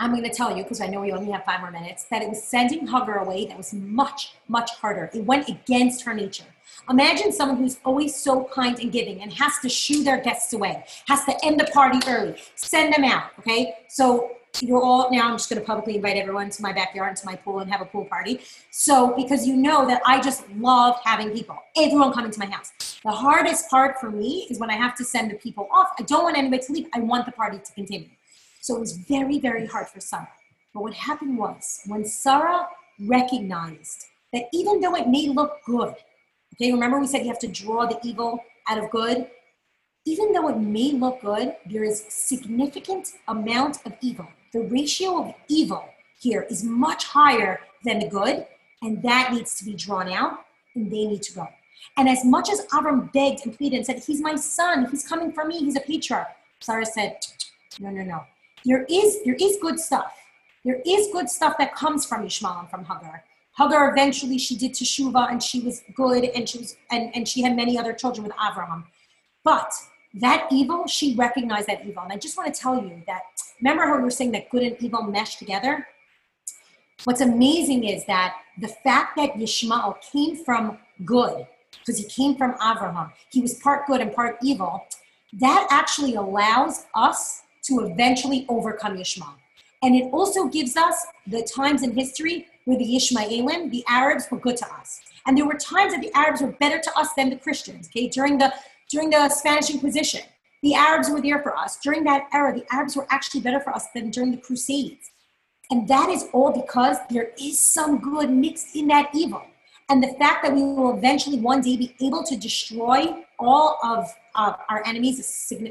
I'm 0.00 0.12
going 0.12 0.24
to 0.24 0.30
tell 0.30 0.56
you, 0.56 0.62
because 0.62 0.80
I 0.80 0.86
know 0.86 1.02
we 1.02 1.12
only 1.12 1.30
have 1.30 1.44
five 1.44 1.60
more 1.60 1.70
minutes, 1.70 2.04
that 2.04 2.22
it 2.22 2.28
was 2.30 2.42
sending 2.42 2.86
Hagar 2.86 3.18
away 3.18 3.44
that 3.44 3.56
was 3.56 3.74
much, 3.74 4.32
much 4.48 4.70
harder. 4.76 5.10
It 5.12 5.26
went 5.26 5.50
against 5.50 6.02
her 6.04 6.14
nature. 6.14 6.46
Imagine 6.88 7.30
someone 7.32 7.58
who's 7.58 7.78
always 7.84 8.16
so 8.16 8.44
kind 8.44 8.78
and 8.78 8.90
giving 8.90 9.20
and 9.20 9.30
has 9.34 9.58
to 9.60 9.68
shoo 9.68 10.02
their 10.02 10.18
guests 10.18 10.54
away, 10.54 10.84
has 11.06 11.26
to 11.26 11.36
end 11.44 11.60
the 11.60 11.66
party 11.66 11.98
early, 12.08 12.34
send 12.54 12.94
them 12.94 13.04
out, 13.04 13.24
okay? 13.38 13.74
So 13.88 14.30
you're 14.62 14.82
all, 14.82 15.10
now 15.12 15.28
I'm 15.28 15.34
just 15.34 15.50
gonna 15.50 15.60
publicly 15.60 15.96
invite 15.96 16.16
everyone 16.16 16.48
to 16.48 16.62
my 16.62 16.72
backyard, 16.72 17.16
to 17.16 17.26
my 17.26 17.36
pool 17.36 17.58
and 17.58 17.70
have 17.70 17.82
a 17.82 17.84
pool 17.84 18.06
party. 18.06 18.40
So, 18.70 19.14
because 19.14 19.46
you 19.46 19.54
know 19.54 19.86
that 19.86 20.00
I 20.06 20.22
just 20.22 20.48
love 20.56 20.96
having 21.04 21.30
people, 21.30 21.58
everyone 21.76 22.14
coming 22.14 22.30
to 22.30 22.38
my 22.38 22.46
house. 22.46 22.72
The 23.04 23.10
hardest 23.10 23.68
part 23.68 24.00
for 24.00 24.10
me 24.10 24.46
is 24.48 24.58
when 24.58 24.70
I 24.70 24.76
have 24.76 24.94
to 24.96 25.04
send 25.04 25.30
the 25.30 25.36
people 25.36 25.68
off. 25.70 25.88
I 25.98 26.04
don't 26.04 26.24
want 26.24 26.38
anybody 26.38 26.62
to 26.62 26.72
leave. 26.72 26.86
I 26.94 27.00
want 27.00 27.26
the 27.26 27.32
party 27.32 27.58
to 27.58 27.72
continue. 27.72 28.08
So 28.60 28.76
it 28.76 28.80
was 28.80 28.96
very, 28.96 29.40
very 29.40 29.66
hard 29.66 29.88
for 29.88 30.00
Sarah. 30.00 30.28
But 30.74 30.82
what 30.82 30.94
happened 30.94 31.38
was 31.38 31.80
when 31.86 32.04
Sarah 32.04 32.68
recognized 33.00 34.04
that 34.32 34.44
even 34.52 34.80
though 34.80 34.94
it 34.94 35.08
may 35.08 35.28
look 35.28 35.56
good, 35.64 35.94
okay, 36.54 36.70
remember 36.70 37.00
we 37.00 37.06
said 37.06 37.22
you 37.22 37.28
have 37.28 37.38
to 37.40 37.48
draw 37.48 37.86
the 37.86 37.98
evil 38.04 38.44
out 38.68 38.78
of 38.78 38.90
good? 38.90 39.28
Even 40.04 40.32
though 40.32 40.48
it 40.48 40.58
may 40.58 40.92
look 40.92 41.22
good, 41.22 41.56
there 41.66 41.84
is 41.84 42.04
significant 42.08 43.12
amount 43.28 43.78
of 43.86 43.94
evil. 44.00 44.28
The 44.52 44.60
ratio 44.60 45.24
of 45.24 45.34
evil 45.48 45.84
here 46.18 46.46
is 46.50 46.62
much 46.62 47.04
higher 47.04 47.60
than 47.84 47.98
the 47.98 48.08
good, 48.08 48.46
and 48.82 49.02
that 49.02 49.32
needs 49.32 49.54
to 49.56 49.64
be 49.64 49.74
drawn 49.74 50.10
out, 50.12 50.44
and 50.74 50.90
they 50.90 51.06
need 51.06 51.22
to 51.22 51.34
go. 51.34 51.48
And 51.96 52.08
as 52.08 52.24
much 52.24 52.50
as 52.50 52.66
Avram 52.66 53.10
begged 53.12 53.46
and 53.46 53.56
pleaded 53.56 53.76
and 53.76 53.86
said, 53.86 54.02
He's 54.04 54.20
my 54.20 54.36
son, 54.36 54.86
he's 54.90 55.06
coming 55.06 55.32
for 55.32 55.44
me, 55.44 55.58
he's 55.58 55.76
a 55.76 55.80
patriarch, 55.80 56.28
Sarah 56.60 56.84
said, 56.84 57.18
No, 57.78 57.90
no, 57.90 58.02
no 58.02 58.24
there 58.64 58.84
is 58.88 59.22
there 59.24 59.36
is 59.40 59.58
good 59.60 59.78
stuff. 59.78 60.14
There 60.64 60.80
is 60.86 61.08
good 61.12 61.28
stuff 61.28 61.56
that 61.58 61.74
comes 61.74 62.04
from 62.04 62.26
Ishmael 62.26 62.60
and 62.60 62.70
from 62.70 62.84
Hagar. 62.84 63.24
Hagar 63.56 63.90
eventually 63.90 64.38
she 64.38 64.56
did 64.56 64.72
teshuva 64.72 65.30
and 65.30 65.42
she 65.42 65.60
was 65.60 65.82
good 65.94 66.24
and 66.24 66.48
she 66.48 66.58
was 66.58 66.76
and, 66.90 67.14
and 67.14 67.26
she 67.26 67.42
had 67.42 67.56
many 67.56 67.78
other 67.78 67.92
children 67.92 68.24
with 68.24 68.34
Abraham. 68.34 68.84
But 69.44 69.72
that 70.14 70.48
evil, 70.50 70.86
she 70.86 71.14
recognized 71.14 71.68
that 71.68 71.86
evil. 71.86 72.02
And 72.02 72.12
I 72.12 72.16
just 72.16 72.36
want 72.36 72.52
to 72.52 72.60
tell 72.60 72.82
you 72.82 73.02
that 73.06 73.22
remember 73.60 73.86
how 73.86 73.96
we 73.96 74.02
were 74.02 74.10
saying 74.10 74.32
that 74.32 74.50
good 74.50 74.62
and 74.62 74.76
evil 74.80 75.02
mesh 75.02 75.36
together? 75.36 75.86
What's 77.04 77.20
amazing 77.22 77.84
is 77.84 78.04
that 78.06 78.36
the 78.60 78.68
fact 78.68 79.16
that 79.16 79.34
Yishmael 79.34 79.96
came 80.12 80.44
from 80.44 80.78
good, 81.04 81.46
because 81.78 81.98
he 81.98 82.04
came 82.04 82.36
from 82.36 82.54
Abraham, 82.56 83.12
he 83.30 83.40
was 83.40 83.54
part 83.54 83.86
good 83.86 84.00
and 84.00 84.12
part 84.12 84.36
evil, 84.42 84.84
that 85.38 85.66
actually 85.70 86.16
allows 86.16 86.86
us 86.94 87.42
to 87.70 87.86
eventually 87.86 88.44
overcome 88.48 88.96
Ishmael. 88.98 89.34
And 89.82 89.96
it 89.96 90.12
also 90.12 90.46
gives 90.46 90.76
us 90.76 91.06
the 91.26 91.42
times 91.42 91.82
in 91.82 91.92
history 91.92 92.46
where 92.66 92.76
the 92.76 92.84
Ishmaelim, 92.84 93.70
the 93.70 93.84
Arabs, 93.88 94.26
were 94.30 94.38
good 94.38 94.56
to 94.58 94.72
us. 94.74 95.00
And 95.26 95.36
there 95.36 95.46
were 95.46 95.54
times 95.54 95.92
that 95.94 96.02
the 96.02 96.12
Arabs 96.14 96.42
were 96.42 96.52
better 96.52 96.78
to 96.78 96.98
us 96.98 97.14
than 97.14 97.30
the 97.30 97.36
Christians. 97.36 97.88
Okay, 97.88 98.08
during 98.08 98.38
the 98.38 98.52
during 98.90 99.10
the 99.10 99.28
Spanish 99.28 99.70
Inquisition, 99.70 100.22
the 100.62 100.74
Arabs 100.74 101.08
were 101.08 101.22
there 101.22 101.40
for 101.42 101.56
us. 101.56 101.78
During 101.78 102.04
that 102.04 102.28
era, 102.32 102.52
the 102.52 102.66
Arabs 102.72 102.96
were 102.96 103.06
actually 103.08 103.40
better 103.40 103.60
for 103.60 103.72
us 103.72 103.86
than 103.94 104.10
during 104.10 104.32
the 104.32 104.36
Crusades. 104.36 105.10
And 105.70 105.86
that 105.86 106.08
is 106.08 106.26
all 106.32 106.52
because 106.52 106.96
there 107.08 107.30
is 107.40 107.60
some 107.60 107.98
good 107.98 108.30
mixed 108.30 108.74
in 108.74 108.88
that 108.88 109.10
evil. 109.14 109.42
And 109.88 110.02
the 110.02 110.14
fact 110.18 110.44
that 110.44 110.54
we 110.54 110.62
will 110.62 110.96
eventually 110.96 111.38
one 111.38 111.60
day 111.60 111.76
be 111.76 111.94
able 112.00 112.24
to 112.24 112.36
destroy 112.36 113.24
all 113.38 113.78
of 113.82 114.12
uh, 114.34 114.54
our 114.68 114.84
enemies, 114.86 115.18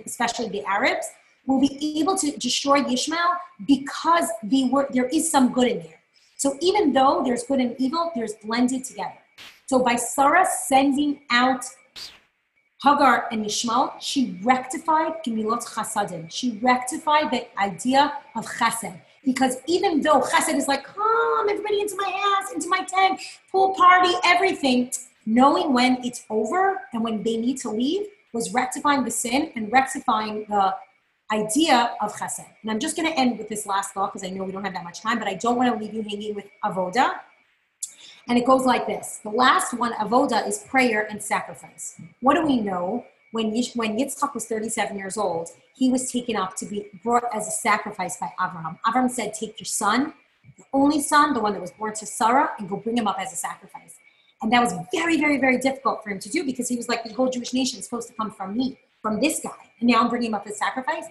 especially 0.06 0.50
the 0.50 0.64
Arabs, 0.64 1.08
will 1.46 1.60
be 1.60 2.00
able 2.00 2.18
to 2.18 2.32
destroy 2.38 2.84
Ishmael 2.86 3.34
because 3.68 4.28
they 4.44 4.70
were, 4.72 4.88
there 4.92 5.08
is 5.08 5.30
some 5.30 5.52
good 5.52 5.68
in 5.68 5.80
there. 5.80 6.00
So 6.38 6.58
even 6.62 6.94
though 6.94 7.22
there's 7.24 7.44
good 7.44 7.60
and 7.60 7.76
evil, 7.80 8.12
there's 8.16 8.34
blended 8.36 8.86
together. 8.86 9.18
So 9.66 9.80
by 9.80 9.96
Sarah 9.96 10.46
sending 10.46 11.22
out 11.32 11.66
Hagar 12.84 13.28
and 13.32 13.46
Ishmael, 13.46 13.96
she 14.00 14.40
rectified 14.42 15.16
Gemilot 15.26 15.66
Chasadim. 15.66 16.32
She 16.32 16.60
rectified 16.62 17.30
the 17.30 17.46
idea 17.60 18.14
of 18.36 18.46
chesed. 18.46 19.00
Because 19.26 19.58
even 19.68 20.02
though 20.02 20.22
chesed 20.22 20.56
is 20.56 20.70
like, 20.70 20.86
come 20.86 21.50
everybody 21.50 21.82
into 21.82 21.98
my 21.98 22.10
house, 22.10 22.54
into 22.54 22.70
my 22.70 22.86
tent, 22.86 23.20
pool 23.52 23.76
party, 23.76 24.14
everything, 24.24 24.92
knowing 25.26 25.74
when 25.74 26.04
it's 26.06 26.26
over 26.30 26.82
and 26.94 27.04
when 27.04 27.22
they 27.22 27.36
need 27.36 27.58
to 27.58 27.70
leave 27.70 28.08
was 28.34 28.54
rectifying 28.54 29.04
the 29.04 29.12
sin 29.12 29.52
and 29.56 29.72
rectifying 29.72 30.46
the 30.48 30.74
idea 31.32 31.96
of 32.02 32.14
chesed. 32.16 32.46
And 32.62 32.72
I'm 32.72 32.80
just 32.80 32.96
going 32.96 33.08
to 33.08 33.18
end 33.18 33.38
with 33.38 33.50
this 33.50 33.66
last 33.66 33.94
thought 33.94 34.14
because 34.14 34.28
I 34.28 34.32
know 34.32 34.44
we 34.44 34.52
don't 34.52 34.64
have 34.64 34.74
that 34.74 34.84
much 34.84 35.02
time, 35.02 35.20
but 35.20 35.28
I 35.28 35.36
don't 35.36 35.56
want 35.56 35.72
to 35.72 35.80
leave 35.80 35.94
you 35.94 36.02
hanging 36.02 36.36
with 36.36 36.46
avoda. 36.64 37.20
And 38.28 38.38
it 38.38 38.46
goes 38.46 38.66
like 38.66 38.86
this. 38.86 39.20
The 39.24 39.30
last 39.30 39.74
one, 39.74 39.94
avoda, 39.94 40.48
is 40.48 40.60
prayer 40.60 41.08
and 41.10 41.22
sacrifice. 41.22 42.00
What 42.22 42.36
do 42.36 42.46
we 42.46 42.62
know? 42.62 43.06
When, 43.32 43.52
Yish, 43.52 43.76
when 43.76 43.98
Yitzchak 43.98 44.34
was 44.34 44.46
37 44.46 44.98
years 44.98 45.16
old, 45.16 45.50
he 45.76 45.92
was 45.92 46.12
taken 46.12 46.36
up 46.36 46.56
to 46.58 46.66
be 46.66 46.88
brought 47.04 47.24
as 47.34 47.48
a 47.48 47.52
sacrifice 47.52 48.18
by 48.18 48.32
Abraham. 48.44 48.80
Abraham 48.88 49.10
said, 49.10 49.36
take 49.36 49.60
your 49.60 49.66
son, 49.66 50.14
the 50.58 50.64
only 50.74 51.00
son, 51.00 51.36
the 51.36 51.40
one 51.40 51.54
that 51.54 51.62
was 51.62 51.72
born 51.72 51.94
to 51.94 52.08
Sarah, 52.08 52.52
and 52.58 52.68
go 52.68 52.78
bring 52.78 52.98
him 52.98 53.08
up 53.08 53.18
as 53.20 53.32
a 53.32 53.36
sacrifice. 53.36 53.96
And 54.42 54.52
that 54.52 54.62
was 54.62 54.74
very, 54.92 55.20
very, 55.20 55.38
very 55.38 55.60
difficult 55.60 56.04
for 56.04 56.10
him 56.10 56.20
to 56.20 56.30
do 56.30 56.44
because 56.44 56.68
he 56.68 56.76
was 56.76 56.90
like, 56.90 57.04
the 57.04 57.14
whole 57.14 57.30
Jewish 57.30 57.54
nation 57.54 57.78
is 57.78 57.86
supposed 57.86 58.08
to 58.08 58.16
come 58.16 58.32
from 58.32 58.58
me 58.58 58.80
from 59.02 59.20
this 59.20 59.40
guy, 59.42 59.52
and 59.80 59.90
now 59.90 60.02
I'm 60.02 60.10
bringing 60.10 60.30
him 60.30 60.36
up 60.36 60.48
as 60.48 60.58
sacrifice. 60.58 61.06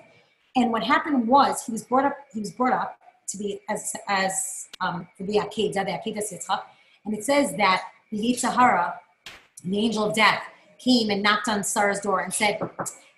And 0.57 0.73
what 0.73 0.83
happened 0.83 1.27
was 1.27 1.65
he 1.65 1.73
was 1.73 1.85
brought 1.85 2.05
up. 2.05 2.17
He 2.33 2.41
was 2.41 2.53
brought 2.53 2.73
up 2.73 2.99
to 3.29 3.39
be 3.39 3.61
as 3.69 3.95
as 4.09 4.69
um, 4.81 5.07
the 5.19 5.39
Akedah, 5.39 5.85
the 5.85 5.93
Akedah 5.93 6.33
Yitzchak, 6.33 6.63
and 7.05 7.15
it 7.15 7.25
says 7.25 7.55
that 7.57 7.85
the 8.11 8.37
the 9.65 9.79
angel 9.79 10.05
of 10.05 10.15
death, 10.15 10.43
came 10.79 11.11
and 11.11 11.23
knocked 11.23 11.49
on 11.49 11.63
Sarah's 11.63 12.01
door 12.01 12.21
and 12.21 12.33
said, 12.33 12.59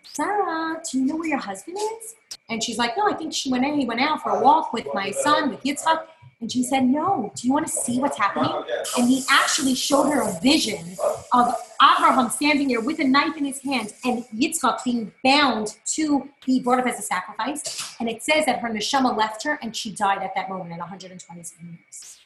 "Sarah, 0.02 0.80
do 0.90 0.98
you 0.98 1.06
know 1.06 1.16
where 1.16 1.28
your 1.28 1.38
husband 1.38 1.76
is?" 1.78 2.14
And 2.48 2.62
she's 2.62 2.78
like, 2.78 2.96
"No, 2.96 3.08
I 3.08 3.14
think 3.14 3.32
she 3.32 3.50
went 3.50 3.64
in. 3.64 3.78
He 3.78 3.86
went 3.86 4.00
out 4.00 4.22
for 4.22 4.30
a 4.30 4.40
walk 4.40 4.72
with 4.72 4.86
my 4.94 5.10
son, 5.10 5.50
with 5.50 5.62
Yitzchak." 5.62 6.06
And 6.40 6.50
she 6.50 6.62
said, 6.62 6.84
No, 6.84 7.32
do 7.36 7.46
you 7.46 7.52
want 7.52 7.66
to 7.66 7.72
see 7.72 8.00
what's 8.00 8.16
happening? 8.16 8.50
And 8.96 9.08
he 9.08 9.22
actually 9.30 9.74
showed 9.74 10.04
her 10.04 10.22
a 10.22 10.40
vision 10.40 10.96
of 11.32 11.54
Abraham 11.82 12.30
standing 12.30 12.68
there 12.68 12.80
with 12.80 12.98
a 12.98 13.04
knife 13.04 13.36
in 13.36 13.44
his 13.44 13.60
hand 13.62 13.92
and 14.04 14.24
Yitzchak 14.34 14.82
being 14.84 15.12
bound 15.22 15.76
to 15.94 16.28
be 16.46 16.60
brought 16.60 16.80
up 16.80 16.86
as 16.86 16.98
a 16.98 17.02
sacrifice. 17.02 17.94
And 18.00 18.08
it 18.08 18.22
says 18.22 18.46
that 18.46 18.60
her 18.60 18.68
neshama 18.68 19.16
left 19.16 19.42
her 19.44 19.58
and 19.62 19.76
she 19.76 19.92
died 19.92 20.22
at 20.22 20.34
that 20.34 20.48
moment 20.48 20.72
at 20.72 20.78
127 20.78 21.68
years. 21.68 22.18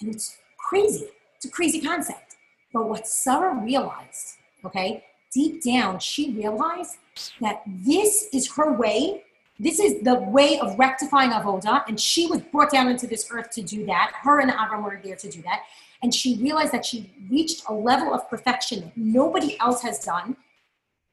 And 0.00 0.14
it's 0.14 0.36
crazy. 0.56 1.08
It's 1.36 1.44
a 1.44 1.50
crazy 1.50 1.80
concept. 1.80 2.36
But 2.72 2.88
what 2.88 3.08
Sarah 3.08 3.54
realized, 3.54 4.36
okay, 4.64 5.04
deep 5.32 5.62
down, 5.62 5.98
she 5.98 6.32
realized 6.32 6.96
that 7.40 7.62
this 7.66 8.28
is 8.32 8.52
her 8.52 8.72
way 8.72 9.24
this 9.60 9.80
is 9.80 10.02
the 10.02 10.14
way 10.14 10.60
of 10.60 10.78
rectifying 10.78 11.30
avoda, 11.32 11.82
and 11.88 11.98
she 11.98 12.26
was 12.26 12.40
brought 12.40 12.70
down 12.70 12.88
into 12.88 13.08
this 13.08 13.26
earth 13.30 13.50
to 13.50 13.62
do 13.62 13.84
that. 13.86 14.12
Her 14.22 14.38
and 14.40 14.52
Avram 14.52 14.84
were 14.84 15.00
there 15.02 15.16
to 15.16 15.28
do 15.28 15.42
that, 15.42 15.62
and 16.02 16.14
she 16.14 16.36
realized 16.36 16.72
that 16.72 16.86
she 16.86 17.10
reached 17.28 17.64
a 17.68 17.74
level 17.74 18.14
of 18.14 18.28
perfection 18.30 18.80
that 18.80 18.96
nobody 18.96 19.58
else 19.58 19.82
has 19.82 19.98
done. 19.98 20.36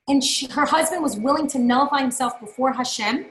And 0.07 0.23
she, 0.23 0.47
her 0.47 0.65
husband 0.65 1.01
was 1.01 1.17
willing 1.17 1.47
to 1.47 1.59
nullify 1.59 2.01
himself 2.01 2.39
before 2.39 2.73
Hashem. 2.73 3.25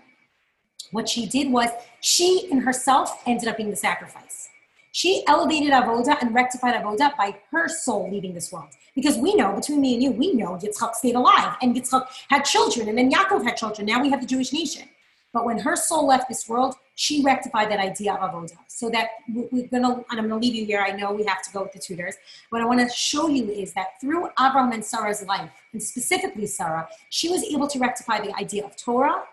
What 0.91 1.09
she 1.09 1.27
did 1.27 1.53
was 1.53 1.71
she 2.01 2.49
in 2.51 2.59
herself 2.59 3.23
ended 3.27 3.47
up 3.47 3.57
being 3.57 3.71
the 3.71 3.77
sacrifice. 3.77 4.49
She 4.91 5.25
elevated 5.29 5.73
avoda 5.73 6.21
and 6.21 6.35
rectified 6.35 6.75
avoda 6.75 7.17
by 7.17 7.37
her 7.53 7.69
soul 7.69 8.11
leaving 8.11 8.35
this 8.35 8.53
world. 8.53 8.71
Because 8.95 9.17
we 9.17 9.35
know, 9.35 9.55
between 9.55 9.81
me 9.81 9.95
and 9.95 10.03
you, 10.03 10.11
we 10.13 10.33
know 10.33 10.57
Yitzchak 10.57 10.95
stayed 10.95 11.17
alive 11.17 11.57
and 11.63 11.75
Yitzchak 11.75 12.07
had 12.29 12.43
children 12.43 12.89
and 12.89 12.99
then 12.99 13.11
Yaakov 13.11 13.45
had 13.45 13.57
children. 13.57 13.87
Now 13.87 14.01
we 14.01 14.11
have 14.11 14.21
the 14.21 14.27
Jewish 14.27 14.53
nation. 14.53 14.89
But 15.35 15.45
when 15.45 15.59
her 15.59 15.75
soul 15.75 16.07
left 16.07 16.29
this 16.29 16.49
world, 16.49 16.77
she 16.95 17.23
rectified 17.23 17.69
that 17.73 17.81
idea 17.81 18.15
of 18.15 18.21
avoda. 18.31 18.57
So 18.69 18.89
that 18.91 19.09
we're 19.29 19.67
gonna, 19.67 19.97
and 20.11 20.21
I'm 20.21 20.29
gonna 20.29 20.41
leave 20.41 20.55
you 20.55 20.65
here. 20.65 20.81
I 20.81 20.93
know 20.93 21.13
we 21.13 21.25
have 21.25 21.43
to 21.43 21.53
go 21.53 21.65
with 21.65 21.73
the 21.73 21.81
tutors. 21.81 22.15
What 22.51 22.63
I 22.63 22.65
want 22.65 22.81
to 22.81 22.89
show 22.95 23.29
you 23.29 23.51
is 23.51 23.75
that 23.75 24.01
through 24.01 24.29
Avram 24.39 24.73
and 24.73 24.83
Sarah's 24.83 25.23
life, 25.27 25.51
and 25.73 25.83
specifically 25.83 26.47
Sarah, 26.47 26.89
she 27.11 27.29
was 27.29 27.43
able 27.43 27.67
to 27.67 27.79
rectify 27.81 28.21
the 28.21 28.33
idea 28.37 28.65
of 28.65 28.77
Torah, 28.77 29.25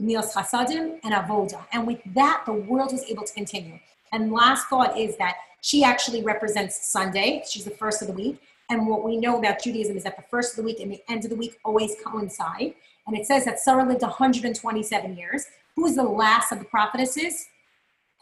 Gemilas 0.00 0.32
Chasadim, 0.32 0.98
and 1.04 1.12
avoda. 1.12 1.64
And 1.70 1.86
with 1.86 2.00
that, 2.14 2.44
the 2.46 2.54
world 2.54 2.92
was 2.92 3.04
able 3.04 3.24
to 3.24 3.34
continue. 3.34 3.78
And 4.12 4.32
last 4.32 4.68
thought 4.68 4.98
is 4.98 5.18
that 5.18 5.36
she 5.60 5.84
actually 5.84 6.22
represents 6.22 6.86
Sunday. 6.86 7.42
She's 7.48 7.64
the 7.64 7.70
first 7.82 8.00
of 8.00 8.08
the 8.08 8.14
week. 8.14 8.40
And 8.70 8.86
what 8.86 9.04
we 9.04 9.16
know 9.18 9.38
about 9.38 9.62
Judaism 9.62 9.96
is 9.96 10.04
that 10.04 10.16
the 10.16 10.24
first 10.30 10.52
of 10.52 10.56
the 10.56 10.62
week 10.62 10.80
and 10.80 10.90
the 10.90 11.02
end 11.08 11.24
of 11.24 11.30
the 11.30 11.36
week 11.36 11.58
always 11.64 11.94
coincide. 12.04 12.74
And 13.06 13.16
it 13.16 13.26
says 13.26 13.44
that 13.44 13.60
Sarah 13.60 13.86
lived 13.86 14.02
127 14.02 15.16
years. 15.16 15.46
Who 15.76 15.86
is 15.86 15.96
the 15.96 16.02
last 16.02 16.52
of 16.52 16.58
the 16.58 16.64
prophetesses? 16.64 17.46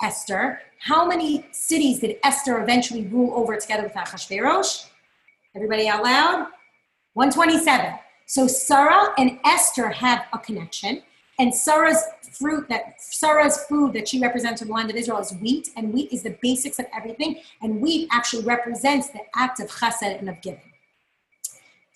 Esther. 0.03 0.61
How 0.81 1.07
many 1.07 1.47
cities 1.53 2.01
did 2.01 2.17
Esther 2.25 2.61
eventually 2.63 3.07
rule 3.07 3.33
over 3.35 3.57
together 3.57 3.85
with 3.85 3.93
Achashverosh? 3.93 4.87
Everybody 5.55 5.89
out 5.89 6.03
loud? 6.03 6.49
127. 7.15 7.95
So 8.27 8.47
Sarah 8.47 9.15
and 9.19 9.39
Esther 9.45 9.89
have 9.91 10.25
a 10.33 10.39
connection, 10.39 11.03
and 11.39 11.55
Sarah's 11.55 12.03
fruit 12.33 12.69
that 12.69 13.01
Sarah's 13.01 13.65
food 13.65 13.93
that 13.93 14.09
she 14.09 14.21
represents 14.21 14.63
in 14.63 14.69
the 14.69 14.75
land 14.75 14.91
of 14.91 14.97
Israel 14.97 15.19
is 15.19 15.33
wheat, 15.41 15.69
and 15.77 15.93
wheat 15.93 16.13
is 16.13 16.23
the 16.23 16.37
basics 16.43 16.79
of 16.79 16.87
everything, 16.95 17.41
and 17.63 17.81
wheat 17.81 18.09
actually 18.11 18.45
represents 18.45 19.09
the 19.11 19.21
act 19.37 19.61
of 19.61 19.69
chesed 19.69 20.19
and 20.19 20.29
of 20.29 20.41
giving. 20.41 20.74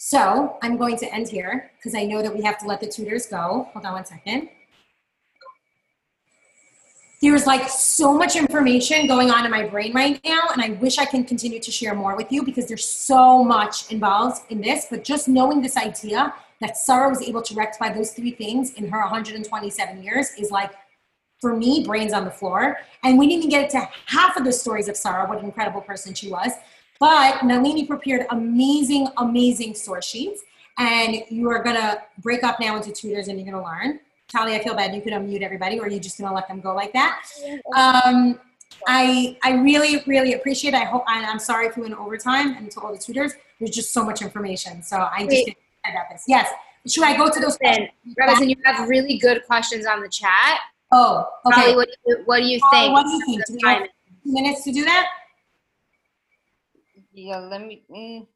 So 0.01 0.57
I'm 0.63 0.77
going 0.77 0.97
to 0.99 1.13
end 1.13 1.29
here 1.29 1.73
because 1.77 1.97
I 1.97 2.05
know 2.05 2.23
that 2.23 2.33
we 2.33 2.41
have 2.43 2.57
to 2.59 2.67
let 2.67 2.81
the 2.81 2.87
tutors 2.87 3.27
go. 3.27 3.69
Hold 3.73 3.85
on 3.85 3.95
one 3.95 4.07
second. 4.07 4.49
There's 7.21 7.49
like 7.49 7.69
so 7.69 8.17
much 8.17 8.37
information 8.37 9.09
going 9.09 9.33
on 9.33 9.45
in 9.45 9.51
my 9.51 9.67
brain 9.67 9.93
right 9.93 10.21
now, 10.25 10.43
and 10.53 10.63
I 10.63 10.79
wish 10.81 10.99
I 10.99 11.05
can 11.05 11.25
continue 11.25 11.59
to 11.59 11.73
share 11.73 11.97
more 11.97 12.17
with 12.17 12.31
you 12.31 12.45
because 12.45 12.69
there's 12.69 12.87
so 12.87 13.43
much 13.43 13.91
involved 13.91 14.43
in 14.53 14.61
this. 14.61 14.87
But 14.89 15.03
just 15.03 15.27
knowing 15.27 15.61
this 15.61 15.77
idea 15.77 16.33
that 16.61 16.77
Sarah 16.77 17.09
was 17.09 17.21
able 17.21 17.43
to 17.43 17.55
rectify 17.57 17.93
those 17.93 18.13
three 18.13 18.31
things 18.31 18.75
in 18.75 18.89
her 18.89 19.01
127 19.01 20.01
years 20.01 20.31
is 20.39 20.53
like, 20.53 20.71
for 21.41 21.57
me, 21.57 21.85
brains 21.85 22.13
on 22.13 22.25
the 22.25 22.31
floor. 22.31 22.79
And 23.03 23.19
we 23.19 23.27
didn't 23.27 23.47
even 23.47 23.51
get 23.51 23.71
to 23.71 23.89
half 24.07 24.37
of 24.37 24.45
the 24.45 24.53
stories 24.53 24.87
of 24.87 24.97
Sarah, 24.97 25.29
what 25.29 25.41
an 25.41 25.45
incredible 25.45 25.81
person 25.81 26.15
she 26.15 26.31
was. 26.31 26.53
But 27.01 27.45
Nalini 27.45 27.87
prepared 27.87 28.27
amazing, 28.31 29.09
amazing 29.19 29.75
source 29.75 30.07
sheets. 30.07 30.43
And 30.79 31.23
you 31.29 31.51
are 31.51 31.63
going 31.63 31.77
to 31.77 32.03
break 32.19 32.45
up 32.45 32.61
now 32.61 32.77
into 32.77 32.93
tutors 32.93 33.29
and 33.29 33.39
you're 33.39 33.51
going 33.51 33.63
to 33.63 33.69
learn. 33.69 34.01
Tali, 34.29 34.55
I 34.55 34.63
feel 34.63 34.75
bad. 34.75 34.95
You 34.95 35.01
could 35.01 35.15
unmute 35.15 35.43
everybody, 35.43 35.81
or 35.81 35.87
are 35.87 35.89
you 35.89 35.99
just 35.99 36.19
going 36.19 36.29
to 36.29 36.35
let 36.35 36.47
them 36.49 36.61
go 36.61 36.75
like 36.75 36.93
that? 36.93 37.23
Um, 37.75 38.39
I 38.87 39.37
I 39.43 39.53
really 39.53 40.03
really 40.07 40.35
appreciate. 40.35 40.75
It. 40.75 40.77
I 40.77 40.85
hope 40.85 41.05
I, 41.09 41.21
am 41.21 41.39
sorry 41.39 41.67
if 41.67 41.77
we 41.77 41.83
went 41.83 41.99
overtime 41.99 42.55
and 42.57 42.71
to 42.73 42.81
all 42.81 42.93
the 42.93 42.99
tutors. 42.99 43.33
There's 43.59 43.71
just 43.71 43.93
so 43.93 44.05
much 44.05 44.21
information, 44.21 44.83
so 44.83 45.09
I 45.11 45.25
just 45.25 45.47
didn't 45.47 45.57
about 45.91 46.11
this. 46.11 46.25
Yes, 46.29 46.49
should 46.87 47.05
I 47.05 47.17
go 47.17 47.31
to 47.31 47.41
those? 47.41 47.59
Robinson, 48.19 48.51
you 48.51 48.57
have 48.65 48.89
really 48.89 49.19
good 49.19 49.45
questions 49.47 49.87
on 49.87 50.01
the 50.01 50.09
chat. 50.09 50.61
Oh, 50.93 51.29
okay. 51.47 51.75
what, 51.75 51.89
do 51.89 51.95
you, 52.07 52.23
what 52.25 52.39
do 52.39 52.47
you 52.47 52.61
think? 52.71 52.93
What 52.93 53.05
do 53.05 53.11
you 53.11 53.25
think? 53.27 53.47
Do 53.47 53.57
we 53.63 53.69
have 53.69 53.83
two 53.83 54.33
minutes 54.33 54.65
to 54.65 54.73
do 54.73 54.85
that? 54.85 55.07
Yeah, 57.18 57.38
let 57.38 57.66
me. 57.66 57.83
Mm. 57.90 58.26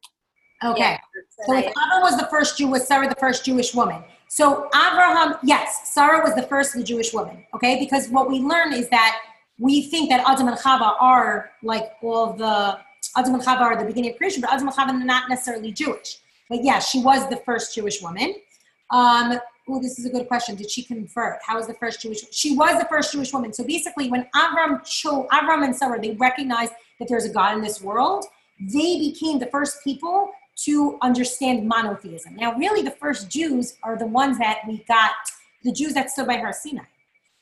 Okay. 0.63 0.79
Yeah, 0.79 0.97
so 1.45 1.57
if 1.57 1.65
Avram 1.65 2.01
was 2.01 2.17
the 2.17 2.27
first 2.27 2.57
Jew, 2.57 2.67
was 2.67 2.85
Sarah 2.87 3.07
the 3.07 3.15
first 3.15 3.45
Jewish 3.45 3.73
woman? 3.73 4.03
So 4.27 4.67
Abraham, 4.67 5.35
yes, 5.43 5.93
Sarah 5.93 6.23
was 6.23 6.35
the 6.35 6.43
first 6.43 6.73
the 6.73 6.83
Jewish 6.83 7.13
woman. 7.13 7.45
Okay, 7.53 7.79
because 7.79 8.09
what 8.09 8.29
we 8.29 8.39
learn 8.39 8.73
is 8.73 8.89
that 8.89 9.19
we 9.57 9.83
think 9.83 10.09
that 10.09 10.23
Adam 10.27 10.47
and 10.47 10.57
Chava 10.57 10.95
are 10.99 11.51
like 11.61 11.93
all 12.01 12.33
the 12.33 12.77
Adam 13.15 13.35
and 13.35 13.43
Chava 13.43 13.61
are 13.61 13.77
the 13.77 13.85
beginning 13.85 14.11
of 14.11 14.17
creation, 14.17 14.41
but 14.41 14.51
Adam 14.51 14.67
and 14.67 14.75
Chava 14.75 14.89
are 14.89 15.05
not 15.05 15.29
necessarily 15.29 15.71
Jewish. 15.71 16.17
But 16.49 16.63
yeah, 16.63 16.79
she 16.79 17.01
was 17.01 17.29
the 17.29 17.37
first 17.37 17.75
Jewish 17.75 18.01
woman. 18.01 18.35
Um, 18.89 19.39
oh, 19.69 19.81
this 19.81 19.97
is 19.97 20.05
a 20.05 20.09
good 20.09 20.27
question. 20.27 20.55
Did 20.55 20.69
she 20.69 20.83
convert? 20.83 21.39
How 21.45 21.57
was 21.57 21.67
the 21.67 21.73
first 21.75 22.01
Jewish? 22.01 22.21
She 22.31 22.55
was 22.55 22.79
the 22.79 22.87
first 22.89 23.11
Jewish 23.11 23.31
woman. 23.31 23.53
So 23.53 23.63
basically, 23.63 24.09
when 24.09 24.27
Avram 24.35 24.83
chose 24.85 25.27
Avram 25.31 25.63
and 25.63 25.75
Sarah, 25.75 26.01
they 26.01 26.11
recognized 26.11 26.73
that 26.99 27.07
there's 27.07 27.25
a 27.25 27.29
God 27.29 27.55
in 27.55 27.61
this 27.61 27.81
world 27.81 28.25
they 28.71 28.99
became 28.99 29.39
the 29.39 29.47
first 29.47 29.83
people 29.83 30.31
to 30.55 30.97
understand 31.01 31.67
monotheism. 31.67 32.35
Now, 32.35 32.53
really, 32.55 32.81
the 32.81 32.91
first 32.91 33.29
Jews 33.29 33.77
are 33.83 33.97
the 33.97 34.05
ones 34.05 34.37
that 34.37 34.59
we 34.67 34.83
got, 34.87 35.11
the 35.63 35.71
Jews 35.71 35.93
that 35.93 36.11
stood 36.11 36.27
by 36.27 36.37
Har 36.37 36.53
Sinai. 36.53 36.83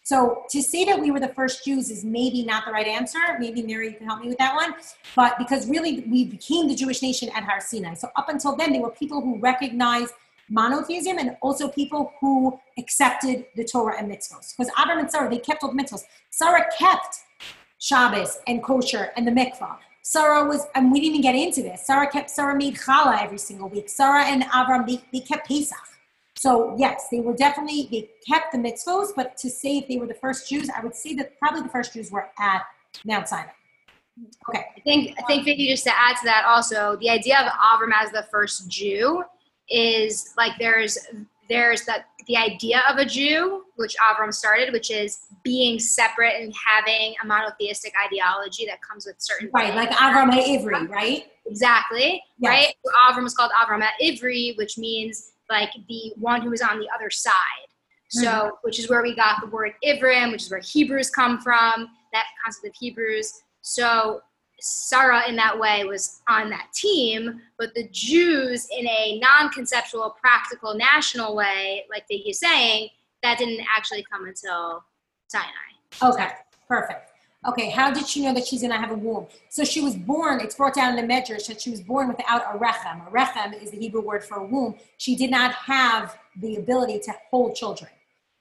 So 0.04 0.44
to 0.50 0.64
say 0.64 0.84
that 0.86 1.00
we 1.00 1.12
were 1.12 1.20
the 1.20 1.30
first 1.30 1.64
Jews 1.64 1.92
is 1.92 2.04
maybe 2.04 2.44
not 2.44 2.66
the 2.66 2.72
right 2.72 2.88
answer. 2.88 3.20
Maybe 3.40 3.62
Mary, 3.62 3.90
you 3.90 3.98
can 3.98 4.08
help 4.08 4.22
me 4.22 4.30
with 4.30 4.38
that 4.40 4.56
one. 4.56 4.74
But 5.16 5.38
because 5.38 5.70
really, 5.70 6.04
we 6.10 6.26
became 6.26 6.68
the 6.68 6.76
Jewish 6.76 7.02
nation 7.02 7.30
at 7.36 7.44
Har 7.44 7.62
Sinai. 7.62 7.94
So 7.94 8.10
up 8.16 8.30
until 8.30 8.56
then, 8.56 8.74
there 8.74 8.82
were 8.82 8.92
people 8.92 9.22
who 9.22 9.38
recognized 9.40 10.14
monotheism 10.50 11.18
and 11.18 11.38
also 11.42 11.70
people 11.70 12.14
who 12.20 12.60
accepted 12.78 13.46
the 13.56 13.64
Torah 13.64 13.98
and 13.98 14.12
mitzvahs. 14.12 14.56
Because 14.58 14.72
Adam 14.78 14.98
and 14.98 15.10
Sarah, 15.10 15.30
they 15.30 15.38
kept 15.38 15.64
all 15.64 15.72
the 15.72 15.82
mitzvahs. 15.82 16.04
Sarah 16.30 16.66
kept 16.78 17.18
Shabbos 17.78 18.40
and 18.48 18.62
kosher 18.64 19.12
and 19.16 19.28
the 19.28 19.32
mikvah. 19.32 19.78
Sarah 20.04 20.48
was, 20.48 20.66
and 20.76 20.92
we 20.92 21.00
didn't 21.00 21.16
even 21.16 21.22
get 21.22 21.36
into 21.36 21.62
this. 21.62 21.86
Sarah 21.86 22.10
kept, 22.10 22.30
Sarah 22.30 22.56
made 22.56 22.76
challah 22.76 23.22
every 23.22 23.38
single 23.38 23.70
week. 23.70 23.90
Sarah 23.90 24.26
and 24.26 24.44
Avram, 24.44 24.88
they, 24.88 25.02
they 25.14 25.24
kept 25.24 25.48
Pesach. 25.48 25.78
So 26.36 26.76
yes, 26.78 27.08
they 27.12 27.20
were 27.20 27.36
definitely, 27.36 27.88
they 27.92 28.10
kept 28.28 28.52
the 28.52 28.58
mitzvos, 28.58 29.10
but 29.16 29.38
to 29.38 29.50
say 29.50 29.78
if 29.78 29.88
they 29.88 29.98
were 29.98 30.08
the 30.08 30.16
first 30.16 30.50
Jews, 30.50 30.70
I 30.76 30.82
would 30.84 30.96
say 30.96 31.14
that 31.16 31.38
probably 31.38 31.62
the 31.62 31.70
first 31.70 31.94
Jews 31.94 32.12
were 32.12 32.30
at 32.40 32.64
Mount 33.06 33.28
Sinai. 33.28 33.52
Okay. 34.50 34.66
I 34.76 34.80
think, 34.82 35.16
I 35.20 35.24
think 35.24 35.46
Vicky, 35.46 35.68
just 35.70 35.84
to 35.86 35.98
add 35.98 36.16
to 36.18 36.26
that 36.26 36.46
also, 36.46 36.98
the 37.00 37.10
idea 37.10 37.40
of 37.40 37.46
Avram 37.48 37.92
as 37.94 38.12
the 38.12 38.26
first 38.32 38.70
Jew 38.70 39.24
is 39.70 40.34
like 40.38 40.54
there's 40.60 40.98
there's 41.52 41.84
that 41.86 42.06
the 42.28 42.38
idea 42.38 42.82
of 42.90 42.98
a 42.98 43.06
Jew, 43.06 43.64
which 43.76 43.96
Avram 43.98 44.34
started, 44.34 44.72
which 44.72 44.90
is 44.90 45.20
being 45.44 45.80
separate 45.80 46.42
and 46.42 46.54
having 46.54 47.14
a 47.22 47.28
monotheistic 47.28 47.94
ideology 48.06 48.66
that 48.66 48.80
comes 48.82 49.06
with 49.06 49.16
certain 49.20 49.50
right, 49.54 49.74
things. 49.74 49.76
like 49.76 49.90
Avram 49.90 50.32
HaIvri, 50.32 50.88
right? 50.90 51.26
Exactly, 51.46 52.24
yes. 52.40 52.50
right. 52.50 52.76
Avram 53.10 53.24
was 53.24 53.34
called 53.34 53.52
Avram 53.62 53.86
HaIvri, 54.02 54.58
which 54.58 54.78
means 54.78 55.34
like 55.50 55.72
the 55.90 56.14
one 56.18 56.42
who 56.42 56.54
is 56.54 56.62
on 56.62 56.80
the 56.80 56.88
other 56.96 57.10
side. 57.10 57.34
So, 58.10 58.28
mm-hmm. 58.28 58.50
which 58.64 58.80
is 58.80 58.90
where 58.90 59.02
we 59.02 59.16
got 59.16 59.42
the 59.42 59.48
word 59.48 59.74
Ivrim, 59.86 60.32
which 60.32 60.44
is 60.44 60.52
where 60.52 60.62
Hebrews 60.62 61.10
come 61.10 61.40
from. 61.40 61.88
That 62.14 62.26
concept 62.44 62.68
of 62.68 62.74
Hebrews. 62.78 63.42
So 63.62 64.22
Sarah 64.62 65.28
in 65.28 65.36
that 65.36 65.58
way 65.58 65.84
was 65.86 66.22
on 66.30 66.50
that 66.52 66.72
team, 66.74 67.42
but 67.58 67.74
the 67.74 67.88
Jews 67.90 68.68
in 68.78 68.88
a 68.88 69.20
non-conceptual, 69.20 70.16
practical, 70.22 70.76
national 70.76 71.36
way, 71.36 71.86
like 71.90 72.06
they 72.10 72.24
are 72.28 72.34
saying, 72.34 72.90
that 73.24 73.38
didn't 73.38 73.66
actually 73.76 74.06
come 74.12 74.26
until 74.26 74.84
Sinai. 75.28 76.14
Okay, 76.14 76.30
perfect. 76.68 77.12
Okay, 77.48 77.72
how 77.72 77.92
did 77.92 78.08
she 78.08 78.24
know 78.24 78.36
that 78.36 78.46
she's 78.46 78.62
going 78.62 78.72
to 78.72 78.78
have 78.78 78.92
a 78.92 78.96
womb? 78.96 79.26
So 79.50 79.64
she 79.64 79.82
was 79.82 79.96
born, 79.96 80.40
it's 80.42 80.54
brought 80.54 80.76
down 80.76 80.96
in 80.96 81.08
the 81.08 81.12
Medrash 81.12 81.48
that 81.48 81.60
she 81.60 81.72
was 81.72 81.82
born 81.82 82.08
without 82.08 82.44
a 82.54 82.58
rechem. 82.60 83.08
A 83.08 83.12
rechem 83.12 83.60
is 83.62 83.72
the 83.72 83.78
Hebrew 83.78 84.02
word 84.02 84.24
for 84.24 84.38
a 84.38 84.46
womb. 84.46 84.76
She 84.98 85.16
did 85.16 85.32
not 85.32 85.52
have 85.54 86.20
the 86.40 86.58
ability 86.58 87.00
to 87.06 87.14
hold 87.32 87.56
children. 87.56 87.90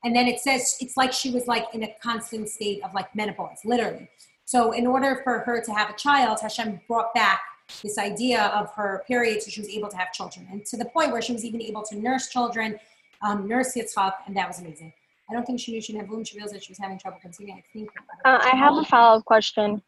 And 0.04 0.14
then 0.14 0.26
it 0.26 0.40
says 0.40 0.76
it's 0.80 0.98
like 0.98 1.12
she 1.12 1.30
was 1.30 1.46
like 1.46 1.66
in 1.72 1.82
a 1.82 1.94
constant 2.02 2.50
state 2.50 2.82
of 2.84 2.92
like 2.92 3.14
menopause, 3.14 3.60
literally. 3.64 4.08
So 4.50 4.72
in 4.72 4.84
order 4.84 5.20
for 5.22 5.38
her 5.38 5.62
to 5.62 5.72
have 5.72 5.90
a 5.90 5.92
child, 5.92 6.40
Hashem 6.42 6.80
brought 6.88 7.14
back 7.14 7.40
this 7.84 7.98
idea 7.98 8.46
of 8.46 8.68
her 8.74 9.04
period 9.06 9.40
so 9.40 9.48
she 9.48 9.60
was 9.60 9.68
able 9.68 9.88
to 9.88 9.96
have 9.96 10.12
children. 10.12 10.48
And 10.50 10.66
to 10.66 10.76
the 10.76 10.86
point 10.86 11.12
where 11.12 11.22
she 11.22 11.32
was 11.32 11.44
even 11.44 11.62
able 11.62 11.84
to 11.84 11.96
nurse 11.96 12.30
children, 12.30 12.76
um, 13.22 13.46
nurse 13.46 13.74
Yitzchak, 13.76 14.12
and 14.26 14.36
that 14.36 14.48
was 14.48 14.58
amazing. 14.58 14.92
I 15.30 15.34
don't 15.34 15.46
think 15.46 15.60
she 15.60 15.70
knew 15.70 15.80
she 15.80 15.92
didn't 15.92 16.06
have 16.06 16.10
womb. 16.10 16.24
She 16.24 16.34
realized 16.34 16.56
that 16.56 16.64
she 16.64 16.72
was 16.72 16.78
having 16.78 16.98
trouble 16.98 17.18
conceiving. 17.22 17.54
I 17.54 17.62
think. 17.72 17.90
Uh, 18.24 18.40
I 18.42 18.56
have 18.56 18.74
a 18.74 18.82
follow-up 18.82 19.24
question. 19.24 19.80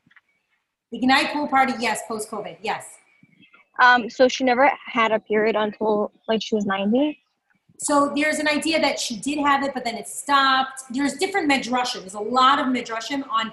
Ignite 0.92 1.32
pool 1.32 1.48
party, 1.48 1.72
yes. 1.80 2.02
Post 2.06 2.30
COVID, 2.30 2.58
yes. 2.62 2.86
Um, 3.82 4.08
so 4.08 4.28
she 4.28 4.44
never 4.44 4.70
had 4.86 5.10
a 5.10 5.18
period 5.18 5.56
until 5.56 6.12
like 6.28 6.40
she 6.40 6.54
was 6.54 6.66
90? 6.66 7.18
So 7.78 8.12
there's 8.14 8.38
an 8.38 8.46
idea 8.46 8.80
that 8.80 9.00
she 9.00 9.16
did 9.16 9.40
have 9.40 9.64
it, 9.64 9.74
but 9.74 9.82
then 9.82 9.96
it 9.96 10.06
stopped. 10.06 10.84
There's 10.90 11.14
different 11.14 11.50
midrashim. 11.50 12.02
There's 12.02 12.14
a 12.14 12.20
lot 12.20 12.60
of 12.60 12.66
midrashim 12.66 13.28
on 13.28 13.52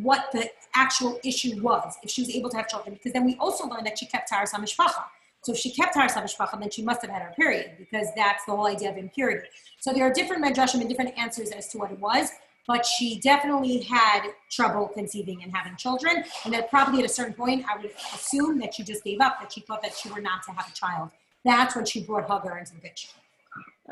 what 0.00 0.30
the 0.32 0.48
actual 0.74 1.20
issue 1.24 1.60
was, 1.60 1.96
if 2.02 2.10
she 2.10 2.22
was 2.22 2.30
able 2.30 2.48
to 2.50 2.56
have 2.56 2.68
children. 2.68 2.94
Because 2.94 3.12
then 3.12 3.24
we 3.24 3.36
also 3.36 3.66
learned 3.66 3.86
that 3.86 3.98
she 3.98 4.06
kept 4.06 4.30
Taharas 4.30 4.52
HaMishpacha. 4.52 5.04
So 5.42 5.52
if 5.52 5.58
she 5.58 5.70
kept 5.70 5.94
Taharas 5.94 6.12
HaMishpacha, 6.12 6.58
then 6.60 6.70
she 6.70 6.82
must 6.82 7.02
have 7.02 7.10
had 7.10 7.22
her 7.22 7.32
period, 7.36 7.72
because 7.78 8.08
that's 8.16 8.44
the 8.44 8.52
whole 8.52 8.66
idea 8.66 8.90
of 8.90 8.96
impurity. 8.96 9.48
So 9.80 9.92
there 9.92 10.04
are 10.04 10.12
different 10.12 10.44
medrashim 10.44 10.80
and 10.80 10.88
different 10.88 11.18
answers 11.18 11.50
as 11.50 11.68
to 11.68 11.78
what 11.78 11.90
it 11.90 11.98
was, 11.98 12.30
but 12.66 12.86
she 12.86 13.18
definitely 13.18 13.80
had 13.80 14.28
trouble 14.50 14.86
conceiving 14.88 15.42
and 15.42 15.54
having 15.54 15.76
children. 15.76 16.24
And 16.44 16.54
that 16.54 16.70
probably 16.70 17.00
at 17.00 17.06
a 17.06 17.08
certain 17.08 17.34
point, 17.34 17.66
I 17.68 17.76
would 17.76 17.90
assume 18.14 18.58
that 18.60 18.74
she 18.74 18.84
just 18.84 19.02
gave 19.02 19.20
up, 19.20 19.40
that 19.40 19.52
she 19.52 19.60
thought 19.60 19.82
that 19.82 19.94
she 19.94 20.08
were 20.10 20.20
not 20.20 20.44
to 20.44 20.52
have 20.52 20.70
a 20.70 20.74
child. 20.74 21.10
That's 21.44 21.74
when 21.74 21.84
she 21.84 22.04
brought 22.04 22.30
Hagar 22.30 22.58
into 22.58 22.74
the 22.74 22.80
picture. 22.80 23.08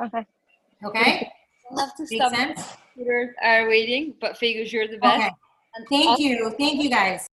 Okay. 0.00 0.24
Okay? 0.84 1.32
I'll 1.70 1.78
have 1.78 1.96
to 1.96 2.02
Makes 2.08 2.14
stop. 2.14 2.34
Sense? 2.34 2.76
are 3.42 3.68
waiting, 3.68 4.14
but 4.20 4.36
figures 4.36 4.72
you're 4.72 4.88
the 4.88 4.98
best. 4.98 5.26
Okay. 5.26 5.34
Thank 5.88 6.18
you. 6.18 6.54
Thank 6.58 6.82
you 6.82 6.90
guys. 6.90 7.29